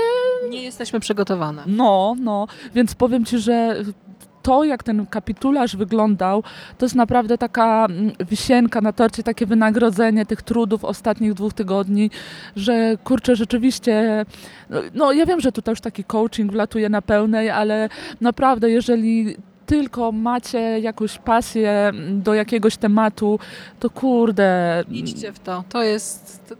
Nie 0.50 0.62
jesteśmy 0.62 1.00
przygotowane. 1.00 1.62
no, 1.66 2.16
no, 2.20 2.46
więc 2.74 2.94
powiem 2.94 3.24
Ci, 3.24 3.38
że 3.38 3.76
to, 4.46 4.64
jak 4.64 4.82
ten 4.82 5.06
kapitularz 5.06 5.76
wyglądał, 5.76 6.42
to 6.78 6.84
jest 6.84 6.94
naprawdę 6.94 7.38
taka 7.38 7.86
mm, 7.90 8.12
wisienka 8.30 8.80
na 8.80 8.92
torcie, 8.92 9.22
takie 9.22 9.46
wynagrodzenie 9.46 10.26
tych 10.26 10.42
trudów 10.42 10.84
ostatnich 10.84 11.34
dwóch 11.34 11.52
tygodni, 11.52 12.10
że 12.56 12.96
kurczę, 13.04 13.36
rzeczywiście, 13.36 14.24
no, 14.70 14.80
no 14.94 15.12
ja 15.12 15.26
wiem, 15.26 15.40
że 15.40 15.52
tutaj 15.52 15.72
już 15.72 15.80
taki 15.80 16.04
coaching 16.04 16.52
wlatuje 16.52 16.88
na 16.88 17.02
pełnej, 17.02 17.50
ale 17.50 17.88
naprawdę, 18.20 18.70
jeżeli 18.70 19.36
tylko 19.66 20.12
macie 20.12 20.80
jakąś 20.80 21.18
pasję 21.18 21.92
do 22.10 22.34
jakiegoś 22.34 22.76
tematu, 22.76 23.38
to 23.80 23.90
kurde. 23.90 24.84
Idźcie 24.90 25.32
w 25.32 25.38
to. 25.38 25.64
To 25.68 25.82
jest. 25.82 26.56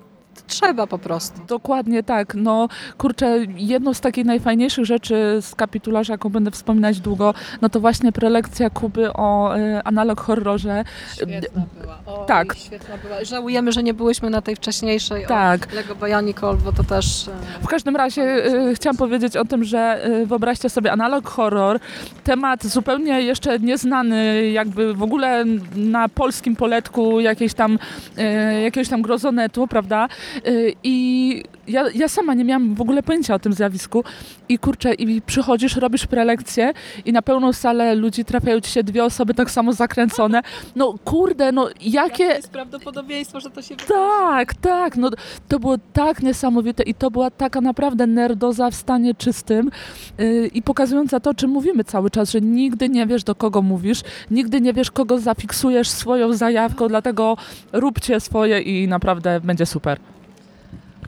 Trzeba 0.47 0.87
po 0.87 0.99
prostu. 0.99 1.41
Dokładnie 1.49 2.03
tak. 2.03 2.35
No 2.35 2.69
kurczę, 2.99 3.39
jedną 3.57 3.95
z 3.95 4.01
takich 4.01 4.25
najfajniejszych 4.25 4.85
rzeczy 4.85 5.39
z 5.41 5.55
kapitularza, 5.55 6.13
jaką 6.15 6.29
będę 6.29 6.51
wspominać 6.51 7.01
długo, 7.01 7.35
no 7.61 7.69
to 7.69 7.81
właśnie 7.81 8.13
prelekcja 8.13 8.71
Kuby 8.71 9.13
o 9.13 9.57
y, 9.59 9.83
analog 9.85 10.21
horrorze. 10.21 10.85
Świetna 11.15 11.63
była. 11.81 11.99
O, 12.07 12.25
tak. 12.25 12.55
Świetna 12.57 12.95
była. 13.05 13.25
Żałujemy, 13.25 13.73
że 13.73 13.83
nie 13.83 13.95
byłyśmy 13.95 14.31
na 14.31 14.43
tej 14.43 14.57
wcześniejszej 14.57 15.27
Tak. 15.27 15.69
o 15.73 15.75
Lego 15.75 15.95
Bionicle, 15.95 16.55
bo 16.65 16.73
to 16.73 16.85
też... 16.85 17.29
e, 17.29 17.63
W 17.63 17.67
każdym 17.67 17.97
razie 17.97 18.23
y, 18.71 18.75
chciałam 18.75 18.97
powiedzieć 18.97 19.37
o 19.37 19.45
tym, 19.45 19.65
że 19.65 20.07
y, 20.07 20.27
wyobraźcie 20.27 20.71
sobie 20.71 20.93
analog 20.93 21.29
horror, 21.29 21.81
temat 22.25 22.65
zupełnie 22.67 23.23
jeszcze 23.23 23.59
nieznany 23.59 24.51
jakby 24.51 24.95
w 24.95 25.03
ogóle 25.03 25.45
na 25.77 26.09
polskim 26.09 26.57
poletku 26.57 27.21
jakiejś 27.21 27.55
tam, 27.55 27.79
y, 28.19 28.61
jakiegoś 28.61 28.89
tam 28.89 29.03
grozonetu, 29.03 29.67
prawda? 29.67 30.09
Y, 30.47 30.73
I 30.85 31.43
ja, 31.69 31.85
ja 31.95 32.09
sama 32.09 32.35
nie 32.35 32.45
miałam 32.45 32.75
w 32.75 32.81
ogóle 32.81 33.03
pojęcia 33.03 33.35
o 33.35 33.39
tym 33.39 33.53
zjawisku 33.53 34.05
i 34.49 34.59
kurczę, 34.59 34.95
i 34.95 35.23
przychodzisz, 35.23 35.77
robisz 35.77 36.07
prelekcję 36.07 36.73
i 37.05 37.13
na 37.13 37.23
pełną 37.23 37.53
salę 37.53 37.95
ludzi 37.95 38.25
trafiają 38.25 38.61
ci 38.61 38.71
się 38.71 38.83
dwie 38.83 39.05
osoby 39.05 39.35
tak 39.35 39.51
samo 39.51 39.73
zakręcone. 39.73 40.43
No 40.77 40.95
kurde, 41.05 41.53
no 41.53 41.69
jakie... 41.81 42.25
jest 42.25 42.51
prawdopodobieństwo, 42.51 43.41
że 43.41 43.51
to 43.51 43.63
się 43.63 43.77
Tak, 43.77 44.55
tak, 44.55 44.97
no 44.97 45.11
to 45.49 45.59
było 45.59 45.77
tak 45.93 46.23
niesamowite 46.23 46.83
i 46.83 46.95
to 46.95 47.11
była 47.11 47.31
taka 47.31 47.61
naprawdę 47.61 48.07
nerdoza 48.07 48.71
w 48.71 48.75
stanie 48.75 49.15
czystym 49.15 49.71
yy, 50.19 50.47
i 50.47 50.63
pokazująca 50.63 51.21
to, 51.21 51.31
o 51.31 51.35
czym 51.35 51.51
mówimy 51.51 51.85
cały 51.85 52.11
czas, 52.11 52.31
że 52.31 52.41
nigdy 52.41 52.89
nie 52.89 53.07
wiesz, 53.07 53.25
do 53.25 53.35
kogo 53.35 53.63
mówisz, 53.63 54.01
nigdy 54.31 54.61
nie 54.61 54.73
wiesz, 54.73 54.91
kogo 54.91 55.19
zafiksujesz 55.19 55.89
swoją 55.89 56.33
zajawką, 56.33 56.89
dlatego 56.89 57.37
róbcie 57.73 58.21
swoje 58.21 58.61
i 58.61 58.89
naprawdę 58.89 59.41
będzie 59.41 59.67
super. 59.67 59.99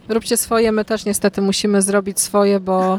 Róbcie 0.09 0.37
swoje, 0.37 0.73
my 0.73 0.85
też 0.85 1.05
niestety 1.05 1.43
musimy 1.43 1.83
zrobić 1.83 2.21
swoje, 2.21 2.61
bo 2.61 2.99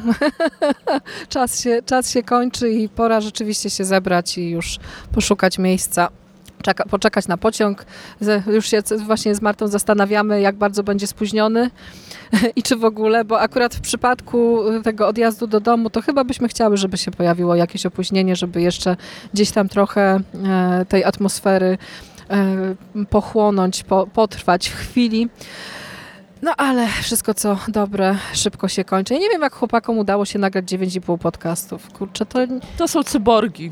czas, 1.30 1.62
się, 1.62 1.82
czas 1.86 2.12
się 2.12 2.24
kończy 2.24 2.70
i 2.70 2.90
pora 2.90 3.22
rzeczywiście 3.22 3.70
się 3.70 3.86
zebrać 3.86 4.38
i 4.38 4.50
już 4.50 4.80
poszukać 5.12 5.58
miejsca. 5.58 6.10
Czeka, 6.62 6.86
poczekać 6.86 7.28
na 7.28 7.38
pociąg. 7.38 7.86
Już 8.48 8.70
się 8.70 8.82
właśnie 9.06 9.36
z 9.36 9.42
Martą 9.42 9.68
zastanawiamy, 9.68 10.42
jak 10.42 10.56
bardzo 10.56 10.84
będzie 10.84 11.08
spóźniony 11.08 11.70
i 12.56 12.64
czy 12.64 12.76
w 12.76 12.86
ogóle, 12.86 13.26
bo 13.26 13.40
akurat 13.40 13.76
w 13.76 13.82
przypadku 13.82 14.60
tego 14.84 15.08
odjazdu 15.08 15.48
do 15.48 15.60
domu, 15.60 15.90
to 15.90 16.02
chyba 16.02 16.24
byśmy 16.24 16.48
chciały, 16.48 16.78
żeby 16.78 16.98
się 16.98 17.12
pojawiło 17.12 17.56
jakieś 17.56 17.86
opóźnienie, 17.86 18.36
żeby 18.36 18.62
jeszcze 18.62 18.98
gdzieś 19.34 19.52
tam 19.52 19.70
trochę 19.70 20.20
e, 20.46 20.86
tej 20.90 21.04
atmosfery 21.04 21.78
e, 22.30 23.06
pochłonąć, 23.10 23.84
po, 23.84 24.08
potrwać 24.08 24.70
w 24.70 24.76
chwili. 24.76 25.30
No 26.42 26.56
ale 26.58 26.88
wszystko 26.88 27.34
co 27.34 27.58
dobre 27.68 28.16
szybko 28.34 28.68
się 28.68 28.84
kończy. 28.84 29.14
Ja 29.14 29.20
nie 29.20 29.30
wiem 29.30 29.42
jak 29.42 29.54
chłopakom 29.54 29.98
udało 29.98 30.26
się 30.26 30.40
nagrać 30.40 30.66
9,5 30.66 31.18
podcastów. 31.18 31.90
Kurczę, 31.94 32.26
to 32.26 32.40
To 32.78 32.88
są 32.88 33.04
cyborgi. 33.04 33.72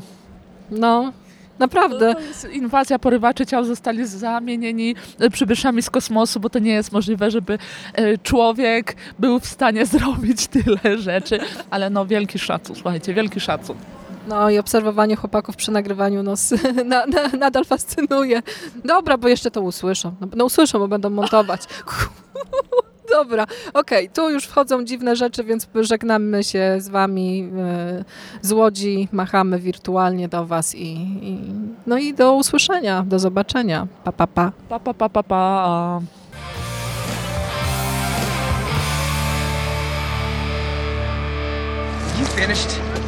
no 0.70 1.12
naprawdę. 1.58 2.14
To 2.14 2.20
jest 2.20 2.48
inwazja 2.50 2.98
porywaczy 2.98 3.46
ciał, 3.46 3.64
zostali 3.64 4.06
zamienieni 4.06 4.94
przybyszami 5.32 5.82
z 5.82 5.90
kosmosu, 5.90 6.40
bo 6.40 6.50
to 6.50 6.58
nie 6.58 6.72
jest 6.72 6.92
możliwe, 6.92 7.30
żeby 7.30 7.58
e, 7.94 8.18
człowiek 8.18 8.96
był 9.18 9.40
w 9.40 9.46
stanie 9.46 9.86
zrobić 9.96 10.46
tyle 10.46 10.98
rzeczy. 10.98 11.38
Ale 11.70 11.90
no 11.90 12.06
wielki 12.06 12.38
szacun, 12.38 12.76
słuchajcie, 12.76 13.14
wielki 13.14 13.40
szacun. 13.40 13.76
No 14.28 14.50
i 14.50 14.58
obserwowanie 14.58 15.16
chłopaków 15.16 15.56
przy 15.56 15.70
nagrywaniu 15.70 16.22
nas 16.22 16.54
na, 16.84 17.06
na, 17.06 17.28
nadal 17.38 17.64
fascynuje. 17.64 18.42
Dobra, 18.84 19.18
bo 19.18 19.28
jeszcze 19.28 19.50
to 19.50 19.60
usłyszą. 19.60 20.14
No, 20.20 20.26
no 20.36 20.44
usłyszą, 20.44 20.78
bo 20.78 20.88
będą 20.88 21.10
montować. 21.10 21.62
Dobra, 23.10 23.46
okej, 23.74 24.10
tu 24.10 24.30
już 24.30 24.44
wchodzą 24.44 24.84
dziwne 24.84 25.16
rzeczy, 25.16 25.44
więc 25.44 25.68
żegnamy 25.74 26.44
się 26.44 26.76
z 26.78 26.88
wami 26.88 27.50
e, 27.58 28.04
z 28.42 28.52
Łodzi, 28.52 29.08
machamy 29.12 29.58
wirtualnie 29.58 30.28
do 30.28 30.46
was 30.46 30.74
i, 30.74 30.92
i 31.22 31.38
no 31.86 31.98
i 31.98 32.14
do 32.14 32.34
usłyszenia, 32.34 33.04
do 33.06 33.18
zobaczenia. 33.18 33.86
Pa, 34.04 34.12
pa, 34.12 34.26
pa. 34.26 34.52
Pa, 34.68 34.78
pa, 34.78 34.94
pa, 34.94 35.08
pa, 35.08 35.22
pa. 35.22 36.00
You 42.20 42.26
finished? 42.26 43.07